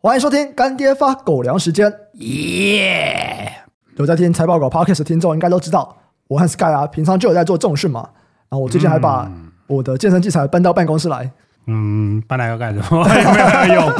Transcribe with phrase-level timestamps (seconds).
[0.00, 3.52] 欢迎收听干爹发狗粮时间，耶！
[3.96, 5.96] 有在听财报狗 Podcast 的听众应该都知道，
[6.28, 8.08] 我和 Sky 啊，平常就有在做重训嘛。
[8.48, 9.30] 然后我最近还把
[9.66, 11.30] 我的健身器材搬到办公室来。
[11.66, 12.98] 嗯，搬来要干什么？
[13.06, 13.92] 有没有要用？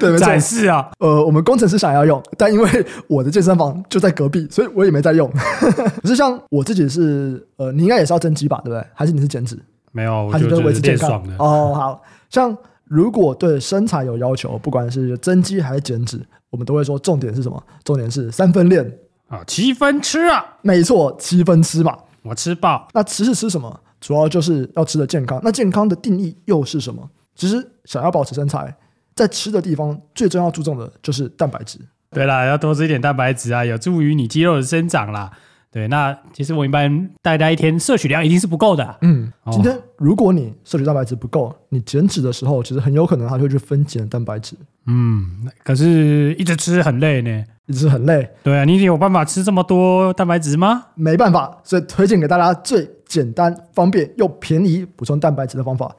[0.00, 0.90] 对，展示啊。
[0.98, 5.30] 呃，我们工程师想要用，但因为我的健身房就在隔壁，所以我也没在用。
[6.02, 8.84] 可是像我自己是，呃，你应该也是要增肌吧，对不对？
[8.92, 9.56] 还是你是减脂？
[9.92, 11.34] 没有，还是就维持健康的。
[11.38, 16.20] 哦，好像如果对身材有要求，不管是增肌还是减脂，
[16.50, 17.62] 我们都会说重点是什么？
[17.84, 18.98] 重点是三分练
[19.28, 20.44] 啊，七分吃啊。
[20.62, 21.96] 没错，七分吃嘛。
[22.22, 22.88] 我吃饱。
[22.92, 23.80] 那吃是吃什么？
[24.00, 25.40] 主要就是要吃的健康。
[25.42, 27.08] 那健康的定义又是什么？
[27.34, 28.74] 其实想要保持身材，
[29.14, 31.78] 在吃的地方最重要注重的就是蛋白质。
[32.10, 35.30] 对啦，要多吃一点蛋白质啊，有助于你肌肉的生长啦。
[35.72, 38.96] 对，那其实我一般大家一天摄取量一定是不够的。
[39.02, 44.56] 嗯，今天如果你摄取蛋白质不够，你减脂的时候，其实很有可能它就会去分解蛋白质。
[44.86, 48.28] 嗯，可是一直吃很累呢，一直很累。
[48.42, 50.86] 对啊，你有办法吃这么多蛋白质吗？
[50.96, 55.94] 没办法，所以推荐给大家最简单、方便又便宜补充蛋白质的方法，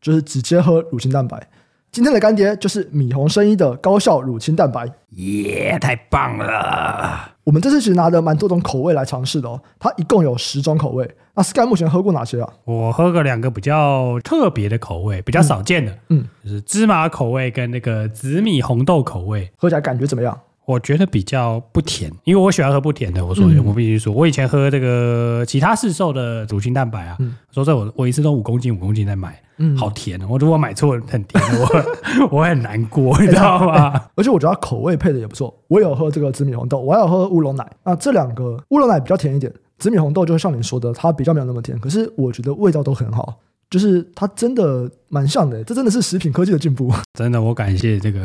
[0.00, 1.48] 就是直接喝乳清蛋白。
[1.92, 7.32] 今天的干爹就是米红生衣的高效乳清蛋白，耶，太棒了！
[7.44, 11.10] 我们这次其实拿了蛮多种口味来尝试的哦，它一共有十种口味。
[11.34, 12.52] 那 Sky 目前喝过哪些啊？
[12.64, 20.38] 我喝过两个比较特别的口味，比较少见的，嗯，嗯，就是芝麻口味跟那个紫米红豆口味，喝起来感觉怎么样？
[20.66, 23.24] 我觉得比较不甜，因为我喜欢喝不甜的。
[23.24, 27.16] 我说，我必须说，我以前喝这个其他市售的乳清蛋白啊，
[27.52, 30.26] 说这我我一次都五公斤五公斤在买，嗯，好甜哦！
[30.28, 33.92] 我如果买错很甜，我 我很难过，你知道吗？
[34.16, 35.56] 而且我觉得它口味配的也不错。
[35.68, 37.64] 我有喝这个紫米红豆，我还有喝乌龙奶。
[37.84, 41.78] 那这两个乌龙奶比较甜一点，紫米红豆就像你说的，它比较没有那么甜。
[41.78, 43.38] 可是我觉得味道都很好。
[43.68, 46.92] 就是它真的蛮像的，这真的是食品科技的进步。
[47.18, 48.24] 真的，我感谢这个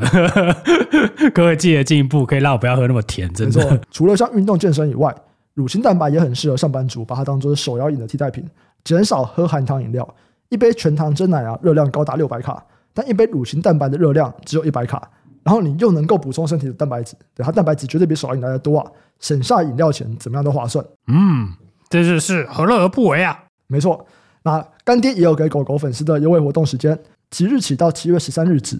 [1.33, 3.31] 科技的进步，可以让我不要喝那么甜。
[3.33, 5.15] 真的，除了像运动健身以外，
[5.53, 8.47] 乳清蛋白也很适合上班族，把它当做手摇饮的替代品，
[8.83, 10.07] 减少喝含糖饮料。
[10.49, 12.63] 一杯全糖真奶啊，热量高达六百卡，
[12.93, 15.09] 但一杯乳清蛋白的热量只有一百卡，
[15.43, 20.85] 然后你又能够补充身体的蛋白质，对，它蛋白质绝对比手摇饮来的多啊，省下饮料钱，怎么样都划算。
[21.07, 21.49] 嗯，
[21.89, 23.43] 这就是何乐而不为啊？
[23.67, 24.05] 没错。
[24.43, 26.97] 那干爹也有给狗狗粉丝的优惠活动时间，
[27.29, 28.79] 即日起到七月十三日止，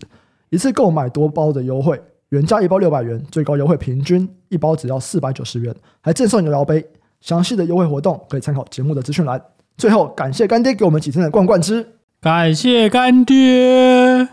[0.50, 6.86] 一次购买多包的优惠，原价一包六百元，最高优惠平均一包只要四百九十元，还赠送牛摇杯。
[7.22, 9.40] 详细的优惠活动可以参考节目的资讯栏。
[9.78, 11.88] 最后，感谢干爹给我们几天的罐罐汁，
[12.20, 14.28] 感谢干爹。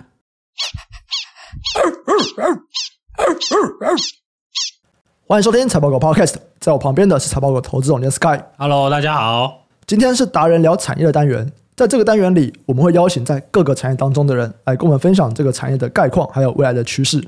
[5.27, 8.41] 欢迎收听财报狗 Podcast，在我旁边的是财报狗投资总监 Sky。
[8.57, 9.58] Hello，大家好。
[9.89, 17.27] 今天是达人聊产业的单元，在这个单元里，我们会邀请在各个产业当中的人来跟我们分享这个产业的概况，还有未来的趋势。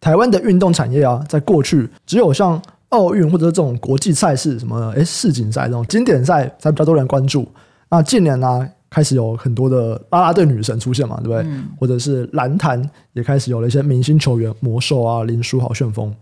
[0.00, 2.58] 台湾的运动产业啊，在过去只有像
[2.88, 7.46] 奥运或者这种国际赛事，什么诶世锦赛这种经典赛才比较多人关注。
[7.90, 11.42] 那近年呢、啊，开始有很多的啦啦队女神出现嘛，对不对？
[11.42, 16.14] 嗯、或者是篮坛也开始有了一些明星球员，魔兽啊、林书豪、旋风。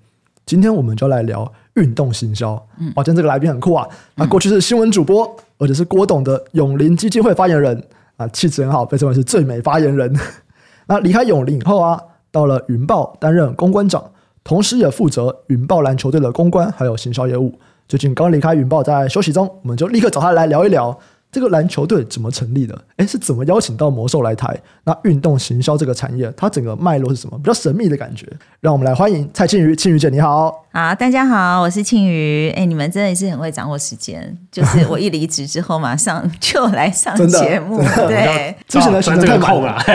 [0.44, 2.60] 今天我们就来聊运动行销。
[2.80, 3.86] 嗯，哇，今天这个来宾很酷啊！
[4.16, 7.80] 那过去是新闻主播，而且是郭董的永林基金会发言人
[8.16, 10.12] 啊，气质很好，被称为是最美发言人。
[10.88, 12.00] 那离开永林以后啊，
[12.32, 14.10] 到了云豹担任公关长，
[14.42, 17.56] 同时也负责云豹篮球队的公关还有行销业务。
[17.86, 20.98] 最近刚离开云豹，在休息中，我们就立刻找他来聊一聊。
[21.30, 22.78] 这个篮球队怎么成立的？
[22.96, 24.60] 诶，是怎么邀请到魔兽来台？
[24.84, 27.38] 那运动行销这个产业，它整个脉络是什么？
[27.38, 28.26] 比较神秘的感觉。
[28.60, 30.61] 让我们来欢迎蔡庆瑜，庆瑜姐你好。
[30.74, 32.48] 好，大家好，我是庆瑜。
[32.56, 34.34] 诶，你们真的是很会掌握时间。
[34.50, 37.76] 就是 我一离职之后，马上就来上节目。
[38.08, 39.78] 对，之前的时间太空了。
[39.84, 39.94] 对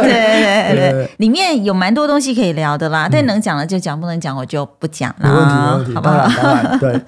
[0.00, 5.28] 对对对，里面有蛮多东西可以聊的啦，但能讲的就讲，不能讲我就不讲了。
[5.28, 6.78] 没问题，没问题，好不好？
[6.78, 6.98] 对。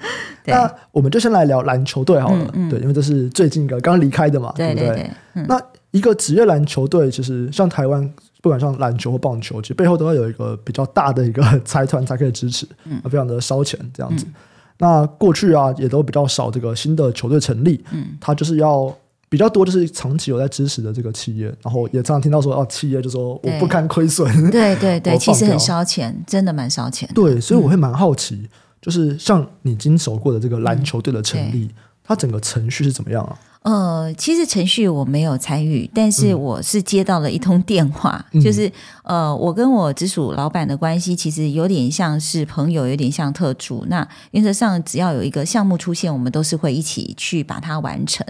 [0.45, 5.09] 那我们就先来聊篮球队好了，嗯嗯、对，因为这是最近一个刚离开的嘛，对，对不对？
[5.47, 5.59] 那
[5.89, 8.07] 一个职业篮球队，其实像台湾，
[8.41, 14.25] 不管像篮球或棒球，其实背后都要有一个比较大的一个 财团才可以支持，嗯，非常的烧钱这样子。
[14.27, 14.33] 嗯、
[14.77, 18.93] 那过去啊，也都比较少这个新的球队成立，嗯，它就是要
[19.27, 27.09] 比较多，就是长期有在支持的这个企业，然后也常常听到说，哦，企业就说我不堪亏损， 对对对，其实很烧钱，真的蛮烧钱。
[27.13, 28.35] 对，所以我会蛮好奇。
[28.35, 28.49] 嗯
[28.81, 31.69] 就是像你经手过的这个篮球队的成立，嗯、
[32.01, 33.37] 它整个程序是怎么样啊？
[33.69, 38.71] 呃，其实程序我没有参与，但是我是接到了一通电话，嗯、 就是
[39.03, 43.85] 呃，我跟我直属老板的关系其实有点像是朋友，有点像特助。
[43.87, 48.25] 那原则上只要有一个项目出现，我们都是会一起去把它完成。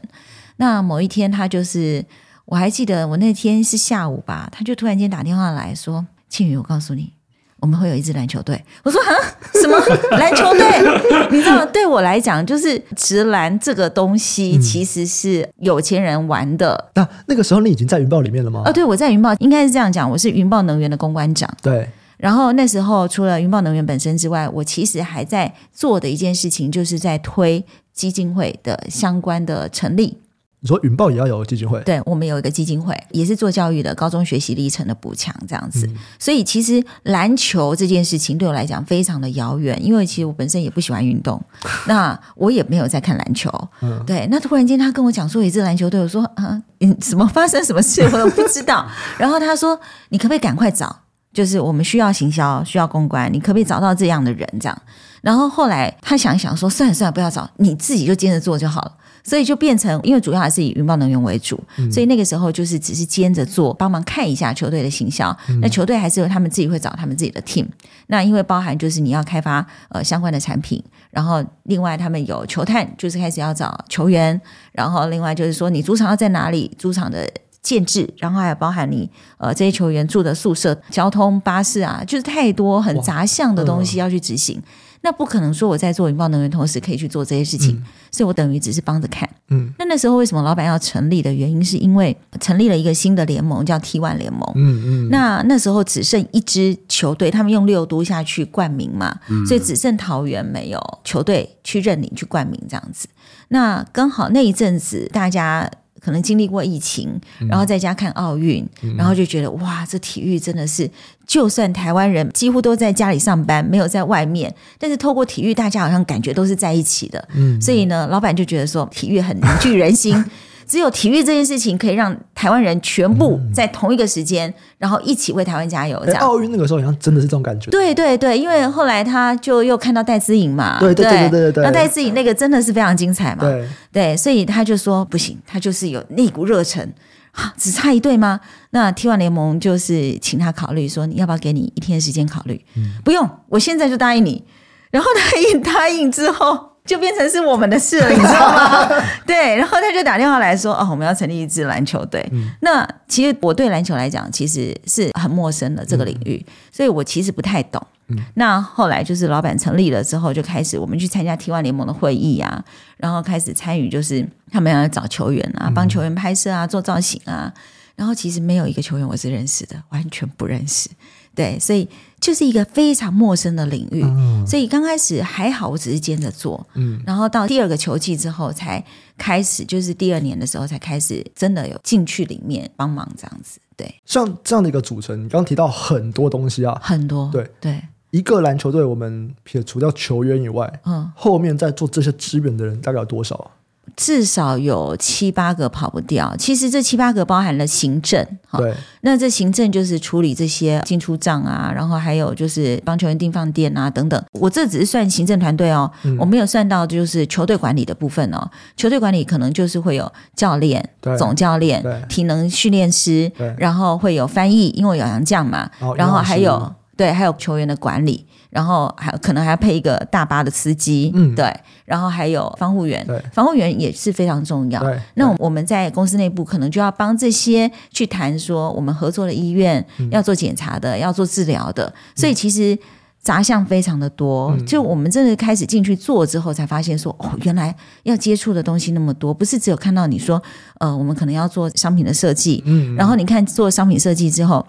[0.57, 2.03] 那某一天，他就是
[2.43, 7.13] 我还记得我那天是下午吧，他就突然间打电话来说：“庆宇，我告诉你。”
[7.61, 8.61] 我们会有一支篮球队。
[8.83, 9.13] 我说啊，
[9.61, 9.77] 什么
[10.17, 11.29] 篮球队？
[11.31, 16.89] 你知道，对我来讲，就是直篮这个东西其实是有钱人玩的。
[16.95, 18.63] 那、嗯啊、那个时候你已经在云豹里面了吗？
[18.65, 21.49] 哦，对，我在云豹，应该是这样讲，我是云豹能源的公关长。
[21.61, 21.87] 对。
[22.17, 27.63] 然后那时候除了云豹能源本身之外，我其实还在做的一件事情，就是在推
[27.93, 30.17] 基金会的相关的成立。
[30.61, 31.81] 你说云豹也要有基金会？
[31.83, 35.87] 对，我们有一个基金会，也是做教育的，高中学习历程的补强这样子。
[35.87, 41.41] 嗯、所以其实篮球这件事情对我来讲非常的遥远，因为其实我本身也不喜欢运动，
[41.87, 43.49] 那我也没有在看篮球。
[43.81, 48.85] 嗯、对，那突然间他跟我讲说有一支篮球队，我说啊，嗯，什么发生什么事我都不知道。
[49.17, 49.79] 然后他说，
[50.09, 51.03] 你可不可以赶快找？
[51.31, 54.45] 就是我们需要行销，需要公关，你可不可以找到这样的人？
[54.59, 54.81] 这样。
[55.21, 58.91] 然后后来他想一想说，算了算了，不要找，你自己就接着做就好了。
[59.23, 65.35] 所以就变成，因为主要还是以云豹能源为主，嗯、所以那个时候就是只是兼着做，帮忙看一下球队的行销。
[65.49, 67.65] 嗯、那球队还是有他们自己会找他们自己的 team。
[68.07, 74.39] 那因为包含就是你要开发呃相关的产品，然后另外他们有球探，就是开始要找球员，
[74.71, 77.29] 然后另外就是说你主场要在哪里，主场的
[77.61, 84.61] 建制，然后还有包含你呃这些球员住的宿舍、交通、巴士啊，就是太多很杂项的东西要去执行。
[85.01, 89.29] 那不可能说我在做云豹能源，同时可以去做这些事情，嗯、所以我等于只是帮着看。
[89.49, 94.41] 嗯，那那时候为什么老板要成立的原因，是因为成立了一个新的联盟，叫 T One 联盟。
[94.55, 95.09] 嗯嗯。
[95.09, 103.07] 那那时候只剩一支球队，他们用六都下去冠名嘛，嗯、所以只剩桃园没有球队去认领去冠名这样子。
[103.47, 105.69] 那刚好那一阵子大家。
[105.99, 107.19] 可能经历过疫情，
[107.49, 110.89] 然后在家看奥运，嗯、然后就觉得哇，这体育真的是，
[111.27, 117.27] 就算台湾人几乎都在家里上班，没有在外面，但是透过体育，大家好像感觉都是在一起的。
[117.35, 120.23] 嗯，所以呢，老板就觉得说，体育很凝聚人心。
[120.69, 125.99] 只有体育这件事情可以让台湾人全部在同一个时间，嗯、然后一起为台湾加油。
[126.05, 127.71] 这样，奥运那个时候好像真的是这种感觉。
[127.71, 136.87] 对对对，因为后来他就又看到戴资颖嘛，对对对对对对，那戴资颖那个真的是非常精彩嘛，对对，所以他就说不行，他就是有那股热忱，
[137.31, 138.39] 啊，只差一队吗？
[138.69, 142.63] 那 T1 联盟就是请他考虑说，你要不要给你一天的时间考虑？
[142.75, 144.43] 嗯，不用，我现在就答应你。
[144.91, 146.68] 然后他一 答应之后。
[146.89, 148.89] 就变成是我们的事了， 你知道吗？
[149.23, 152.27] 对，然后他就打电话来说：“哦，我们要成立一支篮球队。
[152.31, 157.79] 嗯”那其实我对篮球来讲，其实是很陌生的这个领域，嗯、所以我其实不太懂。
[158.07, 162.65] 嗯、那后来就是老板成立了之后，就开始我们去参加 T1 联盟的会议啊，
[162.97, 167.53] 然后开始参与，就是他们要找球员啊，帮球员拍摄啊，做造型啊。
[167.95, 170.89] 然后其实没有一个球员我是认识的，完全不认识。
[171.35, 171.87] 对，所以。
[172.19, 178.83] 就是一个非常陌生的领域，嗯、所以刚开始还好，我只是兼着做，嗯，然后到第二个球季之后才
[179.17, 183.93] 开始，就是第二年的时候才开始真的有进去里面帮忙这样子，对。
[184.05, 187.71] 像这样的一个组成，你刚刚提到很多东西啊，很多，对对。
[187.73, 187.81] 对。
[188.11, 193.51] 一个篮球队，我们撇除掉球员以外，嗯，后面在做这些支援的人大概有多少啊？
[193.95, 196.35] 至少有七八个跑不掉。
[196.37, 198.25] 其实这七八个包含了行政，
[198.57, 198.73] 对。
[199.01, 204.21] 那这行政就是处理这些进出账啊，然后还有就是帮球员订饭店啊等等。
[204.33, 208.49] 我这只是算行政团队哦，嗯、我没有算到就是球队管理的部分哦。
[208.75, 210.87] 球队管理可能就是会有教练、
[211.17, 218.25] 总教练、体能训练师，然后会有翻译，因为有洋将嘛，哦、然后还有对，还有球员的管理。
[218.49, 224.81] 然后还可能还要配一个大巴的司机，嗯，对，然后还有防护员，对，防护员也是非常重要。
[224.81, 232.75] 对，那我们在公司内部可能就要帮这些去谈说，我们合作的医院要做检查的，要做治疗的，所以其实
[233.21, 234.57] 杂项非常的多。
[234.65, 240.41] 就我们真的开始进去做之后，才发现说，哦，原来要接触的东西那么多，不是只有看到你说，
[240.79, 244.65] 呃，我们可能要做商品的设计，嗯，然后你看做商品设计之后。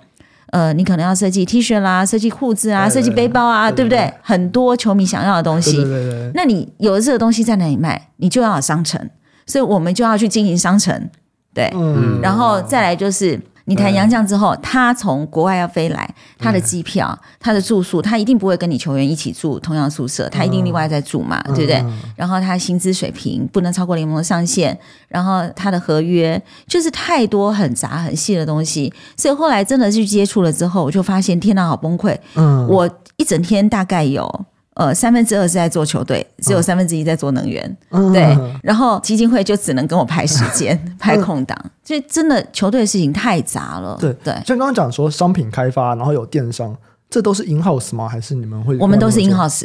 [0.51, 4.13] 呃，你可能要设计 T 恤啦，设计裤子啊，设计背包啊，对不对？
[4.23, 5.77] 很多球迷想要的东西。
[5.77, 6.31] 对对对。
[6.35, 8.11] 那你有了这个东西在哪里卖？
[8.17, 9.11] 你就要有商城，
[9.47, 11.09] 所以我们就要去经营商城。
[11.55, 12.21] 对，嗯。
[12.23, 13.41] 然后再来就是。
[13.67, 21.85] 你谈洋将之后，他从国外要飞来，他的机票、他的住宿，他一定不会跟你球员一起住同样宿舍，他一定另外再住嘛，对不对？
[22.17, 24.77] 然后他薪资水平不能超过联盟的上限，
[25.09, 32.17] 然后他的合约就是太多很杂很细的东西，所以后来真的去接触了之后，我就发现天哪，好崩溃！
[32.35, 34.47] 嗯，我一整天大概有。
[34.81, 38.35] 呃，三分之二是在做球队，只有三分之一在做能源，嗯、对。
[38.63, 43.99] 然后基金会就只能跟我排时间、 排空档，所以、真的球队的事情太杂了。
[44.01, 46.75] 对对，像刚刚讲说商品开发，然后有电商，
[47.11, 48.09] 这都是 in house 吗？
[48.09, 48.79] 还是你们会？
[48.79, 49.65] 我们都是 in house。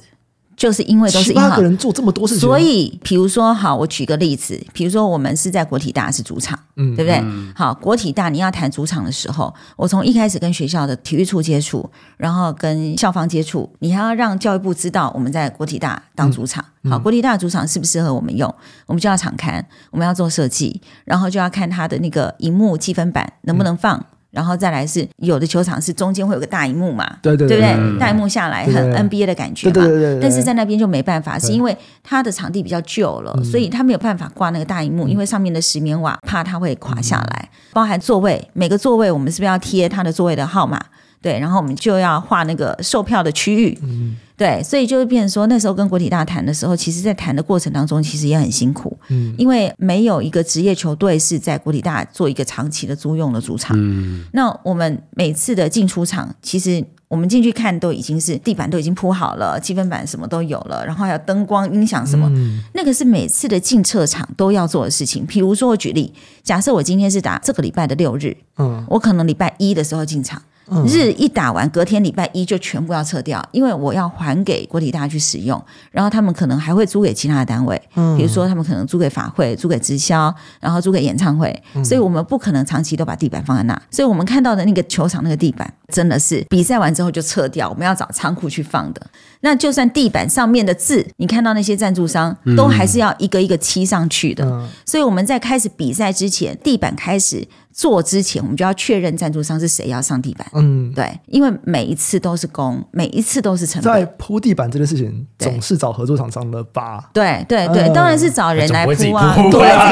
[0.55, 7.19] 就是因为都是七八个人做这么多事情，所以比如说，好，我举个例子，比如说我们是在国体大是主场，嗯，对不对？
[7.23, 16.63] 嗯、好，国体大你要谈主场的时候，我从一开始跟学校的体育处接触，然后跟校方接触，你还要让教育部知道我们在国体大当主场。
[16.83, 18.53] 嗯、好，国体大主场适不适合我们用？
[18.85, 23.97] 我们就要场勘，我们要做设计，然后就要看它的那个荧幕积分板能不能放。
[23.97, 27.99] 嗯然后再来是有的球场是中间会有个大荧幕嘛，对对对，对不对？
[27.99, 30.19] 大荧幕下来很 NBA 的感觉嘛，对对对。
[30.21, 37.49] 但是在那边就没办法，是因为它的场地比较旧了，所以它没有办法挂那个大荧幕，因为上面的石棉瓦怕它会垮下来。
[37.71, 40.79] 包含座位，每个座位我们是不是要贴它的座位的号码？
[41.25, 43.75] 对，然后我们就要画那个售票的区域。
[43.81, 44.15] 嗯。
[44.37, 65.25] 对，所以就会变成说，那时候跟国体大谈的时候，其实，在谈的过程当中，其实也很辛苦，嗯，因为没有一个职业球队是在国体大做一个长期的租用的主场，嗯，那我们每次的进出场，其实我们进去看都已经是地板都已经铺好了，积分板什么都有了，然后还有灯光、音响什么，嗯，那个是每次的进车场都要做的事情。
[65.25, 66.13] 比如说，我举例，
[66.43, 70.41] 假设我今天是打这个礼拜的六日，嗯，我可能礼拜一的时候进场。
[70.87, 77.79] 日一打完，隔天礼拜一就全部要撤掉，因为我要还给国体大去使用，然后他们可能还会租给其他的单位，
[78.17, 89.01] 比如说他们可能租给法会、租给直销，然后租给演唱会，所以我们不可能长期都把地板放在那，所以我们看到的那个球场那个地板真的是比赛完之后就撤掉，我们要找仓库去放的。
[89.45, 97.47] 那就算地板上面的字，你看到那些赞助商都还是要一个一个漆上去的，所以我们在开始比赛之前，地板开始。
[97.77, 100.47] 做之前，我们就要确认赞助商是谁要上地板。
[100.53, 103.93] 嗯，对，因为每一次都是工，每一次都是成本。
[103.93, 107.09] 在铺地板这件事情，总是找合作厂商的吧？
[107.11, 109.35] 对对对，当然是找人来铺啊。
[109.51, 109.91] 对啊，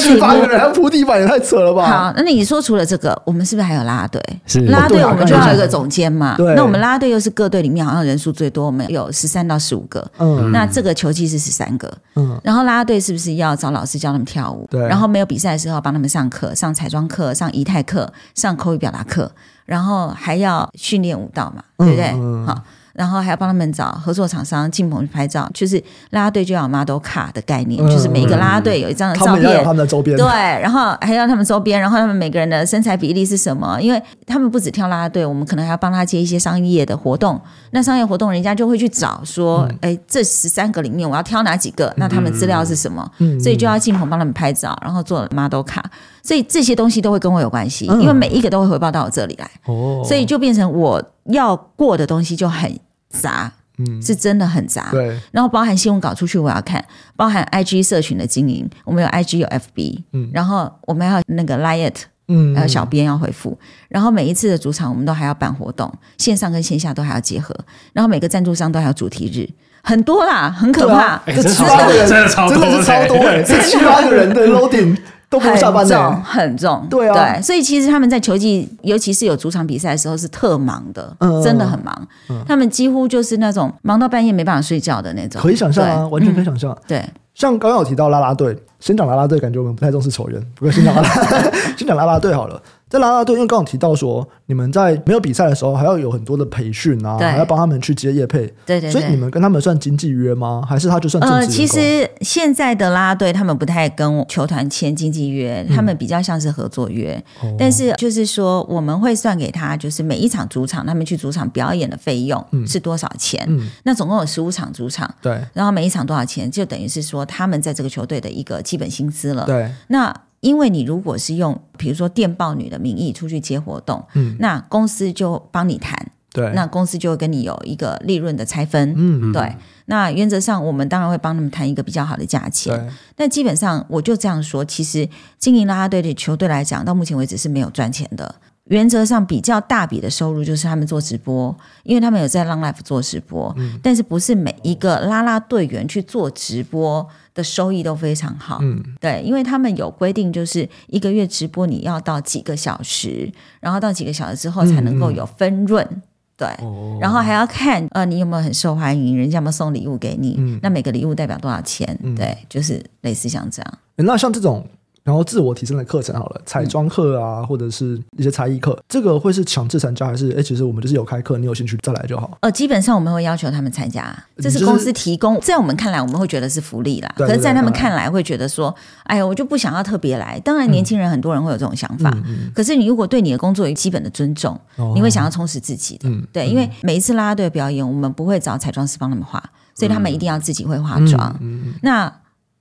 [0.00, 1.86] 七八个人还铺地板也太扯了吧？
[1.86, 4.20] 好，那你说除了这个，我们是不是还有啦啦队？
[4.44, 6.34] 是啦啦队，我们就要有一个总监嘛。
[6.36, 10.04] 对，那我们啦啦队又是各队里面好像人数最多，我们有十三到十五个。
[10.18, 11.88] 嗯，那这个球技是十三个。
[12.16, 14.66] 嗯，然后啦啦队是不是要找老师教他们跳舞？
[14.70, 16.74] 对，然后没有比赛的时候帮他们上课上。
[16.80, 19.30] 彩妆课、上仪态课、上口语表达课，
[19.66, 22.10] 然后还要训练舞蹈嘛，对不对？
[22.46, 22.64] 好。
[22.92, 25.76] 然后还要帮他们找合作厂商进棚去拍照，就是
[26.10, 33.80] 啦啦队就要 model 卡的概念，嗯、就是每一个啦啦队有一张的照片，他们的周边，对，然后还要他们周边，然后他们每个人的身材比例是什么？
[33.80, 37.40] 因为他们不止跳啦啦队，我们可能还要帮他接一些商业的活动。
[37.70, 41.92] 那商业活动，人家就会去找说，哎、嗯，这十三个里面我要挑哪几个？
[41.96, 43.08] 那他们资料是什么？
[43.18, 45.82] 嗯、所以就要进棚帮他们拍照，然后做 model 卡。
[46.22, 49.50] 所以这些东西都会跟我有关系，因为每一个都会回报到我这里来。
[49.66, 52.70] 哦，所以就变成我要过的东西就很。
[53.12, 54.86] 杂，嗯，是真的很杂。
[54.92, 56.80] 对，然后包含新闻稿出去，我要看；
[57.16, 61.94] 包含 IG 社群的经营，我们有 IG 有 FB，嗯，然后我们要那个 Liet，
[62.28, 63.58] 嗯，还有小编要回复。
[63.88, 67.52] 然后每一次的主场，我们都还要办活动，线上跟线下都还要结合。
[67.92, 69.50] 然后每个赞助商都还有主题日，
[69.82, 71.20] 很多啦，很可怕。
[71.26, 74.96] 这七八个人真的超多，真的是超多哎，这七八个人的 loading。
[75.30, 82.08] 都不下班的，很重，很重，对啊，对，所以其实他们在球季，尤其是有主场比赛的时候，是特忙的，嗯、真的很忙。
[82.28, 86.72] 嗯、他们几乎就是那种忙到半夜没办法睡觉的那种，可以想象啊，完全可以想象。
[86.72, 92.60] 嗯、对，像刚刚有提到啦啦队，先讲啦啦队，感觉我们不太重视球员，不过先讲啦啦，先讲啦啦队好了。
[92.90, 98.40] 在拉拉队，因为刚刚提到说，你们在没有比赛的时候，还要有很多的培训啊，对还要帮他们去接业配。
[98.66, 98.90] 对，对对。
[98.90, 100.60] 所以你们跟他们算经纪约吗？
[100.68, 101.22] 还是他就算？
[101.22, 107.22] 呃，其实现在的拉拉队他们不太跟球团签经纪约，他们比较像是合作约。
[107.44, 113.40] 嗯、但是就是说，我们会算给他，就是每一场主场他们去主场表演的费用是多少钱？
[113.48, 113.70] 嗯。
[113.84, 115.40] 那总共有十五场主场，对。
[115.52, 119.44] 然后每一场多少钱，就等于是说他们在这个球队的一个基本薪资了。
[119.46, 119.70] 对。
[119.86, 120.12] 那。
[120.40, 129.54] 因为你如果是用比如说电报女的名义出去接活动，嗯，那公司就帮你谈，对，那公司就会跟你有一个利润的拆分，嗯，对。
[129.86, 132.94] 那原则上我们当然会帮他们谈一个比较好的价钱，对。
[133.16, 138.36] 但基本上我就这样说，其实经营啦啦队的球队来讲，到目前为止是没有赚钱的。
[138.66, 147.04] 原则上比较大笔的收入就是他们做直播，因为他们有在 Long Life 做直播，嗯，但是不是每一个啦啦队员去做直播
[147.40, 156.02] 的收益都非常好，嗯，对，因为他们有规定，就是一个月直播你要到几个小时，然后到几个小时之后才能够有分润，嗯、
[156.36, 163.78] 对，哦、然后还要看呃你有没有很受欢迎，人家有没有送礼物给你，嗯、那每个礼物代表多少钱，嗯、对，就是类似像这样。
[163.96, 164.66] 那像这种。
[165.10, 172.38] 然后自我提升的课程好了，彩妆课啊，或者是一些才艺课，这个会是强制参加，还是哎，其实我们就是有开课，你有兴趣再来就好？
[172.42, 177.12] 呃，基本上我们会要求他们参加，这是公司提供，在我们看来我们会觉得是福利啦。
[177.16, 180.38] 可是，在他们看来会觉得说，哎呀，我就不想要特别来。
[180.44, 182.16] 当然，年轻人很多人会有这种想法。
[182.54, 184.56] 可是，你如果对你的工作有基本的尊重，
[184.94, 186.08] 你会想要充实自己的。
[186.32, 189.42] 对，因为每一次啦啦队的表演，我们不会找彩妆师帮他们化，
[189.74, 191.36] 所以他们一定要自己会化妆。
[191.82, 192.12] 那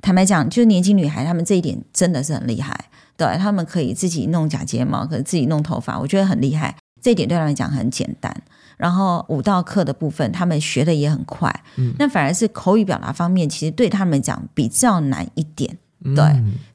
[0.02, 2.90] 坦白讲，就是年轻女孩，她们这一点真的是很厉害。
[3.18, 6.76] 对，她们可以自己弄假睫毛，可以自己弄头发，我觉得很厉害。
[7.02, 8.36] 这一点对她们讲很简单。
[8.78, 11.54] 然后舞蹈课的部分，他们学的也很快。
[11.76, 15.78] 嗯，那反而是口语表达方面，其实对他们讲比较难一点。
[16.16, 16.24] 对，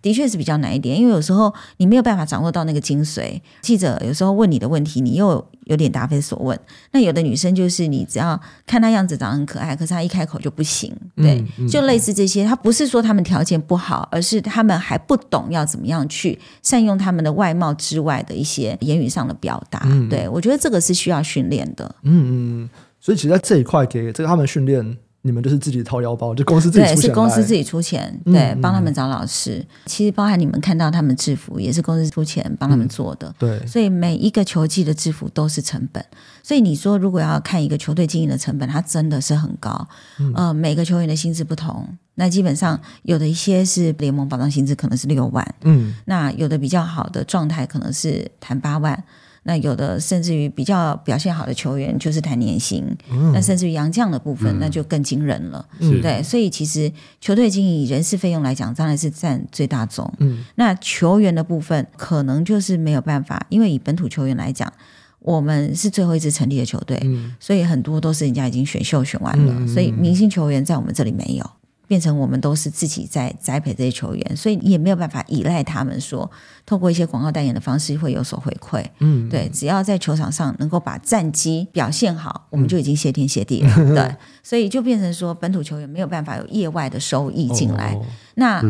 [0.03, 3.41] 的确是比较难一点，因为有时候你没有办法掌握到那个精髓。
[3.63, 6.59] 记者有时候问你的问题，你又有点答非所问。
[6.93, 10.95] 那有的女生就是你只要看她样子长得很可爱，可是她一开口就不行。
[11.17, 12.45] 对，就类似这些。
[12.45, 19.89] 她不是说她们条件不好，而是她们还不懂要怎么样去善用她们的外貌之外的一些言语上的表达。
[20.11, 21.95] 对，我觉得这个是需要训练的。
[22.03, 24.99] 嗯嗯，所以其实在这一块给这个他们训练。
[25.27, 26.97] 你们就是自己掏腰包，就公司自己出钱。
[26.97, 29.57] 对，是公司自己出钱，对，帮他们找老师。
[29.57, 33.29] 嗯、其实包含你们看到他们制服，也是公司出钱帮他们做的。
[33.29, 36.05] 嗯、对，所以每一个球季的制服都是成本。
[36.43, 39.89] 所以你说，如果要看一个球队经营的成本，它真的是很高。
[40.19, 45.55] 嗯、呃，每个球员的薪资不同，那基本上有的一些是联盟保障薪资，可能是六万。
[45.63, 49.03] 嗯，那有的比较好的状态，可能是谈八万。
[49.45, 52.85] 那有的甚至于比较表现好的球员，就是谈年薪。
[53.11, 55.65] 嗯、那甚至于洋将的部分，嗯、那就更惊人了。
[55.79, 60.13] 嗯、对，所以其实球队经营以人事费用来讲，当然是占最大宗。
[60.19, 64.73] 嗯，那球员的部分可能就是没有办法，因为以本土球员来讲，
[65.21, 71.51] 我们是最后一支成立的球队，嗯、所以很多都是人家已经选秀选完了，嗯、所以明星球员在我们这里没有。
[71.87, 76.31] 变成我们都是自己在栽培这些球员，所以也没有办法依赖他们说，
[76.65, 78.85] 透过一些广告代言的方式会有所回馈。
[79.01, 83.75] 嗯，对，只要在球场上能够把战绩表现好，我们就已经谢天谢地了。
[83.77, 87.93] 嗯、 对，所以就变成说，本土球员没有办法有业外的收益进来。
[87.95, 88.03] 哦、
[88.37, 88.63] 那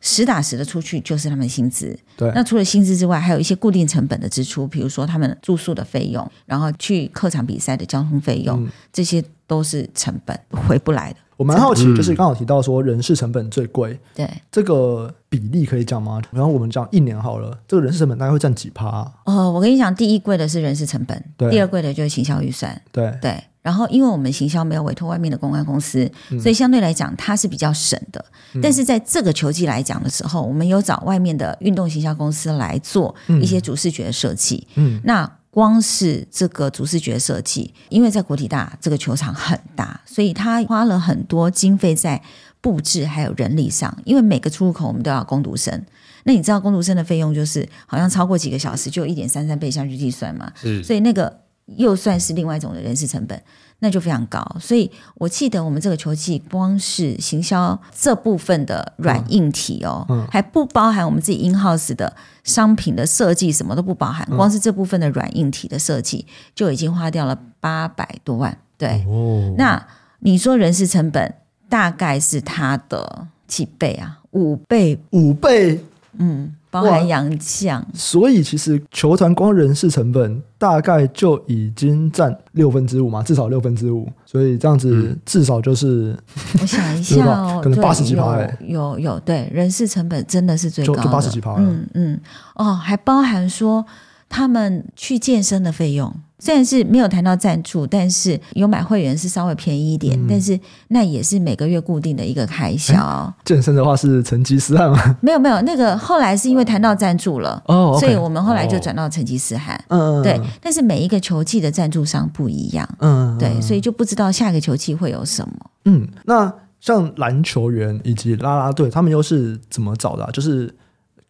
[0.00, 1.98] 实打实的出去就是他们薪资。
[2.16, 11.18] 对，那除了薪资之外，还有一些固定成本的支出，比如说他们住宿的费用，然后去客场比赛的交通费用，嗯、这些都是成本回不来的。
[11.40, 16.20] 我蛮好奇，就是刚好提到说人事成本最贵，对这个比例可以讲吗？
[16.30, 19.10] 然后我们讲一年好了，这个人事成本大概会占几趴？
[19.24, 23.42] 哦，我跟你讲，第一贵的是人事成本，对第二贵的就是行销预算，对对。
[23.62, 28.22] 然后因为我们行销没有委托外面的公关公司，嗯、所以相对来讲它是比较省的。
[28.52, 35.30] 嗯、但是在这个球季来讲的时候，我们有找外面的运动行销公司来做一些主视觉的设计，嗯，那。
[35.50, 42.22] 光是这个主视觉设计，因为在国体大这个球场很大，所以他花了很多经费在
[42.60, 43.94] 布置还有人力上。
[44.04, 45.84] 因为每个出入口我们都要工读生，
[46.24, 50.52] 那你知道工读生的费用就是好像超过几个小时就一点三三倍下去计算嘛？
[50.54, 51.40] 是，所以那个
[51.76, 53.42] 又算是另外一种的人事成本。
[53.82, 62.14] 那就非常高，所以我记得我们这个球季光是行销这部分的软硬体哦，嗯嗯、还不包含我们自己 in house 的
[62.50, 68.56] 商品的设计，什么都不包含，光是这部分的软硬体的设计就已经花掉了八百多万。
[68.76, 69.86] 对，哦、那
[70.18, 71.34] 你说人事成本
[71.68, 74.18] 大概是它的几倍啊？
[74.32, 74.98] 五倍？
[75.10, 75.80] 五倍？
[76.18, 76.54] 嗯。
[76.70, 84.08] 包含洋将，所以其实球团光人事成本大概就已经占六分之五嘛，至少六分之五。
[84.24, 86.16] 所以这样子至少就是，
[86.60, 88.38] 我想一下哦， 可能八十几趴。
[88.60, 91.56] 有有对，人事成本真的是最高的，就八十几趴。
[91.58, 92.20] 嗯嗯，
[92.54, 93.84] 哦，还包含说
[94.28, 96.14] 他们去健身的费用。
[96.40, 103.32] 虽然是没有谈到赞助，但是有买会员是稍微便宜一点，嗯、但是那也是每个月固定的一个开销。
[103.44, 105.16] 健身的话是成吉思汗吗？
[105.20, 109.78] 没有没有，那个后来是因为谈到赞助了哦，所以我们后来就转到成吉思汗。
[109.88, 115.54] 嗯、哦，对，但是每一个球季的赞助商不一样，嗯，对，所以就不知道下个球季会有什么。
[115.84, 120.30] 嗯，那像篮球员以及啦啦队，他们又是怎么找的、啊？
[120.32, 120.74] 就是。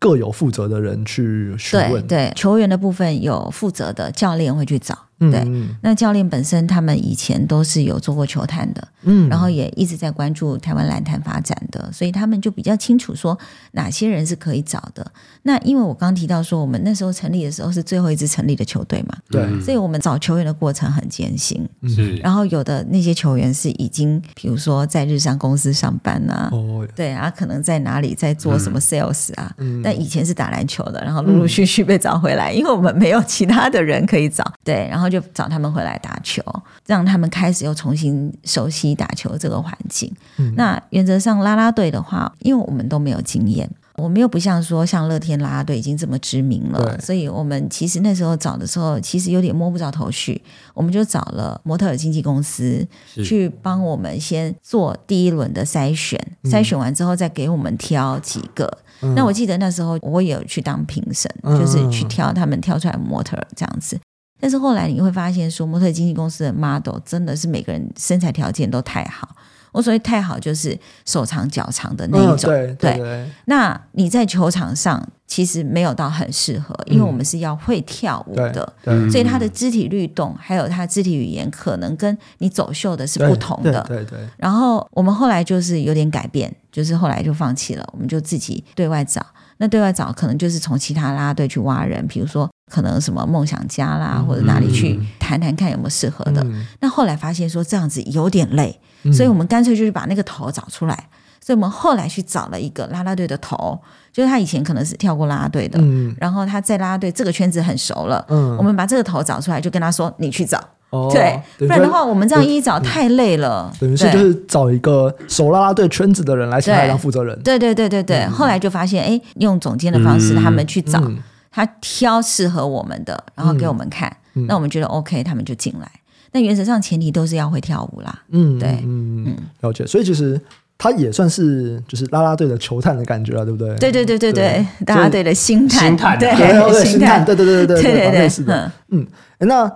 [0.00, 2.04] 各有负责的人去询问。
[2.08, 5.09] 对，球员的部分有负责的教练会去找。
[5.28, 13.38] 对，嗯、那教练本身他们以前都是有做过球探的，嗯，然后也一直在关注台湾篮坛发展的，所以他们就比较清楚说
[13.72, 15.06] 哪些人是可以找的。
[15.42, 22.16] 那因为我刚提到说，我们那时候成立的时候是最后一支成立的球队嘛，对，所以我们找球员的过程很艰辛，是。
[22.16, 35.09] 然后有的那些球员是已经，比如说在日商公司上班啊，哦，对啊，可能在哪里在做什么 sales 啊，嗯，但以前是打篮球的，然后陆陆续续被找回来，嗯、因为我们没有其他的人可以找，对，然后。
[35.10, 36.42] 就找他们回来打球，
[36.86, 40.14] 让他们开始又重新熟悉打球这个环境。
[40.38, 50.40] 嗯、那原则上拉拉队的话，因为我们都没有经验，我们又不像说像乐天啦啦队已经这么知名了，所以我们其实那时候找的时候，其实有点摸不着头绪。
[50.74, 52.86] 我们就找了模特儿经纪公司
[53.24, 58.78] 去帮我们先做第一轮的筛选，嗯、筛选完之后再给我们挑几个。
[59.02, 63.98] 嗯、那我记得那时候我也有去当评审，嗯、就是去挑他们挑出来模特儿这样子。
[64.40, 69.28] 但是后来你会发现，说模特经纪公司的 model 真的是每个人身材条件都太好。
[69.72, 70.76] 我所谓太好，就是
[71.06, 72.50] 手长脚长的那一种。
[72.52, 83.80] 嗯、对，对，对，那你在球场上其实没有到很适合，因为我们是要会跳舞的，嗯、所以他的肢体律动还有他的肢体语言可能跟你走秀的是不同的。
[83.82, 84.28] 对对，对对。
[84.38, 89.24] 然后我们后来就是有点改变，就是后来就放弃了，我们就自己对外找。
[89.58, 96.42] 那对外找可能就是从其他啦啦队去挖人，比如说可能什么梦想家啦，嗯、或者哪里去谈谈看有没有适合的。
[96.44, 101.08] 嗯、那后来发现说这样子有点累，嗯、所以我们干脆就是把那个头找出来。
[101.42, 103.76] 所以我们后来去找了一个啦啦队的头，
[104.12, 108.22] 就是他以前可能是跳过啦啦队的，嗯、然后他在啦啦队这个圈子很熟了。
[108.28, 110.62] 嗯、我们把这个头找出来，就跟他说：“你去找。
[110.90, 113.72] 哦”对，不然的话我们这样一一找太累了。
[113.80, 117.36] 等于是就是找一个熟啦啦队圈子的人来请他当负责人。
[117.42, 121.16] 对对对对对，嗯、后来就发现，哎，用总监的方式，他们去找、嗯、
[121.50, 124.14] 他挑适合我们的，然后给我们看。
[124.34, 125.90] 嗯、那我们觉得 OK，他们就进来。
[126.32, 128.22] 那原则上前提都是要会跳舞啦。
[128.30, 129.86] 嗯，对，嗯嗯，了解。
[129.86, 130.40] 所以其实。
[130.82, 133.76] 他也算是就是啦啦队的球探的感觉了，对不对？
[133.76, 138.72] 对对对对对，啦啦队的星探，对星探，对对对对对对，类似的。
[138.88, 139.06] 嗯，
[139.40, 139.70] 那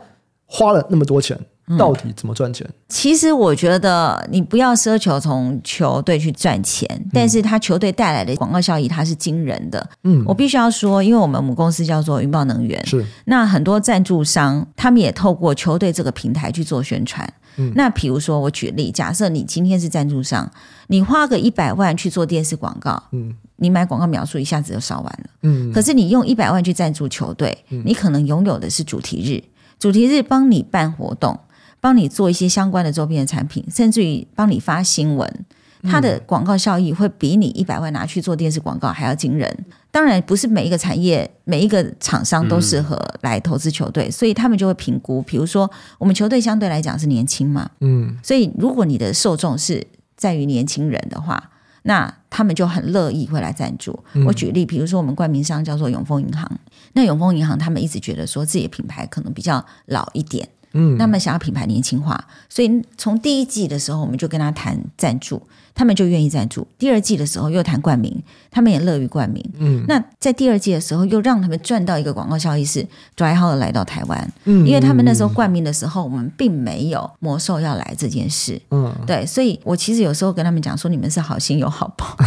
[0.46, 1.38] 花了那么多钱，
[1.78, 2.68] 到底怎么赚钱？
[2.88, 9.88] 其实我觉得你不要奢求从球队去赚钱，但是他球队带来的广告效益，它是惊人的。
[10.02, 13.04] 嗯，我必须要说，因为我们母公司叫做云豹能源，是。
[13.24, 17.26] 那很多赞助商，他们也透过球队这个平台去做宣传。
[17.56, 20.50] 嗯，那比如说我举例，假设你今天是赞助商，
[20.88, 29.40] 你花个一百万去做电视广告，嗯，你买广告描述一下子就烧完了，嗯，可是你用一百万去赞助球队，嗯，你可能拥有的是主题日，
[29.78, 31.38] 主题日帮你办活动，
[31.84, 35.44] 帮你做一些相关的周边的产品，甚至于帮你发新闻。
[35.82, 39.54] 它的广告效益会比你一百万拿去做电视广告还要惊人。
[39.90, 45.20] 当然，不是每一个产业、每一个厂商都适合来投资球队，所以他们就会评估。
[45.20, 51.50] 比如说，我们球队相对来讲是年轻嘛，嗯，所以如果你的受众是在于年轻人的话，
[51.82, 54.02] 那他们就很乐意会来赞助。
[54.26, 56.50] 我举例，比如说我们冠名商叫做永丰银行，
[56.94, 60.48] 那永丰银行他们一直觉得说自己的品牌可能比较老一点。
[60.74, 65.40] 嗯，那么想要品牌年轻化，所以从第一季的时候，我们就跟他谈赞助，
[65.74, 66.66] 他们就愿意赞助。
[66.78, 69.44] 第二季的时候又谈冠名，他们也乐于冠名。
[69.58, 78.60] 嗯，那在第二季的时候又让他们赚到一个广告效益是 Dry hall 来到台湾，嗯，因为他们那时候冠名的时候，我们并没有魔兽要来这件事。
[78.70, 82.16] 嗯，对，所以我其实有时候跟他们讲说，你们是好心有好报。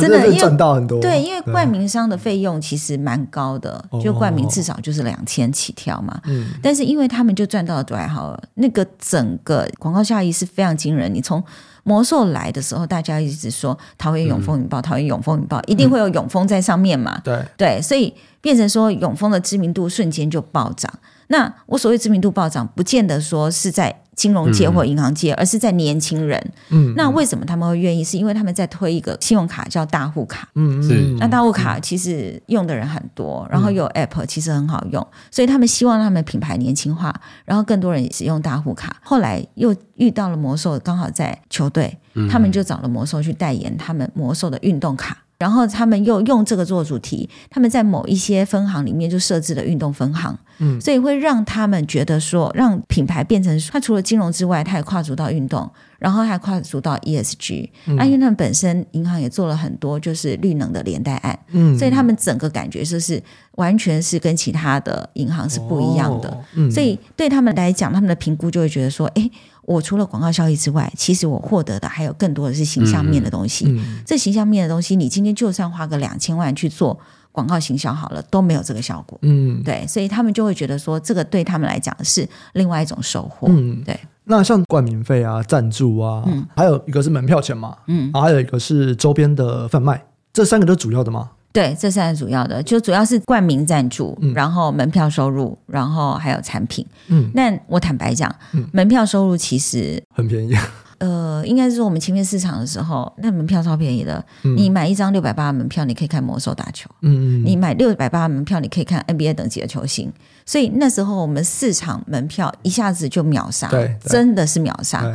[0.00, 0.98] 真的，因为赚到很多。
[1.02, 6.18] 对，因为冠名商的费用其实蛮高的，就冠名至少就是两千起跳嘛。
[6.24, 11.12] 嗯，但是因为他们就赚到了多好，那个整个广告效益是非常惊人。
[11.12, 11.42] 你从
[11.84, 17.20] 魔兽来的时候，大家一直说桃园永丰引爆，桃园永丰引爆，一定会有永丰在上面嘛。
[17.24, 20.92] 对对，所以变成说永丰的知名度瞬间就暴涨。
[21.32, 23.98] 那我所谓知名度暴涨，不见得说是在。
[24.14, 26.38] 金融界或银行界，而是在年轻人。
[26.68, 28.04] 嗯，那为什么他们会愿意？
[28.04, 30.46] 是因为他们在推一个信用卡叫大户卡。
[30.54, 31.16] 嗯，是。
[31.18, 37.10] 那大户卡其实用的人很多，然后有 App 其实很好用，所以他们希望他们品牌年轻化，
[37.46, 38.94] 然后更多人使用大户卡。
[39.02, 41.98] 后来又遇到了魔兽，刚好在球队，
[42.30, 45.16] 他们就找了魔兽去代言他们魔兽的运动卡。
[45.42, 63.20] 然后他们又用这个做主题，他们在某一些分行里面就设置了运动分行，嗯，所以会让他们觉得说，让品牌变成它除了金融之外，它也跨足到运动，然后还跨足到 ESG，嗯，啊，因为他们本身银行也做了很多就是绿能的连带案，嗯，所以他们整个感觉就是
[63.56, 69.28] 完全是跟其他的银行是不一样的，哦，嗯，所以对他们来讲，他们的评估就会觉得说，哎。
[69.64, 73.66] 我除了广告效益之外，其实我获得的还有更多的是形象面的东西。
[73.68, 76.98] 嗯嗯、这形象面的东西，你今天就算花个两千万去做
[77.30, 79.18] 广告行销好了，都没有这个效果。
[79.22, 83.46] 嗯，对，所以他们就会觉得说，这个对他们来讲是另外一种收获。
[83.48, 83.98] 嗯，对。
[84.24, 91.30] 那像冠名费啊、赞助啊，嗯、还有一个是门票钱嘛，嗯，然后还有一个是周边的贩卖，这三个都是主要的吗？
[91.52, 96.86] 对，这三个主要的，就主要是冠名赞助，嗯、然后门票收入，然后还有产品。
[97.08, 100.56] 嗯，那我坦白讲，嗯、门票收入其实很便宜。
[100.98, 104.24] 呃，应该是说我们前面市场的时候，那门票超便宜的。
[104.44, 106.88] 嗯、你买一张六百八的门票，你可以看魔兽打球。
[107.00, 110.12] 嗯嗯，你买六百八的门票，你可以看 NBA 等级的球星。
[110.46, 115.12] 所以那时候我们市场门票一下子就秒杀，对，真的是秒杀。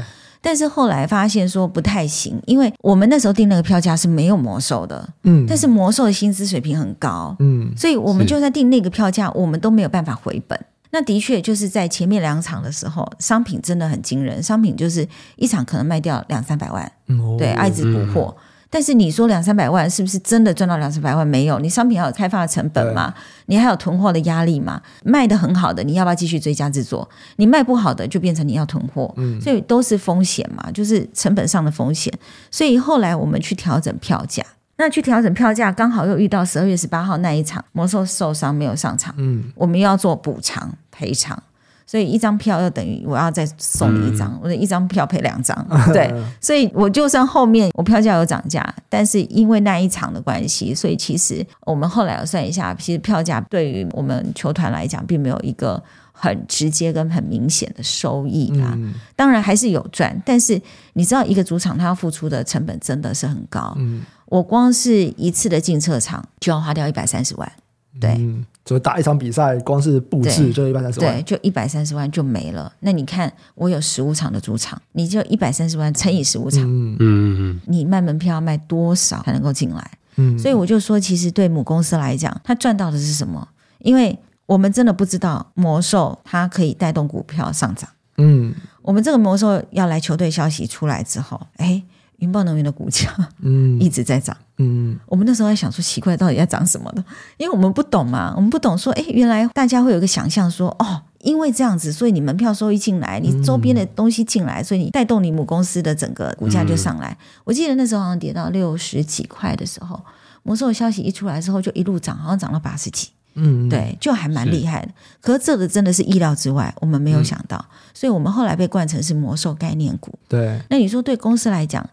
[0.47, 10.57] 但是后来发现说不太行，因为我们那时候订那个票价是没有魔兽的，嗯，但是魔兽的薪资水平很高，嗯，所以我们就算订那个票价，我们都没有办法回本。
[10.91, 15.05] 那的确就是在前面两场的时候，商品真的很惊人，商品就是
[15.35, 18.31] 一场可能卖掉两三百万，嗯、对，爱之不惑。
[18.31, 18.35] 嗯、
[18.69, 21.25] 但是你说两三百万是不是真的赚到两三百万？
[21.25, 23.13] 没有，你商品还有开发的成本嘛，
[23.45, 27.07] 你还有囤货的压力嘛，卖得很好的，你要不要继续追加制作？
[27.37, 32.13] 你卖不好的，就变成你要囤货，嗯、所以都是风险嘛，就是成本上的风险。
[32.51, 34.43] 所以后来我们去调整票价。
[34.79, 41.41] 那去调整票价，刚好又遇到十二月十八号那一场魔兽受伤没有上场，嗯，我们又要做补偿赔偿，
[41.87, 45.55] 所以一张票又等于我要再送你一张，嗯、我的一张票配两张，
[45.91, 58.73] 对，所以我就算后面我票价有涨价，但是因为那一场的关系，所以其实我们后来要算一下，其实票价对于我们球团来讲，并没有一个很直接跟很明显的收益啊。
[58.75, 60.61] 嗯、当然还是有赚，但是
[60.93, 64.03] 你知道一个主场他要付出的成本真的是很高，嗯。
[64.29, 67.49] 我光是一次的进车场就要花掉一百三十万，
[67.97, 72.69] 对，嗯，就打一场比赛，光是布置就一百三十万，对，就一百三十万就没了。
[72.81, 79.91] 那你看，我有十五场的主场，你就一百三十万乘以十五场，嗯嗯嗯，你卖门票要卖多少才能够进来？
[80.17, 83.47] 嗯，所以我就说，其实对母公司来讲，他赚到的是什么？
[83.79, 91.81] 因为我们真的不知道魔兽它可以带动股票上涨，嗯，我们这个魔兽要来球队消息出来之后，哎。
[92.17, 97.03] 云豹能源的股价，嗯， 一直在涨，嗯，我们那时候在想说，奇怪，到底要涨什么的？
[97.37, 107.11] 因为我们不懂嘛，我们不懂说，哎，原来大家会有个想象说，哦，因为这样子，所以你门票收益进来，你周边的东西进来，所以你带动你母公司的整个股价就上来。
[107.11, 110.01] 嗯、我记得那时候好像跌到六十几块的时候，
[110.41, 114.87] 魔兽的消息一出来之后，就一路涨，好像涨到八十几，嗯，对，就还蛮厉害的。
[114.87, 120.17] 是可是这个真的是意料之外，我们没有想到，嗯、所以我们后来被冠成是魔兽概念股。
[120.27, 121.87] 对，那你说对公司来讲？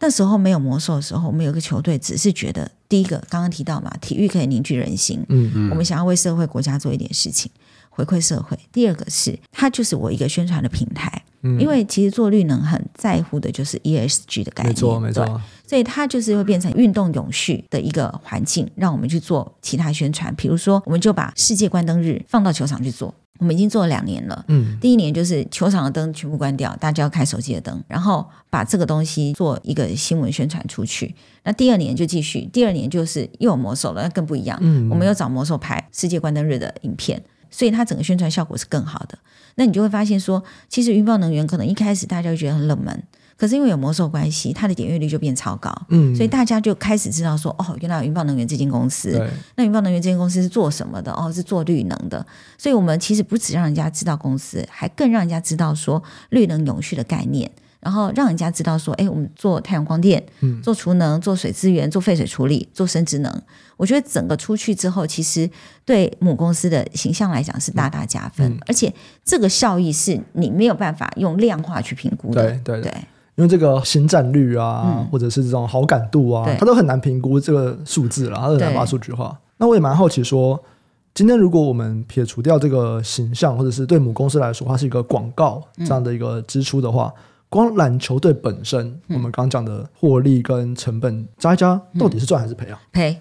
[0.00, 7.50] 那时候没有魔兽的时候，我们有个球队，只是觉得第一个刚刚提到嘛，体育可以凝聚人心，嗯嗯，我们想要为社会国家做一点事情，
[7.90, 8.58] 回馈社会。
[8.72, 23.14] 第二个是它就是我一个宣传的平台，嗯，因为其实做绿能很在乎的就是 ESG 的概念，没错没错，所以它就是会变成运动永续的一个环境，让我们去做其他宣传，比如说我们就把世界关灯日放到球场去做。
[23.40, 31.14] 我们已经做了两年了，嗯，第一年就是球场的灯全部关掉，大家要开手机的灯，然后把这个东西做一个新闻宣传出去。
[31.42, 39.18] 那第二年就继续，第二年就是又有魔兽了，那更不一样，嗯，我们又找魔兽拍世界关灯日的影片，所以它整个宣传效果是更好的。
[39.54, 43.02] 那你就会发现说，其实云豹能源可能一开始大家会觉得很冷门。
[43.40, 49.30] 可是因为有魔兽关系，它的点阅率就变超高，嗯，所以大家就开始知道说，哦，原来有云豹能源这间公司，对。
[49.56, 51.10] 那云豹能源这间公司是做什么的？
[51.14, 52.26] 哦，是做绿能的。
[52.58, 57.50] 所以我们其实不只让人家知道公司，还更让人家知道说绿能永续的概念，
[57.80, 63.42] 然后让人家知道说，哎，我们做太阳光电，嗯，做储能，做水资源，做废水处理，做生殖能。
[63.78, 65.48] 我觉得整个出去之后，其实
[65.86, 68.52] 对母公司的形象来讲是大大加分，嗯。
[68.52, 68.92] 嗯、而且
[69.24, 72.90] 这个效益是你没有办法用量化去评估的，对对对。
[72.90, 73.04] 对
[73.36, 79.38] 因为这个行展率啊，嗯、或者是这种好感度啊，对它都很难评估这个数字了，很难把数据化。
[79.56, 80.62] 那我也蛮好奇说，
[81.14, 92.80] 今天如果我们撇除掉这个形象，或者是对母公司来说，它是一个广告这样的一个支出的话，嗯、光篮球队本身，嗯、我们刚刚讲的获利跟成本加一加，到底是赚还是赔啊？
[92.92, 93.16] 赔。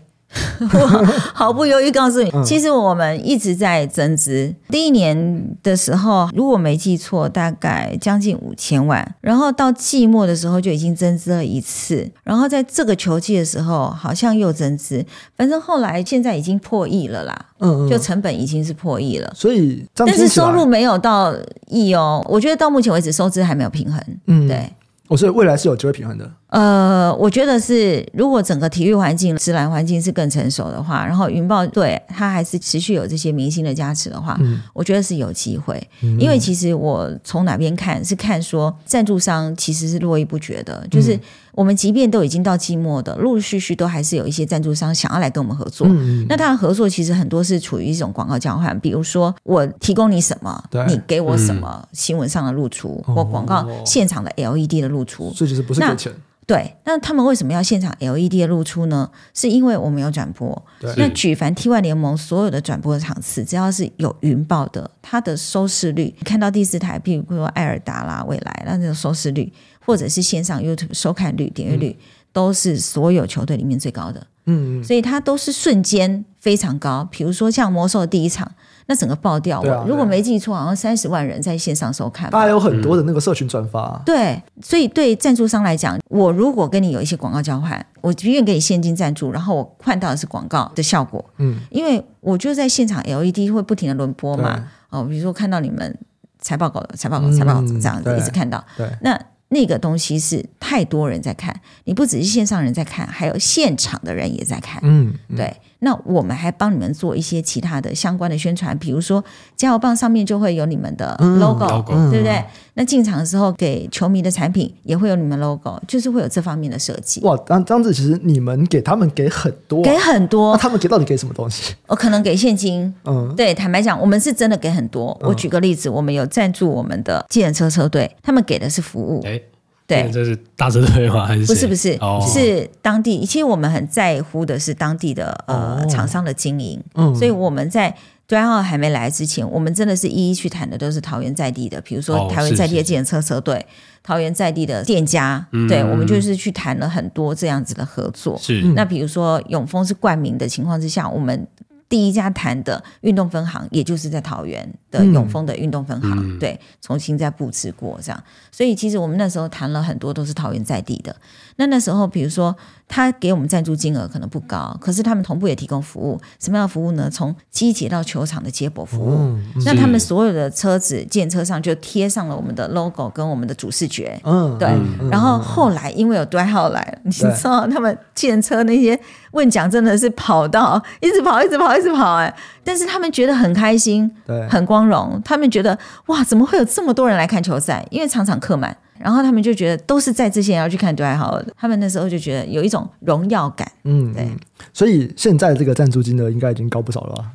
[0.60, 4.54] 我 毫不犹豫告诉你，其实我们一直在增资。
[4.70, 9.16] 第一年的时候，如果没记错，大概将近五千万。
[9.22, 12.10] 然后到季末的时候就已经增资了一次。
[12.24, 15.06] 然后在这个球季的时候，好像又增资。
[15.36, 17.46] 反正后来现在已经破亿了啦。
[17.60, 19.32] 嗯，嗯，就成本已经是破亿了。
[19.36, 21.34] 所以，但是收入没有到
[21.68, 22.24] 亿哦。
[22.30, 24.02] 我觉得到目前为止，收支还没有平衡。
[24.28, 24.72] 嗯，对。
[25.10, 26.32] 我是未来是有机会平衡的。
[26.50, 35.76] 呃，我觉得是，如果整个体育环境、自然环境是更成熟的话，然后云豹队它还是持续有这些明星的加持的话，嗯、我觉得是有机会。
[36.04, 41.20] 嗯、因为其实我从哪边看是看说赞助商其实是络绎不绝的，就是
[41.60, 45.86] 我们即便都已经到季末的，陆陆续续都还是有一些赞助商想要来跟我们合作。
[45.90, 56.14] 嗯、那他的合作其实很多是处于一种广告交换，比如说我提供你什么，你给我什么新闻上的露出，嗯、或广告现场的 LED 的露出，所以其实不是给钱。
[56.50, 59.12] 对，那他们为什么要现场 LED 的露出呢？
[59.36, 60.66] 是因为我们有转播。
[60.98, 69.54] 那举凡 T1 联盟所有的转播的场次，只要是有云豹的，它的收视率，你看到第四台，譬如说艾尔达啦、未来，那这种收视率，
[69.86, 74.26] 或者是线上 YouTube 收看率、点阅率，嗯、都是所有球队里面最高的。
[74.46, 77.08] 嗯，所以它都是瞬间非常高。
[77.12, 78.52] 比如说像魔兽第一场。
[78.90, 82.28] 那整个爆掉，我如果没记错，好像三十万人在线上收看。
[82.32, 84.02] 大家有很多的那个社群转发。
[84.04, 91.24] 对，所以对赞助商来讲，我如果跟你有一些广告交换，我宁愿给你现金赞助，然后我换到的是广告的效果。
[91.38, 94.68] 嗯，因为我就在现场 LED 会不停的轮播嘛。
[94.90, 95.96] 哦，比如说看到你们
[96.40, 98.64] 财报稿、财报稿、财报稿这样子一直看到。
[98.76, 99.20] 对，那。
[99.52, 101.52] 那个东西是太多人在看，
[101.86, 104.80] 你不只是线上人在看，还有现场的人也在看。
[104.84, 105.58] 嗯，嗯对。
[105.80, 109.24] 那我们还帮你们做一些其他的相关的宣传，比如说
[109.56, 112.34] 加油棒上面就会有你们的 logo，嗯，对不对？
[112.34, 117.22] 嗯、那进场的时候给球迷的产品也会有你们 logo，就是会有这方面的设计。
[117.22, 120.52] 哇，这样子其实你们给他们给很多，给很多。
[120.52, 121.74] 那他们给到底给什么东西？
[121.88, 122.94] 我可能给现金。
[123.06, 125.18] 嗯，对，坦白讲，我们是真的给很多。
[125.22, 129.22] 我举个例子，我们有赞助我们的计程车车队，他们给的是服务。
[129.24, 129.42] 欸
[129.90, 131.26] 对，这是大车队吗？
[131.26, 131.68] 还是不是？
[131.68, 133.26] 不是，哦、是当地。
[133.26, 136.80] 其实我们很在乎的是当地的呃厂商的经营。
[136.94, 137.94] 嗯，所以我们在
[138.28, 143.66] 对号还没来之前，我们真的是一一去谈的，都是桃园在地的，比如说桃园在地的计程车车队，哦、
[144.04, 145.44] 桃园在地的店家。
[145.52, 148.38] 嗯、对，我们就是去谈了很多这样子的合作。
[148.38, 151.48] 是，那比如说永丰是冠名的情况之下，我们。
[151.88, 158.24] 第一家谈的运动分行，也就是在桃园的永丰的运动分行，嗯、对，重新再布置过这样。
[158.52, 161.16] 所以其实我们那时候谈了很多，都是桃园在地的。
[161.58, 162.56] 那那时候，比如说
[162.88, 166.20] 他给我们赞助金额可能不高，可是他们同步也提供服务。
[166.40, 167.10] 什么样的服务呢？
[167.10, 169.18] 从机捷到球场的接驳服务。
[169.18, 174.20] 嗯、那他们所有的车子、建车上就贴上了我们的 logo 跟我们的主视觉。
[174.24, 174.70] 嗯，对。
[174.70, 178.98] 嗯、然后后来因为有 Dwight Howard 来了，你知道 他们建车那些
[179.32, 185.22] 问奖真的是跑到一直跑，一直跑，一直跑，哎，但是他们觉得很开心，对，很光荣。
[185.24, 187.86] 他们觉得哇，怎么会有这么多人来看球赛？
[187.92, 188.76] 因为场场客满。
[188.98, 193.66] 然后他们就觉得都是在这些人要去看都还好，他们那时候就觉得有一种荣耀感。
[193.86, 194.30] 嗯，对。
[194.74, 197.32] 所以现在这个赞助金额应该已经高不少了吧？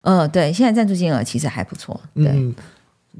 [0.00, 2.00] 呃，对，现在赞助金额其实还不错。
[2.16, 2.52] 对，嗯，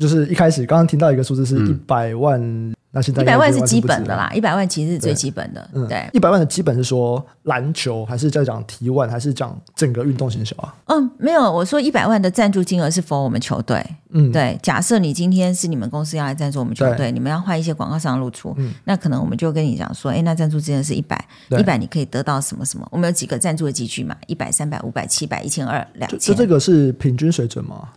[0.00, 2.74] 就是一开始刚刚听到一个数字是一百万。
[2.94, 5.68] 嗯那现在一百万是基本的啦，一百万其实是最基本的。
[5.88, 10.72] 对，一百万的基本是说篮球，还是在讲 T1，还是讲整个运动行销啊？
[10.86, 13.84] 嗯，没有，我说一百万的赞助金额是 for 我们球队。
[14.10, 14.56] 嗯，对。
[14.62, 21.22] 假设你今天是你们公司要来赞助我们球队，你们要换一些广告商露出，那可能我们就跟你讲说，哎，那赞助金额是一百，
[21.58, 22.86] 一百你可以得到什么什么？
[22.92, 24.14] 我们有几个赞助的级距嘛？
[24.28, 26.20] 一百、三百、五百、七百、一千二、两千。
[26.20, 27.88] 就这个是平均水准吗？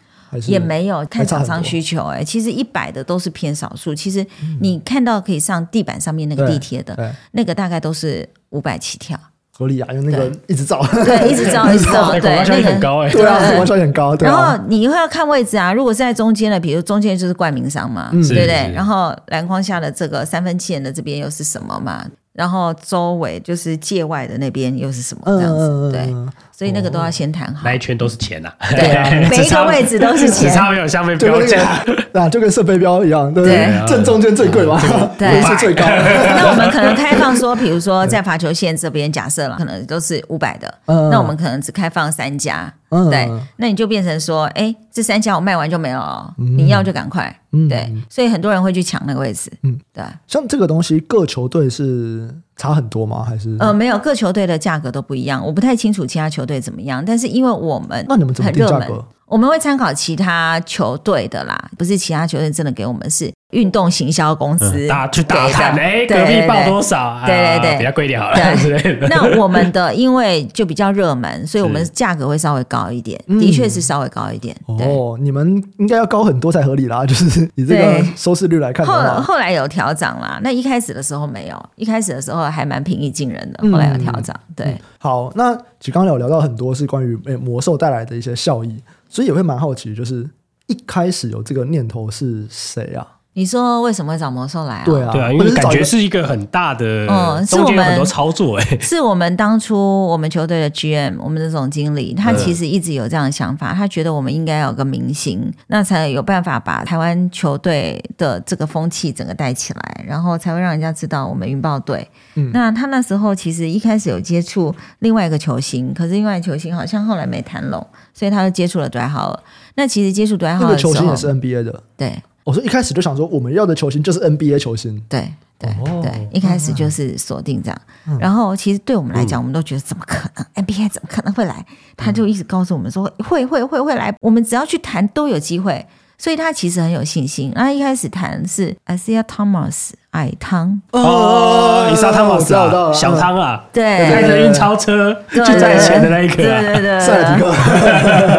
[0.47, 3.93] 也没有看厂商需求哎、欸，其实一百的都是偏少数。
[3.93, 4.25] 其实
[4.61, 9.19] 你看到可以上地板上面那个地铁的，那个大概都是五百起跳。
[9.57, 14.15] 合理啊，用那个一直照，对，一直照， 一直照，对，那个很高哎，对啊，广告效益很高。
[14.17, 18.71] 然后你会要看位置啊，如果是在中间的，比如中间就是冠名商嘛，对不对？
[18.71, 22.05] 然后篮筐下的这个三分线的这边又是什么嘛？
[22.33, 25.91] 然后周围就是界外的那边又是什么这样子？
[25.91, 26.13] 对。
[26.57, 28.79] 所以那个都要先谈好，那一圈都是钱呐，对，
[29.29, 34.81] 每一个位置都是钱，只差没有消费标价， 那就跟射飞镖一样，对，正中间最贵嘛，
[35.19, 35.85] 对， 是最高。
[35.85, 40.73] 那我们可能开放说，比如说在罚球线这边，假设了可能都是五百的，
[41.11, 42.73] 那我们可能只开放三家，
[43.11, 47.39] 对，那你就变成说，哎，这三家我卖完就没了，你要就赶快，
[47.69, 50.03] 对，所以很多人会去抢那个位置，嗯，对。
[50.27, 52.29] 像这个东西，各球队是。
[52.59, 53.23] 差很多吗？
[53.23, 57.05] 还是呃，没有，各球队的价格都不一样，我不太清楚其他球队怎么样。
[57.05, 59.05] 但是因为我们那你们怎么定价格？
[59.27, 63.31] 我们会参考其他球队的啦，不是其他球队真的给我们是。
[63.51, 67.17] 运动行销公司打去打探，哎，隔壁报多少？
[67.25, 69.07] 对对对，比较贵一点好了之类的。
[69.07, 74.53] 那我们的因为就比较热门， 所以我们价格会稍微高一点，的确是稍微高一点。
[74.65, 78.85] 哦，你们应该要高很多才合理啦， 就是以这个收视率来看。
[78.85, 84.35] 后后来有调涨啦，那一开始的时候没有，一开始的时候还蛮平易近人的，后来有调涨。
[84.57, 88.77] 对，好，那其实刚刚有聊到很多是关于诶魔兽带来的一些效益，
[89.09, 90.29] 所以也会蛮好奇，就是
[90.67, 93.16] 一开始有这个念头是谁啊？
[93.37, 94.83] 你说为什么会找魔兽来啊？
[94.83, 112.09] 对啊，对啊，因为感觉是一个很大的，嗯，是我们很多操作，哎，是我们当初我们球队的 GM，我们的总经理，他其实一直有这样的想法，他觉得我们应该有个明星，那才有办法把台湾球队的这个风气整个带起来，然后才会让人家知道我们云豹队。
[112.33, 119.37] 嗯，那他那时候其实一开始有接触另外一个球星，可是另外一个球星好像后来没谈拢，所以他就接触了 Howard。
[119.75, 122.19] 那其实接触 Howard 的球星也是 NBA 的，对。
[122.47, 125.03] 我说一开始就想说，我们要的球星就是 NBA 球星。
[125.09, 125.29] 对
[125.59, 125.69] 对
[126.01, 127.81] 对，一开始就是锁定这样。
[128.21, 131.65] 然后其实对我们来讲，我们都觉得怎么可能？NBA 怎么可能会来？
[131.97, 135.85] 他就一直告诉我们说会会会会来，我们只要去谈都有机会。
[136.17, 137.51] 所以他其实很有信心。
[137.55, 140.81] 那一开始谈是 Isiah Thomas 矮汤。
[140.91, 147.51] 哦，伊莎汤姆斯啊，小汤啊，对，开着运钞车就赚钱的那一个，对对对，赛尔提克，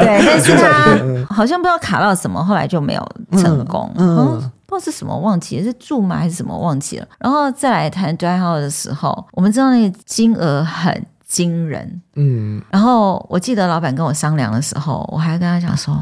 [0.01, 0.57] 对，但是
[1.29, 6.17] 他好像不知道卡到什么，后来就没有成功，嗯，不知道是什么忘记了，是注吗？
[6.17, 7.07] 还是什么忘记了？
[7.19, 15.97] 然后再来谈 Dwight Howard 的时候，我们知道那个金额很惊人，嗯，然后我记得老板跟我商量的时候，我还跟他讲说，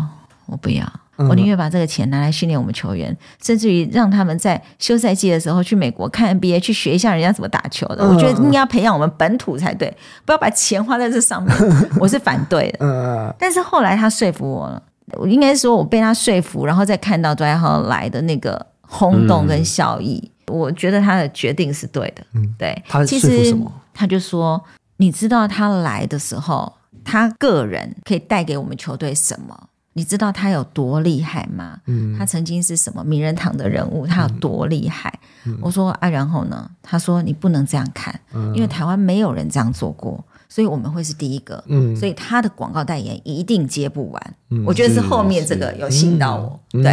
[0.47, 0.85] 我不要。
[1.17, 8.07] 我宁愿把这个钱拿来训练我们球员，甚至于让他们在休赛季的时候去美国看 NBA，去学一下人家怎么打球的。
[8.07, 9.95] 我觉得应该要培养我们本土才对，
[10.25, 11.55] 不要把钱花在这上面。
[11.99, 13.35] 我是反对的。
[13.39, 22.23] 但是后来他说服我了，我应该说我被他说服，然后再看到杜兰特来的那个轰动跟效益，我觉得他的决定是对的。
[22.59, 23.73] 对，他说服什么？
[23.95, 24.62] 他就说，
[24.99, 26.71] 你知道他来的时候，
[27.03, 29.69] 他个人可以带给我们球队什么？
[29.97, 31.80] 你知道他有多厉害吗？
[31.86, 34.07] 嗯，他曾经是什么名人堂的人物？
[34.07, 35.11] 他有多厉害？
[35.47, 36.70] 嗯、我说啊，然后呢？
[36.82, 41.64] 他说你不能这样看，嗯、因为台湾没有人这样做过，所以我们会是第一个。
[41.68, 44.34] 嗯，所以他的广告代言一定接不完。
[44.51, 46.84] 嗯、我觉得是后面这个有吸引到我，对。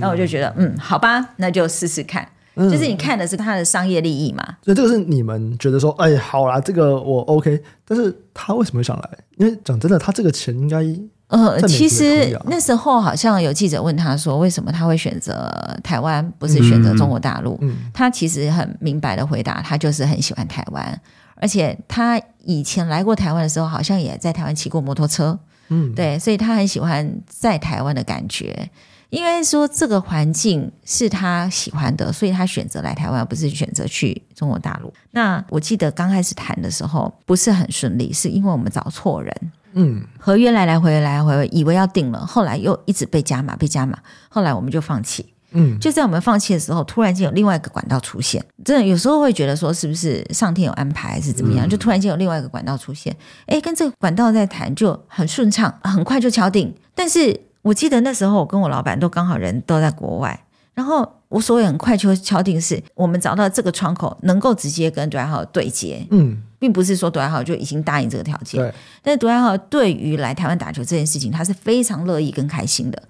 [0.00, 2.26] 然后我就觉得，嗯，好吧，那就试试看。
[2.54, 4.42] 嗯、就是你看的是他的商业利益嘛？
[4.62, 7.62] 所以这个是你们觉得说，哎，好啦，这个我 OK。
[7.84, 9.10] 但是他为什么想来？
[9.36, 10.82] 因为讲真的，他这个钱应该。
[11.28, 15.52] 呃，其实那时候好像有记者问他说，为什么他会选择
[15.82, 17.58] 台湾，不是选择中国大陆？
[17.62, 21.00] 嗯，他其实很明白的回答，他就是很喜欢台湾，
[21.34, 25.36] 而且他以前来过台湾的时候，好像也在台湾骑过摩托车，
[25.68, 28.70] 嗯，对，所以他很喜欢在台湾的感觉。
[29.10, 34.92] 应该说这个环境是他喜欢的，所以他选择来台湾，不是选择去中国大陆。
[35.12, 39.32] 那我记得刚开始谈的时候不是很顺利，是因为我们找错人。
[39.76, 43.98] 嗯，合约来来回回来回回，以为要定了，后来又一直被加码，被加码，
[44.28, 45.34] 后来我们就放弃。
[45.52, 51.66] 嗯，就在我们放弃的时候，突然间有另外一个管道出现，真的有时候会觉得说，是不是上天有安排，还是怎么样？
[51.66, 53.16] 嗯、就突然间有另外一个管道出现，
[53.46, 56.74] 哎，跟这个管道在谈就很顺畅，很快就敲定。
[56.94, 60.38] 但是我记得那时候我跟我老板都刚好人都在国外，
[60.74, 66.06] 然后我所以很快就敲定是我们找到这个窗口，能够直接跟 Dwight Howard 对接。
[66.10, 66.42] 嗯。
[66.58, 73.02] 并不是说 Dwight Howard 就已经答应这个条件，但是 Dwight Howard 对于来台湾打球这件事情，他是非常乐意跟开心的，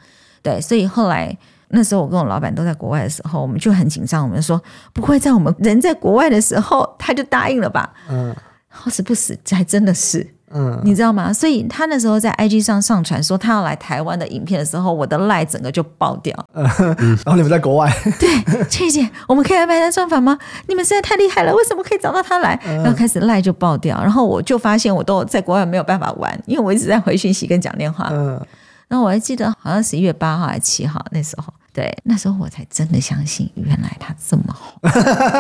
[0.42, 0.60] 对。
[0.60, 1.36] 所以后来
[1.68, 7.92] 那时候我跟我老板都在国外的时候，我们就很紧张，我们说不会在我们人在国外的时候他就答应了吧？
[8.08, 8.34] 嗯，
[8.68, 10.35] 好死不死，还真的是。
[10.52, 11.32] 嗯，你知道吗？
[11.32, 16.34] 所以他那时候在 IG 上上传说他要来台湾的影片的时候，我的赖整个就爆掉。
[16.54, 16.64] 嗯，
[17.24, 20.38] 然后你们在国外， 对，倩姐，我们可以安排他上访吗？
[20.68, 22.58] 你们实在太厉害了，为什么可以找到他来？
[22.64, 28.08] 然后开始赖就爆掉，然后我就发现我都在国外没有办法玩，因为我一直在回讯息跟讲电话。
[28.12, 28.40] 嗯，
[28.88, 31.52] 然后我还记得好像十一月八号还是七号那时候。
[31.76, 34.80] 对，那时候我才真的相信，原来他这么好，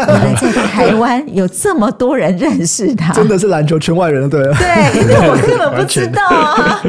[0.06, 4.42] 原来在台湾有这么多人认识他，真的是篮球圈外人，对。
[4.52, 6.82] 对，因为我根本不知道啊，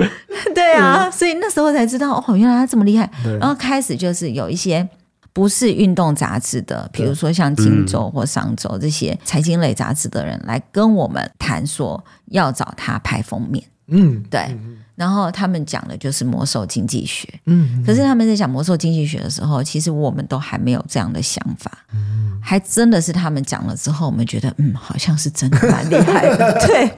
[0.54, 3.10] 对啊，所以那时候才知道，哦，原来他这么厉害。
[3.39, 4.86] 然后开始就是有一些
[5.32, 13.64] 不是运动杂志的，比如说像《金州》或《商周》这些财经类杂志的人来跟我们谈，说要找他拍封面。
[13.88, 14.58] 嗯，对。
[14.96, 26.92] 然后他们讲的就是魔兽经济学，嗯，可是他们在讲魔兽经济学的时候，其实我们都还没有这样的想法，嗯，还真的是他们讲了之后，我们觉得，嗯，好像是真的蛮厉害的， 对，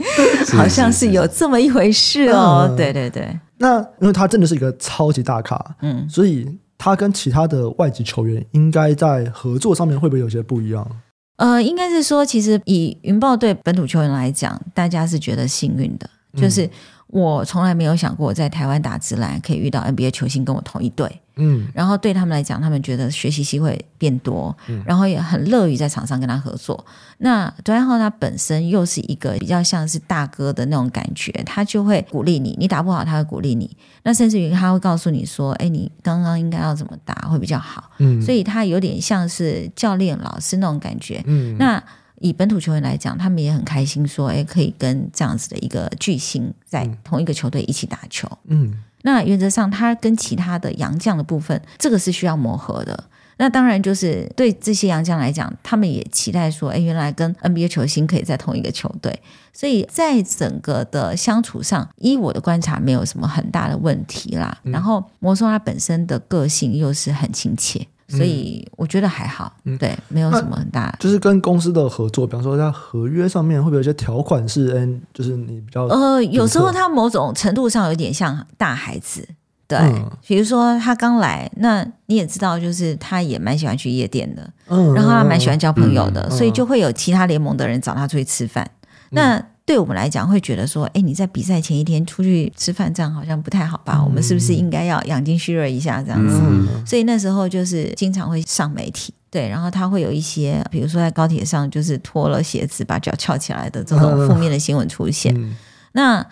[0.55, 3.37] 好像是有这么一回事哦，对对对。
[3.57, 10.89] 那因为他真的是一个超级大咖，嗯，所以他跟其他的外籍球员应该在合作上面会不会有些不一样？
[11.35, 16.69] 呃，应该是说，其实以云豹队本土球员来讲，大家是觉得幸运的，就是。
[17.11, 26.85] 我从来没有想过我在台湾打直篮可以遇到 NBA 球星跟我同一队，嗯，然后对他们来讲，他们觉得学习机会变多，嗯，然后也很乐于在场上跟他合作。
[27.17, 41.83] 那 Dwight Howard 他本身又是一个比较像是大哥的那种感觉，他就会鼓励你，你打不好他会鼓励你，那甚至于他会告诉你说，哎，你刚刚应该要怎么打会比较好，嗯，所以他有点像是教练老师那种感觉，嗯，那。
[42.19, 48.29] 以本土球员来讲，他们也很开心，说，哎，可以跟这样子的一个巨星在同一个球队一起打球。
[48.45, 53.05] 嗯，那原则上，他跟其他的洋将的部分，这个是需要磨合的。
[53.37, 59.17] 那当然，就是对这些洋将来讲，他们也期待说，哎，原来跟 NBA 球星可以在同一个球队。
[59.53, 64.57] 所以在整个的相处上，依我的观察，没有什么很大的问题啦。
[64.65, 67.87] 嗯、然后，魔兽他本身的个性又是很亲切。
[68.09, 70.93] 所以我觉得还好，嗯、对，没有什么很大。
[70.99, 75.85] 就是跟公司的合作，比方说在合约上面，会不会有一些条款是，嗯，就是你比较……
[75.85, 79.27] 呃，有时候他某种程度上有点像大孩子，
[79.67, 88.67] 对，嗯、比如说他刚来，那你也知道，就是他也蛮喜欢去夜店的，嗯，然后他蛮喜欢交朋友的，嗯、所以就会有其他联盟的人找他出去吃饭。
[89.11, 93.97] 嗯、那对我们来讲，会觉得说，哎，你在比赛前一天出去吃饭，这样好像不太好吧？
[93.99, 96.39] 嗯、我们是不是应该要养精蓄锐一下这样子？
[96.41, 99.13] 嗯、所以那时候就是经常会上媒体。
[99.29, 105.31] 对，然后他会有一些，比如说在高铁上就是脱了鞋子把脚翘起来的这种负面的新闻出现。
[105.37, 105.55] 嗯、
[105.91, 106.25] 那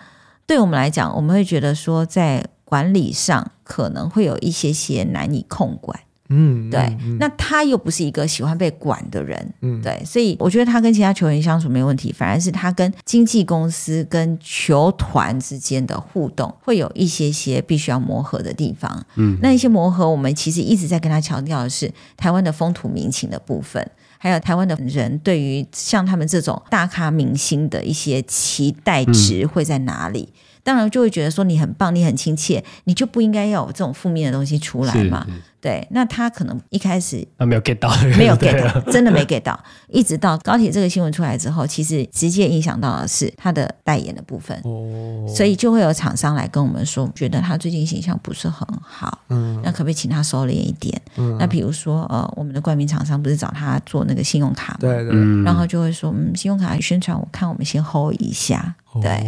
[0.44, 5.96] 对我们来讲，我们会觉得说，在管理上可能会有一些些难以控管。
[6.30, 30.28] 嗯，对，嗯、那他又不是一个喜欢被管的人，嗯，对，所以我觉得他跟其他球员相处没问题，反而是他跟经纪公司跟球团之间的互动会有一些些必须要磨合的地方，嗯，那一些磨合，我们其实一直在跟他强调的是台湾的风土民情的部分，还有台湾的人对于像他们这种大咖明星的一些期待值会在哪里。
[30.32, 35.26] 嗯当然就会觉得说你很棒，你很亲切，你就不应该要有这种负面的东西出来嘛。
[35.60, 39.58] 对，那他可能一开始他没有 get 到，没有 get 到，真的没 get 到。
[39.88, 44.56] 一直到高铁这个新闻出来之后，其实直接影响到的是他的代言的部分。
[44.62, 49.18] 哦，所以就会有厂商来跟我们说，觉得他最近形象不是很好。
[49.30, 51.00] 嗯，那可不可以请他收敛一点？
[51.16, 54.78] 嗯，那比如说呃，我们的冠名厂商不是找他做那个信用卡吗？
[54.80, 55.42] 对对。
[55.42, 58.76] 然后就会说，嗯，信用卡宣传，我看我们先 hold 一下。
[59.02, 59.22] 对，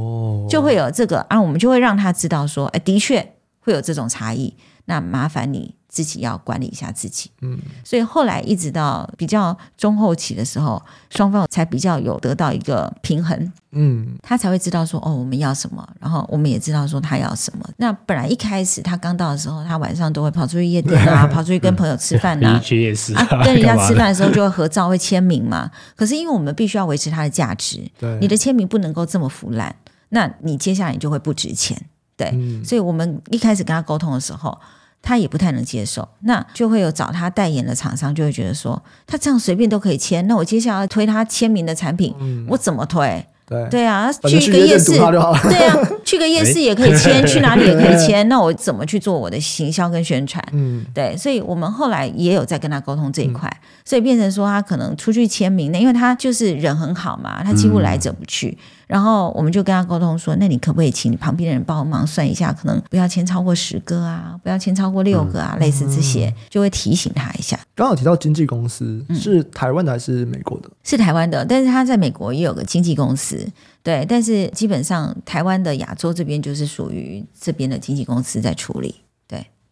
[0.49, 4.55] 就会有这个啊，我们就会让他知道说，哎，的确会有这种差异。
[4.85, 5.75] 那麻烦你。
[5.91, 10.81] 自己要管理一下自己，嗯，所以后来一直到比较中后期的时候，
[11.11, 17.69] 双方才比较有得到一个平衡，嗯，他才会知道说哦，我们要什么，然后我们也知道说他要什么。
[17.77, 22.55] 那本来一开始他刚到的时候，他晚上都会跑出去夜店啊， 跑出去跟朋友吃饭啊，
[23.17, 25.69] 啊，跟人家吃饭的时候就会合照，会签名嘛。
[25.97, 29.75] 可是因为我们必须要维持他的价值，对，你的签名不能够这么腐烂，
[30.11, 31.77] 那你接下来你就会不值钱，
[32.17, 34.57] 对，嗯，所以我们一开始跟他沟通的时候。
[35.03, 43.25] 他也不太能接受，那就会有找他代言的厂商就会觉得说，他这样随便都可以签，那我接下来推他签名的产品，嗯、我怎么推？
[43.47, 44.99] 对对啊，去一个夜市，对
[45.67, 50.41] 啊，去个夜市也可以签，去哪里 也可以签，那我怎么去做我的行销跟宣传？
[50.53, 58.57] 嗯，对，所以我们后来也有在跟他沟通这一块，嗯、所以变成说他可能出去签名，那因为他就是人很好嘛，他几乎来者不拒。
[58.57, 67.57] 嗯然后我们就跟他沟通说，那你可不可以请你旁边的人帮忙算一下，可能不要签超过十个啊，不要签超过六个啊，嗯、类似这些，就会提醒他一下。
[67.77, 70.69] 刚好提到经纪公司是台湾的还是美国的？
[70.69, 73.49] 嗯、是台湾的，但是他在美国也有个经纪公司，
[73.85, 78.97] 对，但是基本上台湾的亚洲这边就是属于这边的经纪公司在处理。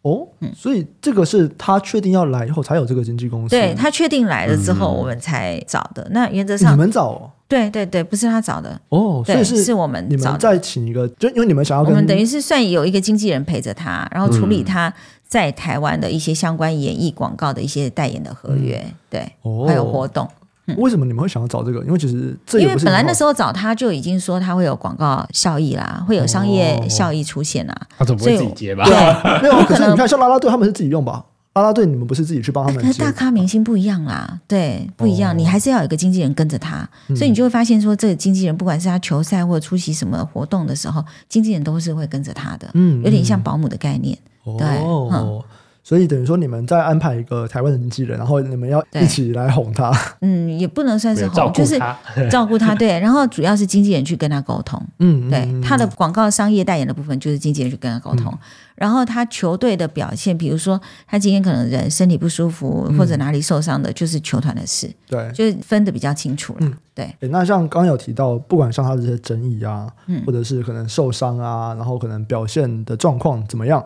[0.01, 6.03] 对，哦，嗯，所以这个是他确定要来以后才有这个经纪公司，对，他确定来了之后我们才找的。
[6.03, 7.31] 嗯、那原则上你们找、哦。
[7.47, 8.79] 对对对，不是他找的。
[8.89, 14.93] 哦，所以是是我们你们再请一个，就因为你们想要我们等于是算有一个经纪人陪着他，然后处理他
[15.27, 19.21] 在台湾的一些相关演艺广告的一些代言的合约，对，
[19.67, 20.29] 还有活动。
[20.77, 21.83] 为什么你们会想要找这个？
[21.85, 28.83] 因为其实这因为本来那时候找他就已经说他会有广告效益啦，会有商业效益出现啦，他总不会自己接吧？
[28.85, 28.93] 对，
[29.41, 29.89] 没有可是。
[29.89, 31.25] 你看像拉拉队，他们是自己用吧？
[31.55, 32.81] 拉拉队，你们不是自己去帮他们？
[32.81, 35.37] 可是大咖明星不一样啦，对，不一样。
[35.37, 44.17] 你还是要有一个经纪人跟着他，所以你就会发现说，这个经纪人不管是他球赛或者出席什么活动的时候，经纪人都是会跟着他的，嗯，有点像保姆的概念，
[44.57, 44.67] 对，
[45.11, 45.41] 嗯。
[45.89, 49.91] 所以等于说，你们再安排一个台湾的经纪人，然后你们要一起来哄他。
[50.21, 51.79] 嗯，也不能算是哄，就是
[52.29, 52.75] 照顾他。
[52.75, 54.79] 对，然后主要是经纪人去跟他沟通。
[54.99, 58.31] 嗯，对，他的广告商业代言的部分，就是经纪人去跟他沟通。
[58.31, 58.37] 嗯、
[58.75, 64.87] 然后他球队的表现，比如说他今天可能人身体不舒服，或者哪里受伤的，就是球团的事。
[65.07, 66.59] 对、嗯，就是分的比较清楚了。
[66.61, 67.11] 嗯、对。
[67.29, 73.83] 那像刚刚有提到，不管像他的这些争议啊，嗯、或者是可能受伤啊，然后可能表现的状况怎么样？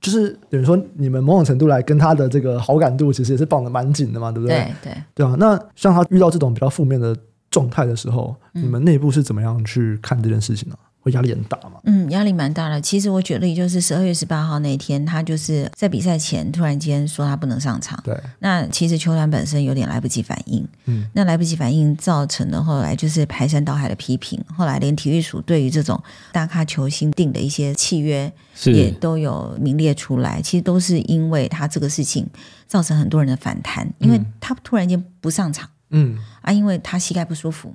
[0.00, 4.56] 就是等于说，你们某种程度来跟他的这个好感度，其实也是绑得蛮紧的嘛，对不对？
[4.82, 5.36] 对对对啊。
[5.38, 7.14] 那像他遇到这种比较负面的
[7.50, 10.76] 状态的时候，嗯、你们内部是怎么样去看这件事情呢？
[11.00, 11.80] 会压力很大嘛？
[11.84, 12.80] 嗯，压力蛮大的。
[12.80, 17.98] 其实我举例就是十二月十八号那一天，他就是在比赛前突然间说他不能上场。
[18.04, 18.14] 对。
[18.38, 20.66] 那其实球团本身有点来不及反应。
[20.84, 21.06] 嗯。
[21.14, 24.38] 那来不及反应造成的后来就是排山倒海的批评。
[24.54, 25.98] 后来连体育署对于这种
[26.32, 28.30] 大咖球星定的一些契约
[28.66, 30.42] 也都有名列出来。
[30.42, 32.26] 其实都是因为他这个事情
[32.66, 35.66] 造成很多人的反弹，因为他突然间不上场。
[35.88, 36.18] 嗯。
[36.42, 37.74] 啊，因为他膝盖不舒服。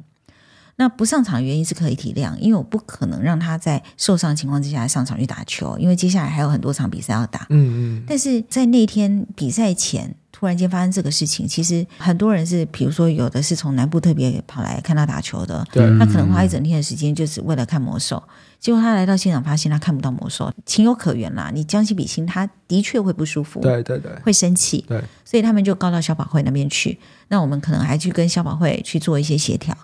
[0.78, 7.48] 那不上场的原因是可以体谅，因为我不可能让他在受伤情况之下上场去打球，因为接下来还有很多场比赛要打。
[7.50, 8.04] 嗯嗯。
[8.08, 18.22] 但是在那天比赛前突然间发生这个事情，其实很多人是，比如说有的是从南部特别跑来看他打球的，对，他可能花一整天的时间就是为了看魔兽，
[18.60, 21.50] 结果他来到现场发现他看不到魔兽，情有可原啦。
[21.54, 27.00] 你将心比心，他的确会不舒服，对对对，会生气，对，所以他们就告到消保会那边去。
[27.30, 29.76] 那我们可能还去跟消保会去做一些协调，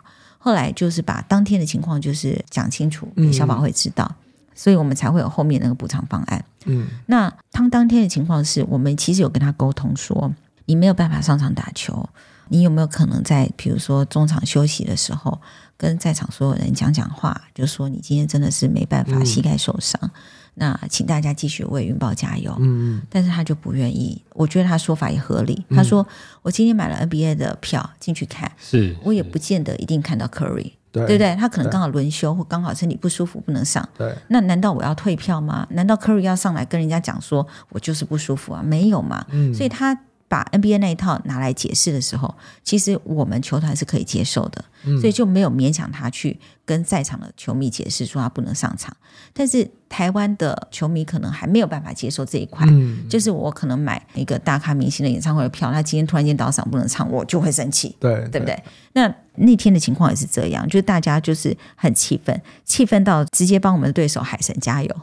[0.44, 4.06] 后来就是把当天的情况就是讲清楚给消保会知道。
[4.10, 4.16] 嗯
[4.54, 6.46] 所以我们才会有后面那个补偿方案。
[6.66, 10.32] 嗯，那他当天的情况是我们其实有跟他沟通说，
[10.66, 12.08] 你没有办法上场打球，
[12.50, 15.42] 你有没有可能在比如说中场休息的时候，
[15.78, 20.12] 跟在场所有人讲讲话，就说你今天真的是没办法，膝盖受伤，嗯、
[20.54, 22.56] 那请大家继续为云豹加油。
[22.60, 25.64] 嗯，但是他就不愿意，我觉得他说法也合理。
[25.70, 26.06] 他说
[26.42, 30.74] 我今天买了 NBA 的票进去看，是我也不见得一定看到 Curry。
[30.92, 31.34] 对，对不对？
[31.38, 33.88] 他可能刚好轮休，或刚好身体不舒服不能上。
[33.98, 35.66] 对，那难道我要退票吗？
[35.72, 38.62] 难道 Curry 要上来跟人家讲说，我就是不舒服啊？
[38.62, 39.26] 没有嘛。
[39.30, 39.98] 嗯，所以他
[40.32, 48.96] 把 NBA 那一套拿来解释的时候，其实我们球团是可以接受的，嗯，所以就没有勉强他去跟在场的球迷解释说他不能上场。
[49.34, 58.58] 但是台湾的球迷可能还没有办法接受这一块，嗯，就是我可能买一个大咖明星的演唱会的票，他今天突然间倒嗓不能唱，我就会生气，对，对不对？
[58.94, 64.96] 那那天的情况也是这样，就是大家就是很气愤，气愤到直接帮我们的对手海神加油。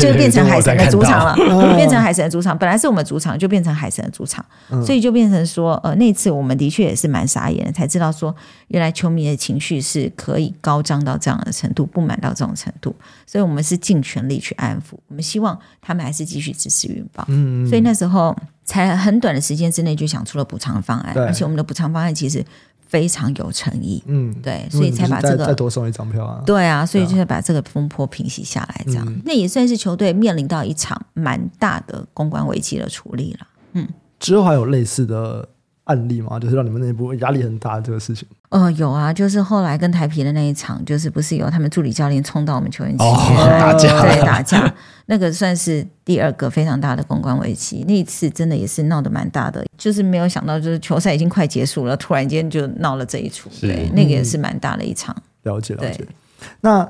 [0.00, 2.56] 就变成海神的主场了，哦、 变成海神的主场。
[2.58, 8.34] 本来是我们主场，就变成海神的主场，嗯、所以就变成说，呃，那次我们的确也是蛮傻眼的，才知道说，
[8.68, 12.94] 原来球迷的情绪是可以高涨到这样的程度，不满到这种程度。
[13.26, 17.24] 所以我们是尽全力去安抚，我们希望他们还是继续支持云豹。
[17.28, 22.44] 嗯，所以那时候才很短的时间之内就想出了补偿方案，而且我们的补偿方案其实。
[22.90, 33.88] 非常有诚意，嗯，对，所以才把这个再多送一张票啊，对啊，所以就是把这个风波平息下来，这样，嗯、那也算是球队面临到一场蛮大的公关危机的处理了，嗯，
[34.18, 35.48] 之后还有类似的
[35.90, 36.38] 案例吗？
[36.38, 38.26] 就是让你们内部压力很大的这个事情。
[38.50, 43.14] 呃，有啊，就是后来跟台皮的那一场，就是不是有他们助理教练冲到我们球员区、哦、
[43.58, 44.72] 打架，对，打架，
[45.06, 47.84] 那个算是第二个非常大的公关危机。
[47.88, 55.14] 那一次真的也是闹得蛮大的，就是没有想到，就是球赛已经快结束了，突然间就闹了这一出，对，那个也是蛮大的一场。
[55.44, 56.06] 嗯、了解了解。
[56.60, 56.88] 那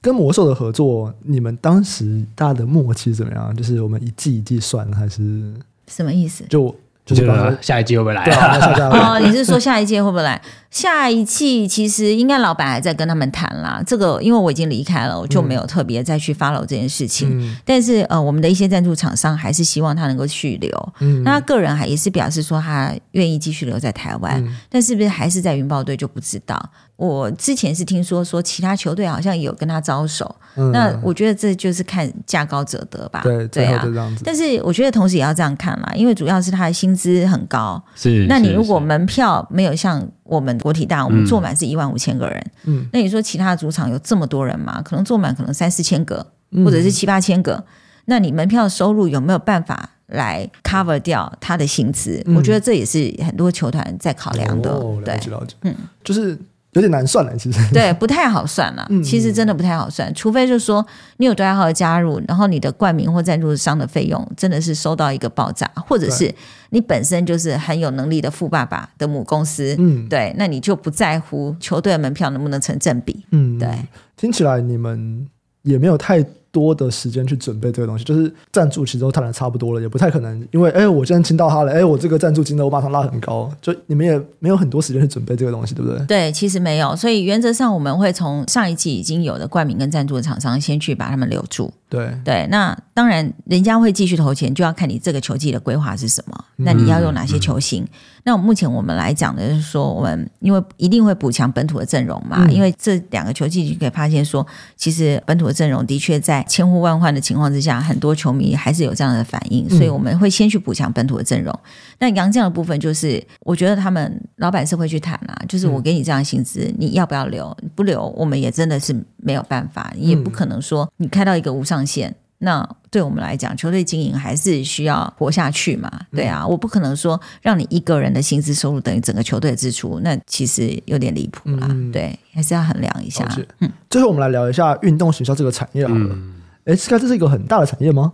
[0.00, 3.54] 跟魔兽的合作，你们当时大家的默契怎么样？
[3.54, 5.52] 就是我们一季一季算，还是
[5.88, 6.44] 什么意思？
[6.48, 6.74] 就。
[7.04, 8.24] 就是下一季会不会来？
[8.24, 10.40] 哦，你是说下一届会不会来？
[10.70, 13.82] 下一季其实应该老板还在跟他们谈啦。
[13.86, 17.28] 这个因为我已经离开了，我就没有特别再去 follow 这件事情。
[17.30, 20.92] 嗯、但是呃，我们的一些赞助厂商还是希望他能够续留。
[21.00, 26.70] 嗯，那他个人还也是表示说他愿意继续留在台湾，嗯、但是不是还是在云豹队就不知道。
[26.96, 33.20] 我之前是听说说其他球队好像也有跟他招手，嗯、那我觉得这就是看价高者得吧。
[33.24, 33.84] 对，对啊。
[34.24, 37.82] 但是我觉得同时也要这样看啦，因为主要是他的薪资很高。
[37.94, 38.26] 是。
[38.28, 44.80] 那你如果门票没有像我们国体大，我们坐满是一万五千个人，嗯，那你说其他的主场有这么多人吗？
[44.82, 46.26] 可能坐满可能三四千个，
[46.64, 47.64] 或者是七八千个，嗯、
[48.06, 52.22] 那你门票收入有没有办法来 cover 掉他的薪资？
[52.26, 54.70] 嗯、我觉得这也是很多球团在考量的。
[54.70, 55.74] 哦、了解对，了解，嗯，
[56.04, 56.38] 就是。
[56.72, 58.88] 有点难算了，其实对，不太好算了。
[59.04, 60.84] 其实真的不太好算，除非就是说
[61.18, 66.34] 你有多爱号的加入，然后你的冠名或赞助商的费用真的是收到一个爆炸，或者是
[66.70, 73.68] 你本身就是很有能力的富爸爸的母公司，嗯，对，那你就不在乎球队的门票能不能成正比，嗯，对。
[74.16, 75.28] 听起来你们
[75.62, 76.24] 也没有太。
[76.52, 86.06] 多的时间去准备这个东西，就是赞助其实都谈的差不多了，也不太可能，因为哎，我现在听到他了，哎，我这个赞助金额我马上拉很高，就你们也没有很多时间去准备这个东西，对不对？
[86.06, 91.72] 对，其实没有，所以原则上我们会从上一季已经有的冠名跟赞助的厂商先去把他们留住。
[91.92, 97.82] 对对，那当然人家会继续投钱，就要看你这个球季的规划是什么，那你要用哪些球星？
[97.82, 97.88] 嗯嗯、
[98.24, 106.46] 那目前我们来讲的就是说，我们因为一定会补强本土的阵容嘛，嗯、因为这两个球季就可以发现说，其实本土的阵容的确在。
[106.48, 111.58] 千呼万唤的情况之下，很多球迷还是有这样的反应，所以我们会先去补强本土的阵容。
[112.02, 117.56] 那杨绛的部分，就是我觉得他们老板是会去谈啦，就是我给你这样薪资，你要不要留？
[117.76, 122.12] 不留，我们也真的是没有办法，也不可能说你开到一个无上限。
[122.38, 125.88] 那对我们来讲，球队经营还是需要活下去嘛？
[126.10, 131.68] 对啊，我不可能说让你一个人的薪资收入等于整个球队的支出，那其实有点离谱啦。
[131.92, 133.24] 对，还是要衡量一下。
[133.60, 136.18] 嗯，最后我们来聊一下运动学校这个产业好了。
[136.64, 138.12] 哎，Sky，这是一个很大的产业吗？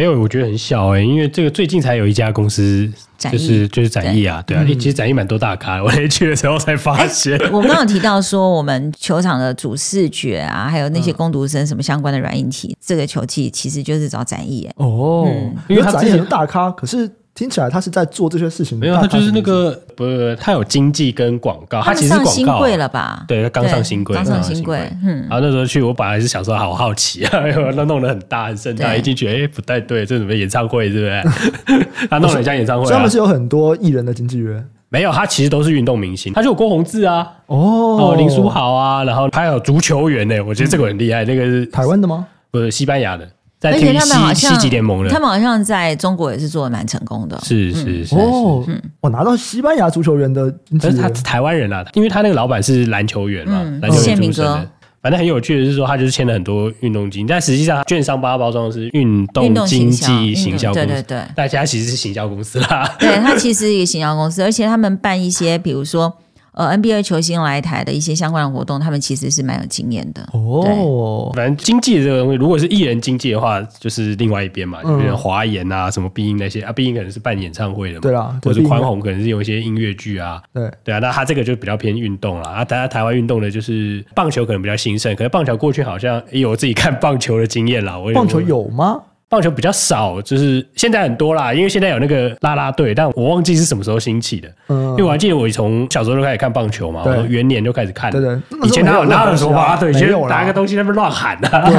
[0.00, 7.38] 没有，我觉得很小哎、欸，因为这个最近才有一家公司，就是就是展艺啊，对，对啊，其实展艺蛮多大咖，我去的时候才发现。
[7.52, 14.74] 我刚刚有提到说，我们球场的主视觉啊，还有那些攻读生什么相关的软硬体，嗯、这个球技其实就是找展艺、欸。
[14.76, 17.10] 哦，嗯、因为展艺很大咖，可是。
[17.40, 18.78] 听起来他是在做这些事情。
[18.78, 22.30] 没有，他就是那个不是，他有经济跟广告，他其实是广告。
[22.30, 23.24] 新贵了吧？
[23.26, 24.78] 对，他刚上新贵，刚上新贵。
[25.02, 27.40] 嗯，然后那时候去，我本来是想说，好好奇啊，
[27.74, 31.86] 那弄得很大很盛大，一进去，哎，不太对，这什么演唱会，是不是？
[32.10, 32.92] 他弄得很像演唱会。
[32.92, 34.62] 他们是有很多艺人的经纪人。
[34.90, 42.26] 没有，他其实都是运动明星，他就有郭宏志啊，哦，林书豪啊，然后还有足球员呢，我觉得这个很厉害，那个是台湾的吗？
[42.50, 43.26] 不是西班牙的。
[43.60, 47.38] 在踢西西级联盟的，他们好像在中国也是做的蛮成功的。
[47.44, 48.64] 是是是哦，
[49.00, 50.50] 我拿到西班牙足球员的，
[50.80, 54.66] 但是他是台湾人啊，因为他那个老板是篮球员嘛，篮球员出身的。
[55.02, 62.96] 反正很有趣的是说，他就是签了很多运动经纪，但实际上券商帮他包装的是运动经济行销公司，对对对，大家其实是行销公司啦。
[62.98, 66.10] 对，他其实是一个行销公司，而且他们办一些，比如说。
[66.52, 70.28] 呃，NBA 球星来台的一些相关的活动，他们其实是蛮有经验的。
[70.32, 82.64] 哦，反正经纪的这个东西，如果是艺人经纪的话，就是另外一边嘛，就比如华研啊，什么必应那些啊，必应可能是办演唱会的嘛，对啊，或者是宽宏可能是有一些音乐剧啊，对对啊，那他这个就比较偏运动了啊。
[82.64, 87.96] 大家台湾运动的就是棒球可能比较兴盛，可是棒球过去好像也有自己看棒球的经验啦。
[87.98, 89.00] 我棒球有吗？
[89.30, 94.48] 棒球比较少，就是现在很多啦，因为现在有那个啦啦队，但我忘记是什么时候兴起的。
[94.66, 98.10] 嗯，因为我还记得我从小时候就开始看棒球嘛，我元年就开始看。
[98.10, 101.70] 对对，以前哪有哪有什么啦啦队，以前拿个东西在那边乱喊啊，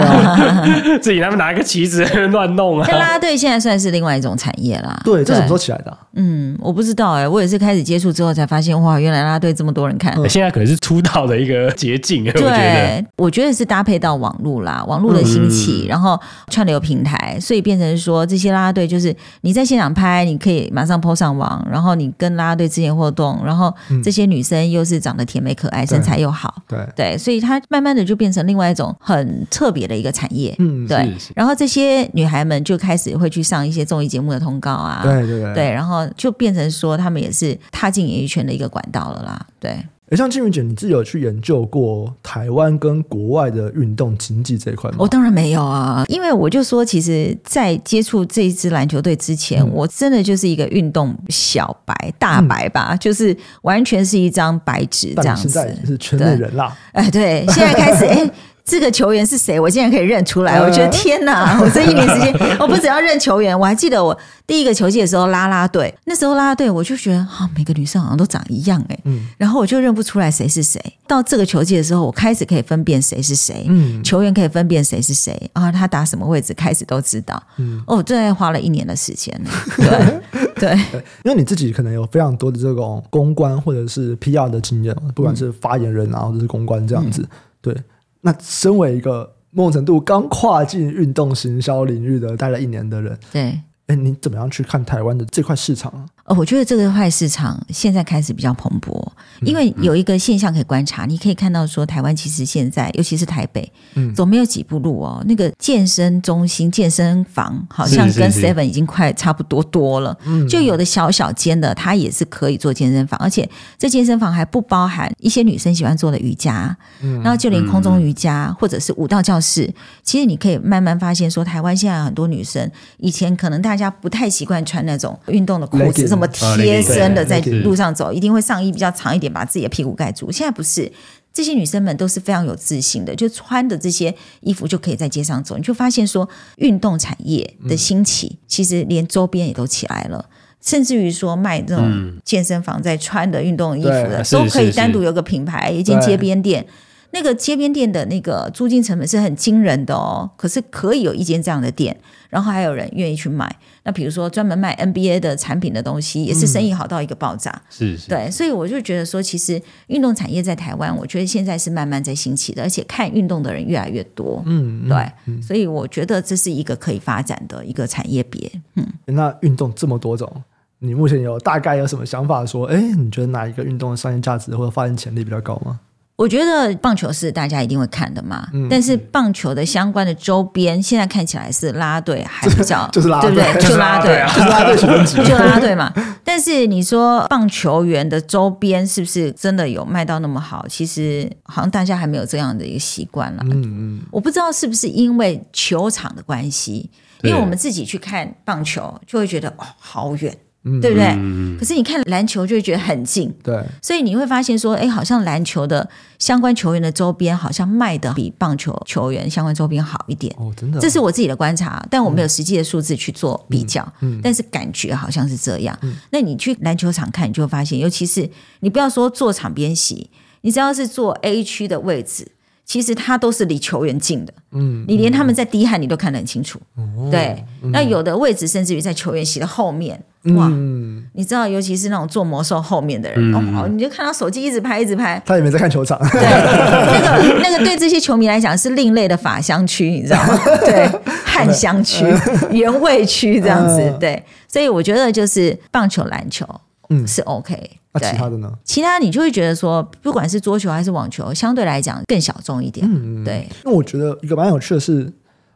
[1.02, 2.88] 自己他们拿一个旗子在那边乱弄啊。
[2.88, 4.98] 啦啦队现在算是另外一种产业啦。
[5.04, 5.98] 对，这什么时候起来的？
[6.14, 10.16] 嗯，我不知道哎，我也是开始接触之后才发现，哇，原来啦啦队这么多人看。
[10.30, 12.24] 现在可能是出道的一个捷径。
[12.24, 16.18] 对，我觉得是搭配到网络啦，网络的兴起，然后
[16.50, 18.22] 串流平台，所以变成说。
[18.32, 23.74] 这些啦啦队就是你在现场拍，你可以马上 PO 上网，然后你跟啦啦队之间互动，然后
[24.04, 31.12] 这些女生又是长得甜美可爱，嗯、身材又好，对对，所以她慢慢的就变成另外一种很特别的一个产业，嗯，对。
[31.36, 39.78] 然后这些女孩们就开始会去上一些综艺节目的通告啊，对对对，对，然后就变成说他们也是踏进演艺圈的一个管道了啦，对。
[40.12, 44.98] 哎，像静云姐，你自己有去研究过台湾跟国外的运动经济这一块吗？
[45.00, 55.48] 我当然没有啊，因为我就说，其实，在接触这一支篮球队之前，嗯、我真的就是一个运动小白、大白吧，嗯、就是完全是一张白纸这样子。
[55.48, 56.78] 现在是圈内人啦。
[56.92, 58.30] 哎，对，现在开始， 哎。
[58.64, 59.60] 这个球员是谁？
[59.60, 60.60] 我竟然可以认出来！
[60.62, 61.60] 我觉得天哪！
[61.62, 65.94] 我这一年时间，我不只要认球员，我还记得我第一个球季的时候，拉拉队。
[66.06, 68.98] 那时候拉拉队，我就觉得啊，每个女生好像都长一样哎。
[69.06, 69.28] 嗯。
[69.38, 70.82] 然后我就认不出来谁是谁。
[71.08, 73.66] 到这个球季的时候，我开始可以分辨谁是谁。
[73.68, 74.04] 嗯。
[74.04, 75.72] 球员可以分辨谁是谁啊？
[75.72, 77.42] 他打什么位置，开始都知道。
[77.58, 77.82] 嗯。
[77.88, 79.40] 哦，这花了一年的时间。
[79.76, 80.22] 对
[80.56, 80.72] 对。
[81.26, 87.28] 因为你自己可能有非常多的这种公关或者是 PR 的经验，不管是发言人啊，或者是公关这样子。
[87.62, 87.76] 对。
[88.22, 96.06] 那身为一个某种程度刚跨进运动行销领域的待了一年的人，对，哎，你怎么样去看台湾的这块市场啊？
[96.26, 99.06] 呃，我觉得这个块市场现在开始比较蓬勃，
[99.42, 119.74] 因为有一个现象可以观察，你可以看到说，台湾其实现在，尤其是台北，嗯，总没有几步路哦，那个健身中心、健身房好像跟 Seven 已经快差不多多了，嗯，就有的小小间的，它也是可以做健身房，而且这健身房还不包含一些女生喜欢做的瑜伽，嗯，然后就连空中瑜伽或者是舞蹈教室，
[120.04, 126.08] 其实你可以慢慢发现说，台湾现在很多女生，以前可能大家不太习惯穿那种运动的裤子。
[126.12, 130.32] 这么贴身的在路上走，一定会上衣比较长一点，把自己的屁股盖住。
[130.32, 130.92] 现在不是，
[131.34, 135.56] 这些女生们都是非常有自信的，就穿的这些衣服就可以在街上走。
[135.58, 136.28] 你就发现说，
[136.58, 140.26] 运动产业的兴起，其实连周边也都起来了，
[140.62, 146.66] 甚至于说卖这种健身房在穿的运动衣服的，都可以单独有个品牌，一间街边店。
[147.14, 153.54] 那个街边店的那个租金成本是很惊人的哦，可是可以有一间这样的店，然后还有人愿意去买。
[153.84, 157.62] 那比如说专门卖 NBA 的产品的东西，也是生意好到一个爆炸。
[157.70, 164.44] 是是，对，所以我就觉得说，其实运动产业在台湾，我觉得现在是慢慢在兴起的，而且看运动的人越来越多。
[164.46, 168.52] 嗯，对，所以我觉得这是一个可以发展的一个产业别。
[168.76, 170.32] 嗯，那运动这么多种，
[170.80, 172.46] 你目前有大概有什么想法？
[172.46, 175.80] 说，哎，你觉得哪一个运动的商业价值或者发展潜力比较高吗？
[176.22, 183.62] 我觉得棒球是大家一定会看的嘛，嗯、但是棒球的相关的周边现在看起来是啦啦队还比较， 就是啦啦队，对不对？
[183.62, 185.92] 就是啦啦队， 就啦啦队嘛。
[186.24, 190.64] 但是你说棒球员的周边是不是真的有卖到那么好？
[190.70, 193.42] 其实好像大家还没有这样的一个习惯了。
[193.46, 196.92] 嗯嗯，我不知道是不是因为球场的关系，
[197.24, 200.38] 因为我们自己去看棒球就会觉得哦，好远。
[200.64, 201.08] 对不对？
[201.18, 205.90] 嗯、可是你看篮球就会觉得很近，对，所以你会发现说，哎，好像篮球的
[206.20, 210.32] 相关球员的周边好像卖的比棒球球员相关周边好一点。
[210.38, 215.78] 哦，真的，这是我自己的观察，但我没有实际的数字去做比较，嗯，嗯但是感觉好像是这样。
[215.82, 222.28] 嗯、那你去篮球场看，你就会发现，尤其是你不要说坐场边席，你只要是坐 A 区的位置。
[222.64, 227.44] 其实它都是离球员近的，嗯，你连他们在低汗你都看得很清楚，嗯、对。
[227.62, 230.02] 嗯、那有的位置甚至于在球员席的后面，
[230.36, 240.40] 哇，嗯、你知道，尤其是那种做魔兽后面的人，嗯、哦，你就看到手机一直拍，一直拍，他也没在看球场，对， 那个那个对这些球迷来讲是另类的法香区，你知道吗？
[240.64, 240.88] 对，
[241.26, 242.06] 汉香区、
[242.52, 244.24] 原味区这样子，对。
[244.48, 246.46] 所以我觉得就是棒球、篮球，
[246.90, 247.78] 嗯，是 OK。
[247.94, 248.52] 那、啊、其他的呢？
[248.64, 252.86] 其他你就会觉得说，不管是桌球还是网球，相对来讲更小众一点。
[252.90, 253.48] 嗯，对。
[253.64, 255.12] 那我觉得一个蛮有趣的是，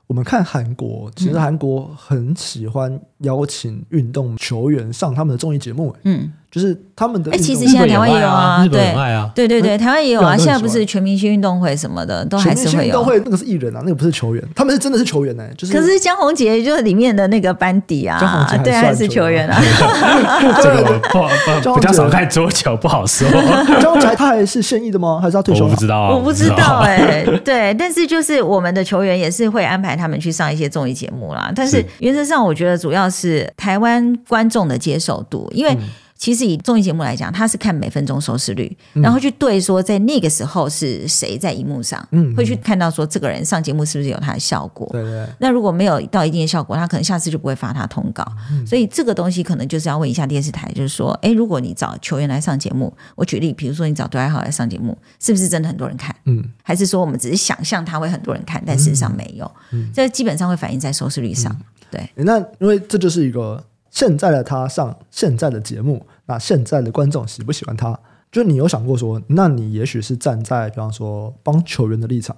[0.08, 5.96] 我们看韩国，其实韩国很喜欢邀请运动球员上他们的综艺节目。
[6.04, 6.32] 嗯。
[6.56, 10.38] 就是他们的哎，其实现在台湾也有啊，日本也有啊，对对对，台湾也有啊。
[10.38, 12.86] 现在不是全明星运动会什么的，都还是会有。
[12.86, 15.44] 运动会那个是艺人啊，那个不是球员，他们是真的是球员呢。
[15.58, 19.60] 就是可是江宏杰就是里面的那个班底啊，对，还是球员啊。
[20.64, 23.30] 这个不 比较少看桌球，不好说。
[23.82, 25.20] 江宏杰他还是现役的吗？
[25.22, 25.66] 还是他退休？
[25.66, 27.26] 我不知道，我不知道哎。
[27.44, 31.52] 对，但是就是我们的球员也是会安排他们去上一些综艺节目啦。
[31.54, 35.78] 但是原则上，我觉得主要是台湾观众的接受度，因为。
[36.26, 44.90] 其实以综艺节目来讲，他是看每分钟收视率，嗯、然后去对说在那个时候是谁在荧幕上，嗯，会去看到说这个人上节目是不是有他的效果。
[44.92, 45.28] 对对。
[45.40, 48.26] 那如果没有到一定的效果，他可能下次就不会发他通告。
[48.50, 56.16] 嗯、所以这个东西可能就是要问一下电视台，就是说，哎，如果你找球员来上节目，我举例，比如说你找杜爱浩来上节目，是不是真的很多人看？
[56.26, 56.44] 嗯。
[56.64, 59.52] 还是说我们只是想象他会很多人看，但事实上没有。
[59.70, 59.92] 嗯。
[59.94, 61.54] 这基本上会反映在收视率上。
[61.54, 62.10] 嗯、对。
[62.16, 63.64] 那因为这就是一个。
[63.92, 68.00] 现在的他上现在的节目，那现在的观众喜不喜欢他？
[68.32, 72.36] 就你有想过说，那你也许是站在比方说帮球员的立场，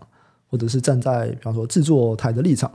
[0.50, 2.72] 或者是站在比方说制作台的立场，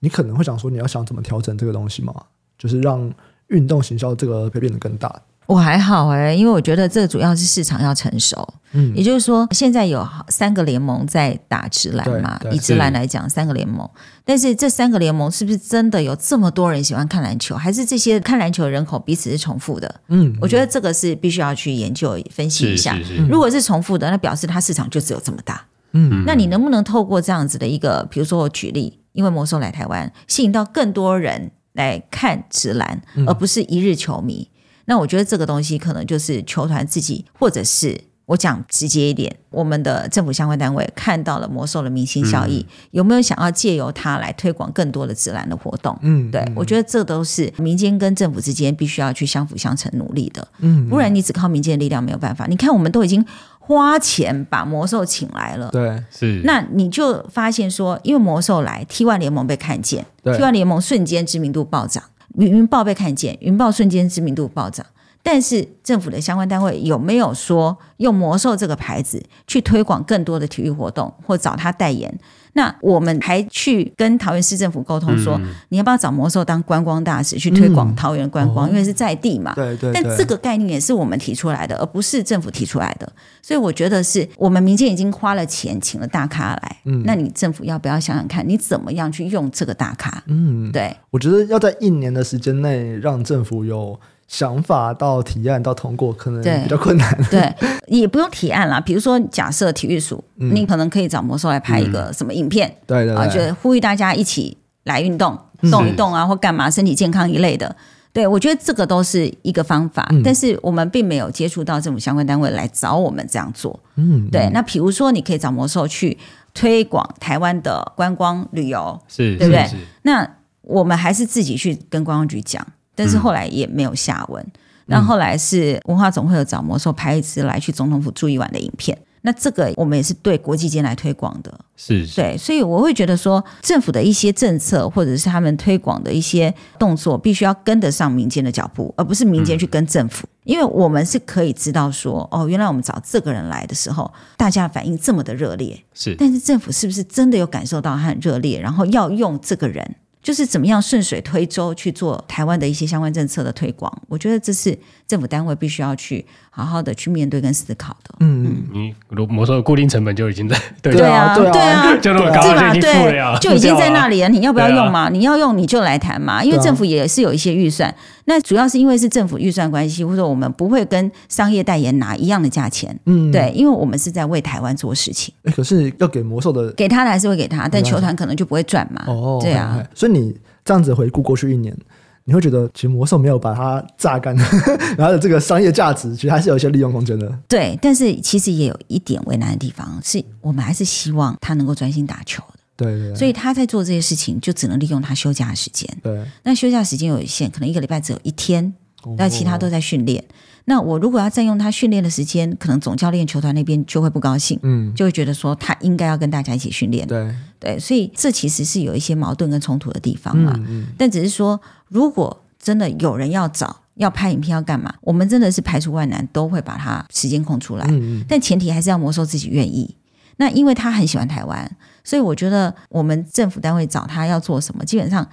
[0.00, 2.14] 你可能会想说，你要想怎么调整这个东西吗？
[2.56, 3.12] 就是让
[3.48, 5.20] 运动行销这个会变得更大。
[5.46, 8.46] 我还好哎、欸，因为我觉得这主要是市场要成熟。
[8.74, 13.86] 嗯，也就是说，现在有三个联盟在打直篮嘛，以直篮来讲，三个联盟。
[14.24, 17.54] 但是这三个联盟是不是真的有这么多人喜欢看篮球？
[17.54, 19.94] 还是这些看篮球的人口彼此是重复的？
[20.08, 22.98] 嗯，我觉得这个是必须要去研究分析一下。
[23.28, 25.62] 如果是重复的，那表示它市场就只有这么大。
[25.92, 34.48] 嗯，那你能不能透过这样子的一个，比如说我举例，因为魔兽来台湾，吸引到更多人来看直篮，而不是一日球迷？
[34.92, 45.98] 那我觉得这个东西可能就是球团自己，或者是我讲直接一点，我们的政府相关单位看到了魔兽的明星效益，嗯、有没有想要借由它来推广更多的职篮的活动？
[46.02, 50.46] 嗯，对，我觉得这都是民间跟政府之间必须要去相辅相成努力的。
[50.58, 52.44] 嗯，不然你只靠民间的力量没有办法。
[52.46, 53.24] 你看，我们都已经
[53.58, 56.42] 花钱把魔兽请来了，对，是。
[56.44, 62.02] 那你就发现说，因为魔兽来，T1 联盟被看见对，T1 联盟瞬间知名度暴涨。
[62.36, 64.84] 云云豹被看见，云豹瞬间知名度暴涨。
[65.24, 72.18] 但是政府的相关单位有没有说用魔兽这个牌子去推广更多的体育活动，或找他代言？
[72.54, 78.68] 那我们还去跟桃园市政府沟通说，嗯、你要不要找魔兽当观光大使去推广桃园观光？
[78.68, 79.54] 嗯、因为是在地嘛。
[79.54, 79.90] 对对。
[79.94, 83.10] 但这个概念也是我们提出来的，而不是政府提出来的。
[83.40, 86.76] 所以我觉得是我们民间已经花了钱请了大咖来。
[86.84, 87.02] 嗯。
[87.06, 90.22] 那你政府要不要想想看，你怎么样去用这个大咖？
[90.26, 90.70] 嗯。
[90.70, 90.94] 对。
[91.10, 93.98] 我觉得要在一年的时间内让政府有
[94.32, 97.16] 想法到提案到通过，可能比较困难。
[97.30, 97.40] 对。
[97.60, 97.68] 对
[98.00, 105.38] 也不用提案啦，比如说假设体育署，嗯、你可能可以找魔兽来拍一个什么影片，对对、对啊，就呼吁大家一起来运动，
[105.70, 107.76] 动一动啊，或干嘛，身体健康一类的。
[108.14, 113.78] 对，我觉得这个都是一个方法，嗯、但是我们并没有接触到政府相关单位来找我们这样做。
[113.96, 114.48] 嗯，对。
[114.54, 116.16] 那比如说，你可以找魔兽去
[116.54, 119.68] 推广台湾的观光旅游，是，对不对？
[120.02, 120.26] 那
[120.62, 122.66] 我们还是自己去跟观光局讲，
[123.02, 124.40] 但是后来也没有下文。
[124.42, 124.52] 嗯
[124.86, 132.20] 那后来是文化总会有找魔兽拍一支来去总统府住一晚的影片，那这个我们也是对国际间来推广的，是，是。
[132.20, 149.94] 对，所以我会觉得说政府的一些政策或者是他们推广的一些动作，必须要跟得上民间的脚步，而不是民间去跟政府，嗯、因为我们是可以知道说，哦，原来我们找这个人来的时候，大家反应这么的热烈，是，但是政府是不是真的有感受到他很热烈，然后要用这个人？
[150.22, 158.14] 就是怎么样顺水推舟去做台湾的一些相关政策的推广，我觉得这是政府单位必须要去好好的去面对跟思考的。
[158.20, 164.28] 嗯，你如我说固定成本就已经在 对啊 对啊，就那么高就已经付了，就已经在那里了。
[164.30, 165.08] 你要不要用嘛？
[165.08, 167.92] 你要用你就来谈嘛，因为政府也是有一些预算。
[168.24, 172.98] 那主要是因为是政府预算关系，或者说我们不会跟商业代言拿一样的价钱。
[173.06, 175.34] 嗯，对，因为我们是在为台湾做事情。
[175.44, 179.04] 哎，可是要给魔兽的，给他的还是会给他，但球团可能就不会赚嘛。
[179.06, 179.82] 哦，对啊。
[179.94, 181.76] 所以你这样子回顾过去一年，
[182.24, 184.36] 你会觉得其实魔兽没有把它榨干，
[184.96, 187.30] 然后这个商业价值其实还是有一些利用空间的。
[187.48, 192.42] 对，但是其实也有一点为难的地方，是我们还是希望他能够专心打球。
[192.76, 195.88] 对，对，对，所以他在做这些事情，就只能利用他休假的时间。
[196.02, 198.72] 对，那休假时间有限，可能一个礼拜只有一天，
[199.16, 200.24] 那其他都在训练。
[200.64, 207.06] 那我如果要占用他训练的时间，可能总教练球团那边就会不高兴，嗯，就会觉得说他应该要跟大家一起训练。
[207.06, 210.52] 对，对，所以这其实是有一些矛盾跟冲突的地方嘛。
[210.58, 210.86] 嗯嗯。
[210.96, 217.84] 但只是说，如果真的有人要找要拍影片要干嘛，我们真的是排除万难都会把他时间空出来。
[217.88, 218.24] 嗯嗯。
[218.28, 219.96] 但前提还是要魔兽自己愿意。
[220.36, 221.76] 那因为他很喜欢台湾。
[222.04, 225.26] 所以我觉得我们政府单位找他要做什么，基本上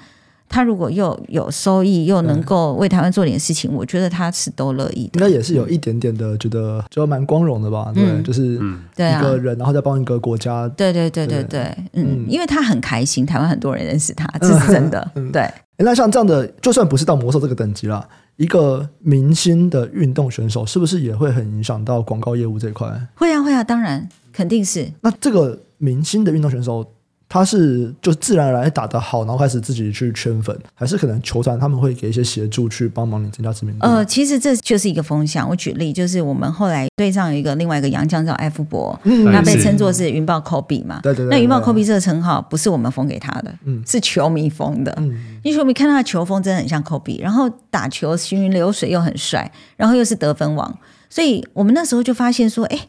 [0.47, 5.11] 他如果又有收益，又能够为台湾做点事情，我觉得他是都乐意的。
[5.13, 7.91] 应该也是有一点点的觉得就蛮光荣的吧？
[7.93, 10.67] 对，就是一个人，然后再帮一个国家。
[10.69, 15.11] 对对对对对，嗯，因为他很开心，台湾很多人认识他，这是真的。
[15.31, 15.47] 对。
[15.77, 18.03] 那像这样的，就算不是到魔兽这个等级啦，
[18.37, 22.89] 一个明星的运动选手，是不是也会很影响到广告业务这一块？
[23.13, 24.91] 会啊会啊，当然肯定是。
[25.01, 25.59] 那这个。
[25.79, 26.85] 明星的运动选手，
[27.27, 33.85] 他是就自然而然打得好，然后开始自己去圈粉，还是可能球团他们会给一些协助去帮忙你增加知名度？
[33.85, 35.47] 呃，其实这就是一个风向。
[35.47, 40.99] 我举例，就是我们后来队上有一个另外一个洋将叫艾夫伯，嗯，他被称作是云豹科比嘛。
[41.03, 41.29] 对对对。
[41.29, 44.91] 那云豹科比这个称号不是我们封给他的，嗯，是球迷封的。
[44.97, 45.09] 嗯，
[45.43, 50.79] 因为球迷看他的球风真的很像科比，然后打球行云流水又很帅，然后又是得分王，
[51.11, 52.87] 所以我们那时候就发现说，哎，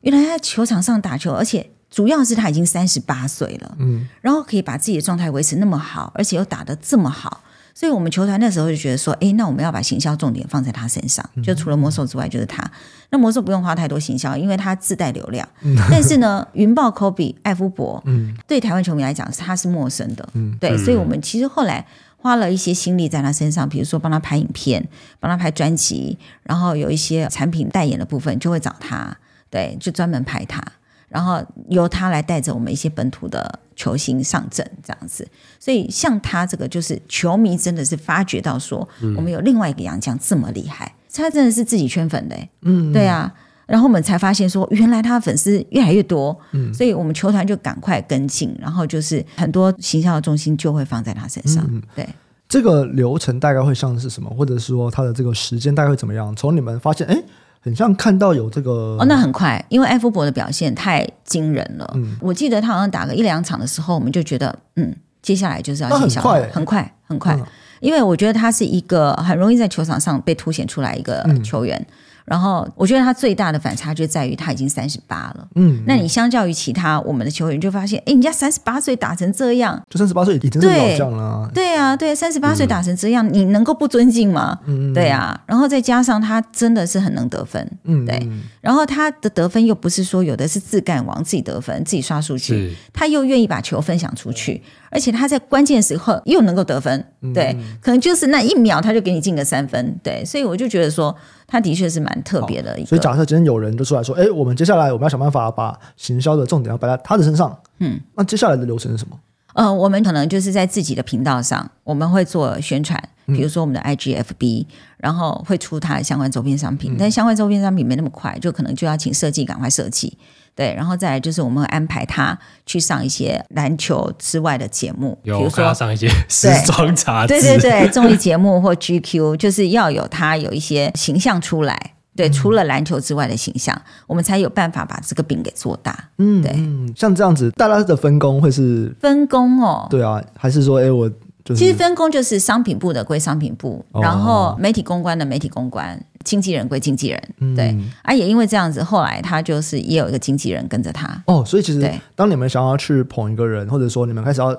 [0.00, 1.70] 原来他在球场上打球，而且。
[1.90, 12.62] 主要是他已经三十八岁了，嗯，然后可以把自己的状态维持那么好，而且又打得这么好，所以我们球团那时候就觉得说，哎，那我们要把行销重点放在他身上，就除了魔兽之外就是他。
[13.10, 15.48] 那魔兽不用花太多行销，因为他自带流量。
[15.88, 24.86] 但是呢，云豹科比艾夫伯，嗯，对台湾球迷来讲，他是陌生的，嗯，对，所以我们其实后来花了一些心力在他身上，比如说帮他拍影片，
[25.20, 29.16] 帮他拍专辑，然后有一些产品代言的部分就会找他，
[29.48, 30.60] 对，就专门拍他。
[31.08, 35.26] 然后由他来带着我们一些本土的球星上阵，这样子。
[35.60, 38.86] 所以像他这个，就是球迷真的是发觉到说，
[39.16, 43.32] 我们有另外一个洋将这么厉害，他真的是自己圈粉的，嗯，对啊。
[43.66, 51.82] 然后我们才发现说，原来他的粉丝越来越多，嗯，所以我们球团就赶快跟进，然后就是很多行销的重心就会放在他身上。
[51.94, 52.08] 对，
[52.48, 56.34] 这个流程大概会像是什么，或者是说他的这个时间大概会怎么样？
[56.36, 57.22] 从你们发现，哎。
[57.66, 61.92] 很像看到有这个哦，那很快，因为艾弗伯的表现太惊人了。
[61.96, 67.36] 嗯，我记得他好像打个一两场的时候，我们就觉得，嗯，接下来就是要很快，很快，很快。
[67.80, 71.76] 因为我觉得他是一个很容易在球场上被凸显出来一个球员。
[71.76, 71.92] 嗯
[72.26, 75.48] 然后我觉得他最大的反差就在于他已经三十八了。
[75.54, 81.48] 嗯，那你相较于其他我们的球员，就发现，哎，人家三十八岁打成这样，就三十八岁已经是老将了。
[81.54, 84.58] 对啊，对，三十八岁打成这样，嗯、你能够不尊敬吗？
[84.66, 85.40] 嗯，对啊。
[85.46, 88.28] 然后再加上他真的是很能得分，嗯，对。
[88.60, 94.62] 然后他的得分又不是说有的是自干王，自己得分，自己刷数据，他又愿意把球分享出去。
[94.88, 97.04] 而且他在关键时候又能够得分，
[97.34, 101.14] 对，嗯、可能就是那一秒他就给你进个三分，对，所以我就觉得说
[101.46, 102.88] 他的确是蛮特别的一个。
[102.88, 109.18] 所以假设今天有人就出来说，哎，我们接下来我们要想办法把行销的重点要摆在他的身上，嗯，那接下来的流程是什么？
[109.54, 114.66] 呃，我们可能就是在自己的频道上，我们会做宣传，比如说我们的 IGFB，、嗯、
[114.98, 120.18] 然后会出他的相关周边商品，嗯、但相关周边商品没那么快，就可能就要请设计赶快设计。
[120.56, 131.92] 对，然后再来就是我们会安排他去上一些篮球之外的节目，比如说上一些时装杂志，对对对，综艺节目或 GQ，就是要有他有一些形象出来。
[132.16, 136.08] 对，除了篮球之外的形象，嗯、我们才有办法把这个饼给做大。
[136.16, 136.50] 嗯，对，
[136.96, 139.86] 像这样子，大家的分工会是分工哦？
[139.90, 141.10] 对啊，还是说，哎，我。
[141.46, 147.22] 就是、其实分工就是商品部的归商品部，哦、然后媒体公关的媒体公关，经纪人归经纪人。
[147.38, 151.22] 嗯、对，啊，也因为这样子，后来他就是也有一个经纪人跟着他。
[151.26, 154.56] 哦，所以其实对当你们想要去捧一个人，或者说你们开始要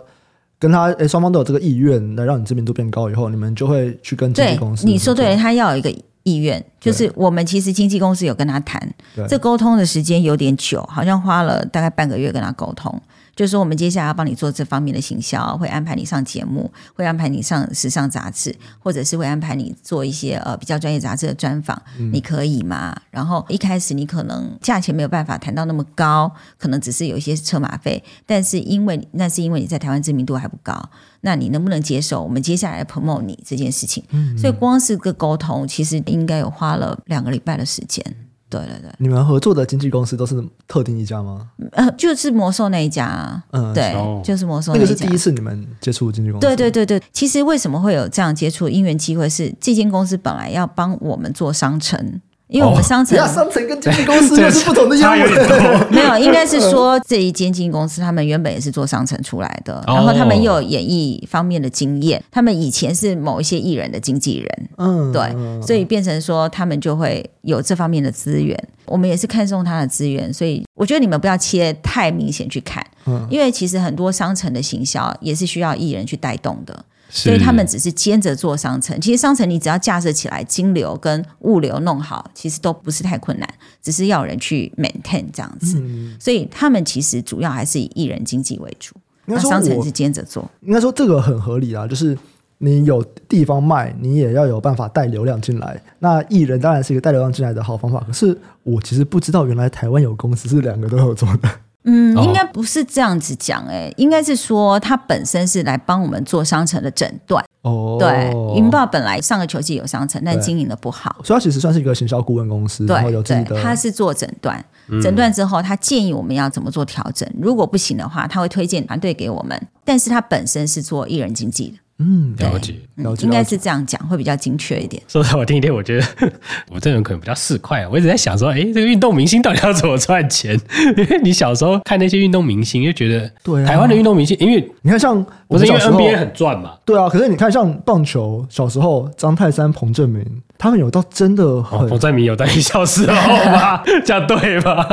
[0.58, 4.86] 跟他，哎，双方都有这个意愿来让你知名度变高以后，你们就会去跟经纪公司。
[4.88, 8.82] 你说对了，他要有一个意愿，就是我们其实经纪公司有跟他谈，
[9.16, 13.02] 对这沟通的时间有点久，好像花了大概半个月跟他沟通。
[13.38, 23.00] 就是说我们接下来要帮你做这方面的行销，会安排你上节目，会安排你上时尚杂志，或者是会安排你做一些呃比较专业杂志的专访，嗯、你可以吗？
[23.12, 30.90] 然后一开始你可能价钱没有办法谈到那么高，可能只是有一些车马费，但是因为那是因为你在台湾知名度还不高，
[31.22, 34.04] 那你能不能接受我们接下来 promote 你这件事情？
[34.10, 38.04] 嗯嗯，所以光是个沟通，其实应该有花了两个礼拜的时间。
[38.50, 41.50] 对对对，你们合作的经纪公司都是特定一家吗？
[41.74, 43.44] 呃，就是魔兽那一家啊。
[43.52, 44.86] 嗯，对，哦、就是魔兽那一家。
[44.86, 46.48] 那个是第一次你们接触经纪公司。
[46.48, 48.70] 对对对对，其实为什么会有这样接触？
[48.70, 52.22] 因缘机会是这间公司本来要帮我们做商城。
[52.48, 55.10] 因为我们商城，哦、商城跟经纪公司 又是不同的业务。
[55.92, 68.58] 没有， 应该是说这一间经纪公司，他们原本也是做商城出来的，然后他们又有演艺方面的经验，他们以前是某一些艺人的经纪人，嗯，对，所以变成说他们就会有这方面的资源。
[68.86, 72.82] 我们也是看中他的资源，所以我觉得你们不要切太明显去看，
[73.30, 76.86] 因为其实很多商城的行销也是需要艺人去带动的。
[77.10, 83.50] 所以他们只是兼着做商城，其实商城你只要架设起来，金流跟物流弄好，其实都不是太困难，
[83.82, 85.80] 只是要人去 maintain 这样子。
[85.80, 88.94] 嗯、所以他们其实主要还是以艺人经济为主，
[89.26, 90.50] 那商城是兼着做。
[90.62, 92.18] 应该说这个很合理啊，就是
[92.58, 95.82] 你有地方卖，你也要有办法带流量进来。
[96.00, 101.50] 那艺人当然是一个带流量进来的好方法，可是我其实不知道原来台湾有公司是两个都有做的。
[101.90, 107.42] 嗯，应该不是这样子讲，哎，应该是说他本身是来帮我们做商城的诊断。
[107.62, 112.86] 哦，对，云豹本来上个球季有商城，但经营的不好，所以他其实算是一个行销顾问公司。
[112.86, 114.64] 对，对，他是做诊断，
[115.02, 121.78] 诊断之后他建议我们要怎么做调整，如果不行的话，他会推荐团队给我们，但是他本身是做艺人经纪的。
[122.00, 125.02] 嗯，了解，了解，应该是这样讲会比较精确一点。
[125.08, 126.06] 说实话，我听一听，我觉得
[126.70, 127.90] 我这人可能比较市侩啊。
[127.92, 130.60] 我一直在想说，哎，这个运动明星到底要怎么赚钱？
[130.96, 136.74] 因为你小时候看那些运动明星，就觉得对台湾的运动明星，因为你看像不是因为 NBA 很赚嘛？
[136.86, 140.24] 对啊，可是你看像棒球，小时候张泰山、彭政闵。
[140.58, 143.16] 他们有到真的很，彭在明有在你小时候
[143.52, 143.82] 吗？
[144.04, 144.86] 这样对吗？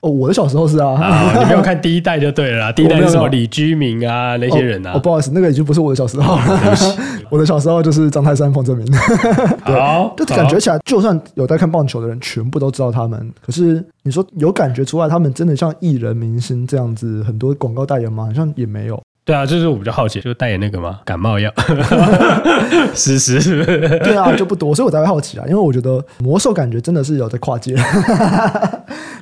[0.00, 2.72] 哦，我的小时候是啊，你没有看第一代就对了啦。
[2.76, 4.92] 第一代是什么李居明啊那些人啊？
[4.94, 6.42] 哦，不好意思，那个已经不是我的小时候了。
[7.30, 8.86] 我的小时候就是张泰山、彭政闵。
[9.62, 13.32] 好，就感觉起来，就算有在看棒球的人，全部都知道他们。
[13.44, 18.24] 可是你说有感觉出来，他们真的像艺人明星这样子，很多广告代言吗？
[18.26, 19.00] 好像也没有。
[19.24, 21.00] 对啊，就是我比较好奇，就代言那个嘛？
[21.04, 21.52] 感冒药，
[22.94, 23.64] 是是是，
[24.02, 27.74] 对啊，就不多，所以我才会好奇啊，因为我觉得魔兽感觉真的是有在跨界，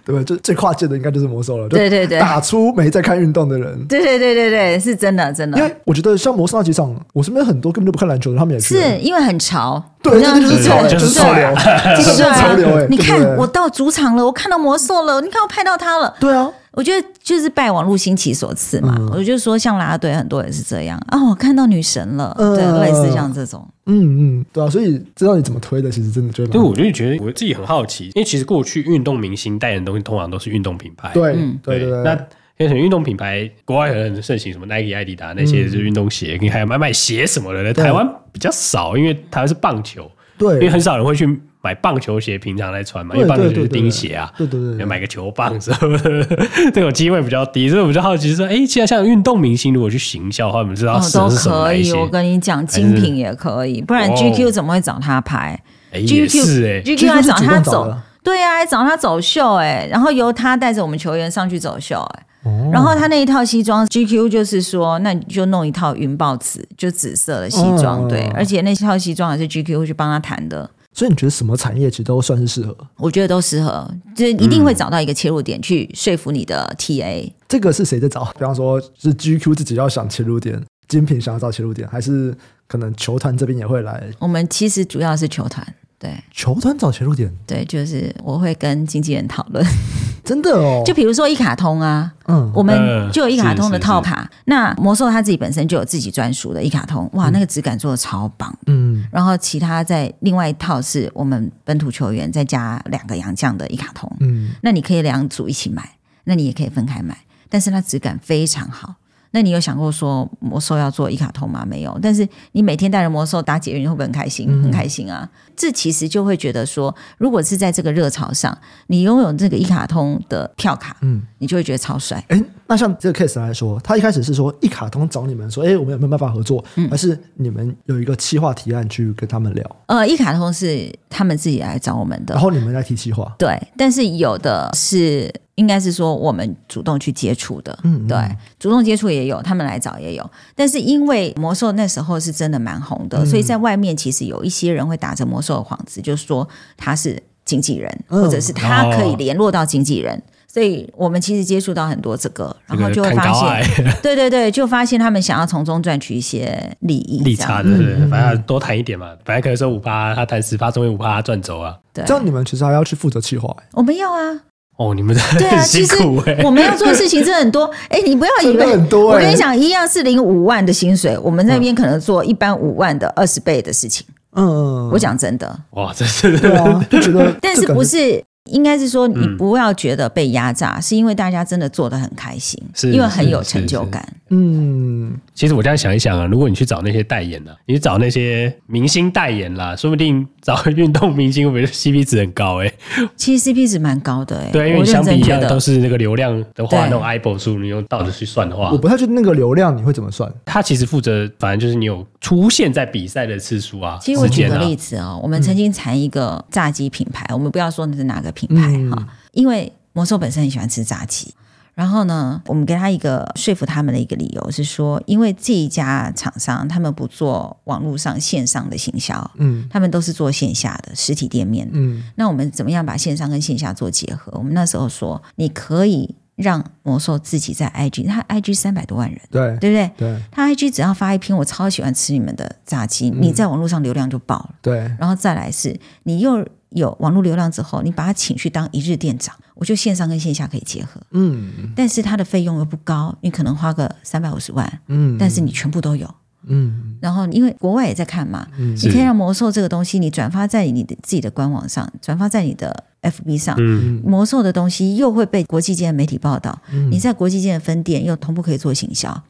[0.04, 0.24] 对 不对？
[0.24, 5.58] 就最跨界的应该就是魔兽了，对对对，打出没在看运动的人，对对对对对，是真的真的。
[5.58, 11.54] 因为我觉得像魔兽那几场，我身边很多根本就不看篮球的，他们也是因为很潮，对，就是潮，就是潮流，
[11.96, 12.78] 就是潮流。
[12.78, 16.48] 哎，你看我到主场了，我看到魔兽了，你看我拍到他了，对啊。
[16.78, 32.16] 我觉得就是拜网络兴起所赐嘛，嗯、我就说像啦啦队很多人是这样啊，我看到女神了，呃、对，类似像这种，嗯嗯，对啊，所以知道你怎么推的，其实真的觉得，对，我就觉得我自己很好奇，因为其实过去运动明星代言的东西通常都是运动品牌，对，嗯、对对对，那
[32.56, 40.08] 变成运动品牌，国外很盛行，什么 Nike、艾迪达那些是运动鞋，你、嗯、还有买买鞋什么的，在台湾比较少，因为台湾是棒球，
[40.38, 41.26] 对，因为很少人会去。
[41.68, 46.24] 买棒球鞋平常来穿嘛，因为棒球鞋是钉鞋啊，对对对，要买个球棒什么的，
[46.72, 51.28] 这种机会比较低，所以我就好奇说，哎，其实像运动明星如果去行销的话，我们知道是什么？
[51.28, 55.62] 都可以，我跟你讲，精品也可以，不然 GQ 怎么会找他拍
[55.92, 57.94] ？GQ 哎，GQ 还找他走，
[58.24, 62.24] 对呀，还找他走秀哎，然后由他带着我们球员上去走秀哎，
[62.72, 70.70] 然后他那一套西装，GQ 就是说，那你就弄一套云豹紫，就紫色的西装，对，而且那套西装还是 GQ 去帮他谈的。
[70.98, 72.76] 所以你觉得什么产业其实都算是适合？
[72.96, 77.24] 我觉得都适合，就是一定会找到一个切入点去说服你的 TA。
[77.24, 78.24] 嗯，这个是谁在找？
[78.32, 82.36] 比方说是 GQ 自己要想切入点，精品想要找切入点，还是
[82.66, 84.10] 可能球团这边也会来？
[84.18, 85.64] 我们其实主要是球团。
[85.98, 89.66] 对，球团找切入点，对，就是我会跟经纪人讨论，
[90.24, 90.80] 真的哦。
[90.86, 99.04] 就比如说一卡通啊，嗯，我们就有一卡通的套卡，那魔兽他自己本身就有自己专属的一卡通，哇，那个质感做的超棒，嗯。
[99.10, 107.18] 然后其他在另外一套是我们本土球员再加两个洋将的一卡通，嗯，那你可以两组一起买，那你也可以分开买，
[107.48, 108.94] 但是它质感非常好。
[109.30, 111.64] 那你有想过说魔兽要做一卡通吗？
[111.68, 114.46] 没有，但是你每天带着魔兽打捷运会不会很开心？
[114.48, 115.28] 嗯、很开心啊！
[115.54, 118.56] 这其实就会觉得说，如果是在这个热潮上，
[118.86, 122.24] 你拥有这个一卡通的票卡，嗯，你就会觉得超帅。
[122.28, 126.64] 哎，那像这个 case 来说，他一开始是说一卡通找你们说，哎，我们有没有办法合作？
[126.76, 129.76] 嗯，还是你们有一个企划提案去跟他们聊？
[129.86, 133.34] 呃，一卡通是他们自己来找我们的，然后你们来提企划。
[133.38, 135.32] 对，但是有的是。
[135.58, 138.16] 应该是说我们主动去接触的，嗯，对，
[138.60, 140.30] 主动接触也有，他们来找也有。
[140.54, 150.16] 但是因为魔兽那时候是真的蛮红的，嗯、所以在外面其实有一些人会打着魔兽的幌子，就是说他是经纪人，嗯、或者是他可以联络到经纪人。
[150.16, 159.14] 哦所以我们其实接触到很多这个，然后就会发现， 对对对，就发现他们想要从中赚取一些利益，利差的，对，反正多谈一点嘛。
[159.24, 161.78] 本来可能说五八，他谈十趴，终于五趴赚走啊。
[161.92, 163.54] 对，这样你们其实还要去负责企划。
[163.72, 164.40] 我们要啊。
[164.78, 165.94] 哦，你们在对啊，其实
[166.42, 167.70] 我们要做的事情真的很多。
[167.90, 174.06] 哎，你不要以为很多，我跟你讲，一样是领五万的薪水，我们那边可能做一般五万的二十倍的事情。
[174.34, 175.58] 嗯，我讲真的。
[175.70, 178.24] 哇，这是对啊， 就觉得， 但是不是。
[178.50, 184.02] 应该是说，你不要觉得被压榨，嗯、是因为大家真的做得很开心，是因为很有成就感。
[184.30, 193.08] 嗯，其实我这样想一想啊，如果你去找那些代言呢、啊，你去找那些明星代言啦，说不定找运动明星会不会 CP 值很高哎、欸？
[193.16, 200.30] 其实 CP 值蛮高的哎、欸，对，因为相比较都是那个流量的话，那种 eyeball 数，你用倒着去算的话，我不太觉得那个流量你会怎么算？
[200.44, 203.98] 他其实负责，反正就是你有出现在比赛的次数啊。
[204.00, 208.96] 其实我举个例子啊、哦，我们曾经谈一个炸鸡品牌，嗯、我们不要说那是哪个品牌哈。
[208.98, 211.32] 嗯因为魔兽本身很喜欢吃炸鸡，
[211.78, 224.32] 然后呢，我们给他一个说服他们的一个理由是说，因为这一家厂商他们不做网络上线上的行销，嗯，他们都是做线下的实体店面，嗯，那我们怎么样把线上跟线下做结合？
[224.34, 229.90] 我们那时候说，你可以让魔兽自己在 IG，他 IG 三百多万人，对，对不对？
[229.96, 236.44] 对，他 IG 只要发一篇我超喜欢吃你们的炸鸡，嗯，你在网络上流量就爆了，对，然后再来是你又。
[236.70, 241.00] 有网络流量之后，你把他请去当一日店长，我觉得线上跟线下可以结合。
[241.12, 244.80] 嗯，但是他的费用又不高，你可能花个三百五十万。
[244.86, 246.12] 嗯，但是你全部都有。
[246.46, 259.22] 嗯，然后因为国外也在看嘛，嗯，你可以让魔兽这个东西，你转发在你的自己的官网上，转发在你的 FB 上，嗯，魔兽的东西又会被国际间的媒体报道，嗯，你在国际间的分店又同步可以做行销。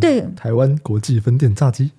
[0.00, 1.90] 对台湾国际分店炸鸡，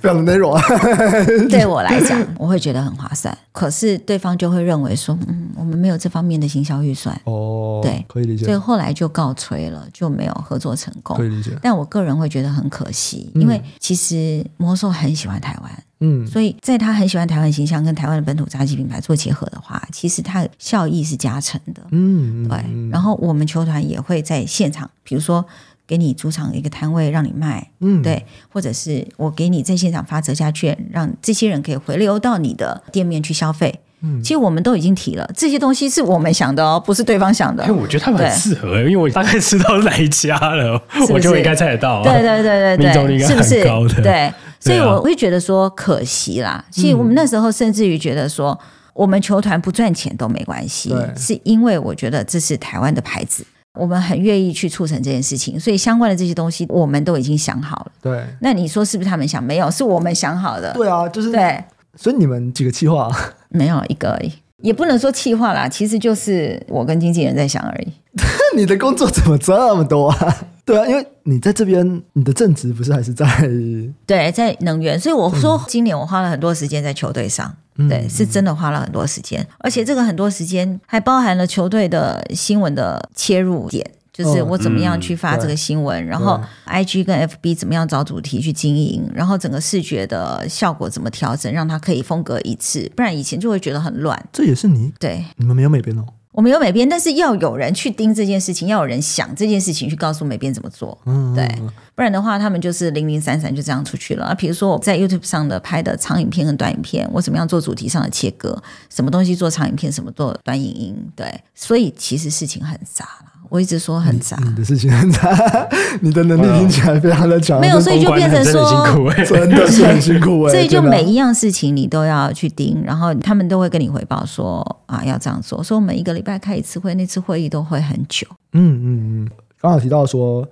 [0.00, 0.62] 非常的内容啊。
[1.50, 3.36] 对我来讲， 我会觉得很划算。
[3.52, 7.14] 可是对方就会认为说，嗯，我们没有这方面的行销预算。
[7.24, 8.46] 哦，对，可以理解。
[8.46, 11.14] 所以后来就告吹了，就没有合作成功。
[11.18, 11.50] 可以理解。
[11.60, 21.82] 但我个人会觉得很可惜，因为其实魔兽很喜欢台湾，嗯，所以在他很喜欢台湾形象跟台湾的本土炸鸡品牌做结合的话，其实它效益是加成的。
[21.90, 22.58] 嗯，对。
[22.90, 25.44] 然后我们球团也会在现场，比如说。
[25.86, 33.80] 给你主场一个摊位让你卖，嗯，对，或者是我给你在现场发折价券，让这些人可以回流到你的店面去消费。
[34.00, 37.62] 嗯，其实我们都已经提了，这些东西是我们想的哦，不是对方想的。
[37.66, 42.02] 因为我觉得他们很适合，因为我大概知道是哪一家了，我就应该猜得到。
[42.02, 44.02] 对对对对对，是不是？
[44.02, 44.32] 对，
[44.64, 46.64] 所以我会觉得说可惜啦。
[46.70, 48.58] 其实我们那时候甚至于觉得说，
[48.94, 53.44] 我们球团不赚钱都没关系，是因为我觉得这是台湾的牌子。
[53.78, 57.92] 我们很愿意去促成这件事情，所以相关的这些东西我们都已经想好了。
[58.00, 59.42] 对，那你说是不是他们想？
[59.42, 60.72] 没有，是我们想好的。
[60.74, 61.62] 对啊，就是对。
[61.96, 63.10] 所以你们几个计划？
[63.48, 64.32] 没有一个而已，
[64.64, 67.92] 也不能说气话啦，其实就是我跟经纪人在想而已。
[68.56, 70.36] 你的工作怎么这么多啊？
[70.64, 73.26] 对啊，因为你在这边，你的正职不是还是在？
[74.06, 74.98] 对，在能源。
[74.98, 77.54] 所以我说，今年我花了很多时间在球队上。
[77.88, 83.84] 对，是真的花了很多时间，而且这个很多时间还包含了球队的新闻的切入点，
[84.14, 94.24] 就是我怎么样去发这个新闻，然后 IG 跟 FB 怎么样找主题去经营，然后整个视觉的效果怎么调整，让它可以风格一致，不然以前就会觉得很乱。
[94.32, 94.92] 这也是你？
[95.00, 96.04] 对，你们没有美编哦。
[96.30, 101.48] 我们有美编，但是要有人去盯这件事情，要有人想这件事情去告诉美编怎么做，嗯，对，
[101.94, 104.26] 不然的话他们就是零零散散就这样出去了。
[104.26, 108.60] 啊，比如说我在 YouTube 上的拍的长影片跟短影片，我怎么样做主题上的切割，
[108.90, 113.30] 什么东西做长影片，什么做短影音，对，所以其实事情很杂了。
[113.54, 115.30] 我一直说很杂，你的事情很杂，
[116.02, 118.92] 你的能力听起来非常的强，没有，所以就变成说
[119.24, 128.26] 真的是很辛苦，所以就每一样事情你都要去盯，然后他们都会跟你回报说啊要这样做，所以我每一个礼拜开一次会，那次会议都会很久。
[128.54, 130.44] 嗯嗯嗯，刚好提到说。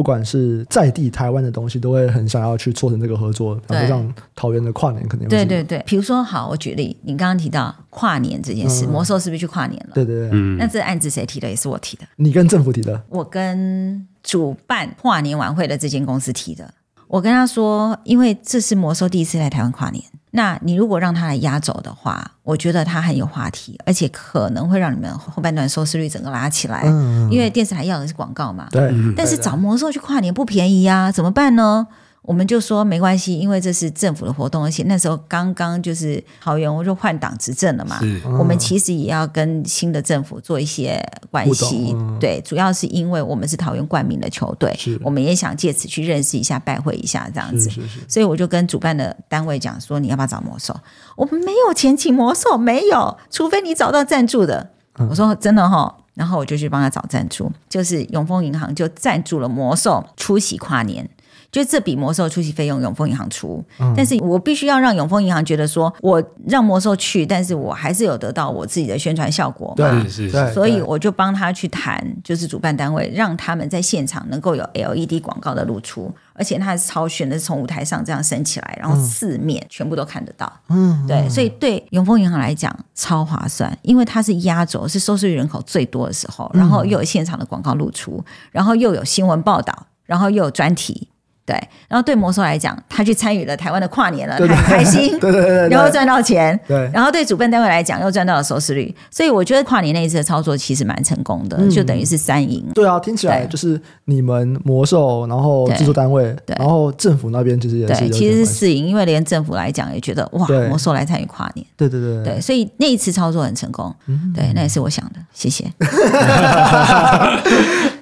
[0.00, 3.54] 不管是在地台湾的东西，都会很想要去做成这个合作。
[3.68, 5.84] 比如像桃园的跨年，肯定对对对。
[5.86, 9.90] 比如说，好，我举例，你刚刚提到跨年这件事，嗯、魔兽是不是去跨年了？
[9.92, 10.30] 对对对。
[10.32, 10.56] 嗯。
[10.56, 11.46] 那这案子谁提的？
[11.46, 12.04] 也是我提的。
[12.16, 12.98] 你跟政府提的？
[13.10, 16.72] 我跟主办跨年晚会的这间公司提的。
[17.10, 20.02] 我跟他说，因为这是魔兽第一次来台湾跨年。
[20.30, 26.84] 那你如果让他来压轴的话，我觉得他很有话题，而且可能会让你们后半段收视率整个拉起来。
[26.86, 28.68] 嗯，因为电视台要的是广告嘛。
[28.70, 28.94] 对。
[29.16, 31.88] 但是找魔兽去跨年不便宜呀，怎么办呢？
[32.30, 37.98] 我们就说没关系，因为这是政府的活动，而且那时候刚刚就是桃园我就换党执政了嘛，
[38.38, 47.68] 我们其实也要跟新的政府做一些关系，嗯、对，主要是因为我们是桃园冠名的球队，我们也想借此去认识一下、拜会一下这样子，
[48.06, 50.72] 所以我就跟主办的单位讲说，你要不要找魔兽？
[51.16, 54.70] 我们没有钱请魔兽，没有，除非你找到赞助的。
[55.00, 61.10] 嗯、我说真的哈，然后我就去帮他找赞助，就是永丰银行就赞助了魔兽出席跨年。
[61.50, 69.74] 就这笔魔兽出席费用，永丰银行出，嗯、但是我必须要让永丰银行觉得说，我让魔兽去，但是我还是有得到我自己的宣传效果嘛。
[69.76, 70.52] 对，是是。
[70.52, 80.52] 所以我就帮他去谈，就是主办单位让他们在现场能够有 LED 广告的露出，而且它是超悬的，是从舞台上这样升起来，然后四面全部都看得到。
[80.68, 88.22] 嗯，对，所以对永丰银行来讲超划算，因为它是压轴，是收视率人口最多的时候，然后又有现场的广告露出，
[88.52, 91.08] 然后又有新闻报道，然后又有专题。
[91.50, 102.64] 对，然后对魔兽来讲，他去参与了台湾的跨年了，他很开心，对对对， 然后赚到钱，对，然后对主办单位来讲又赚到了收视率，所以我觉得跨年那一次的操作其实蛮成功的，就等于是三赢。
[102.72, 113.92] 对啊，听起来就是你们魔兽，然后制作单位，然后政府那边其实也是，其实是四赢，因为连政府来讲也觉得哇，魔兽来参与跨年，对对对对，所以那一次操作很成功，
[114.34, 115.64] 对，那也是我想的，谢谢，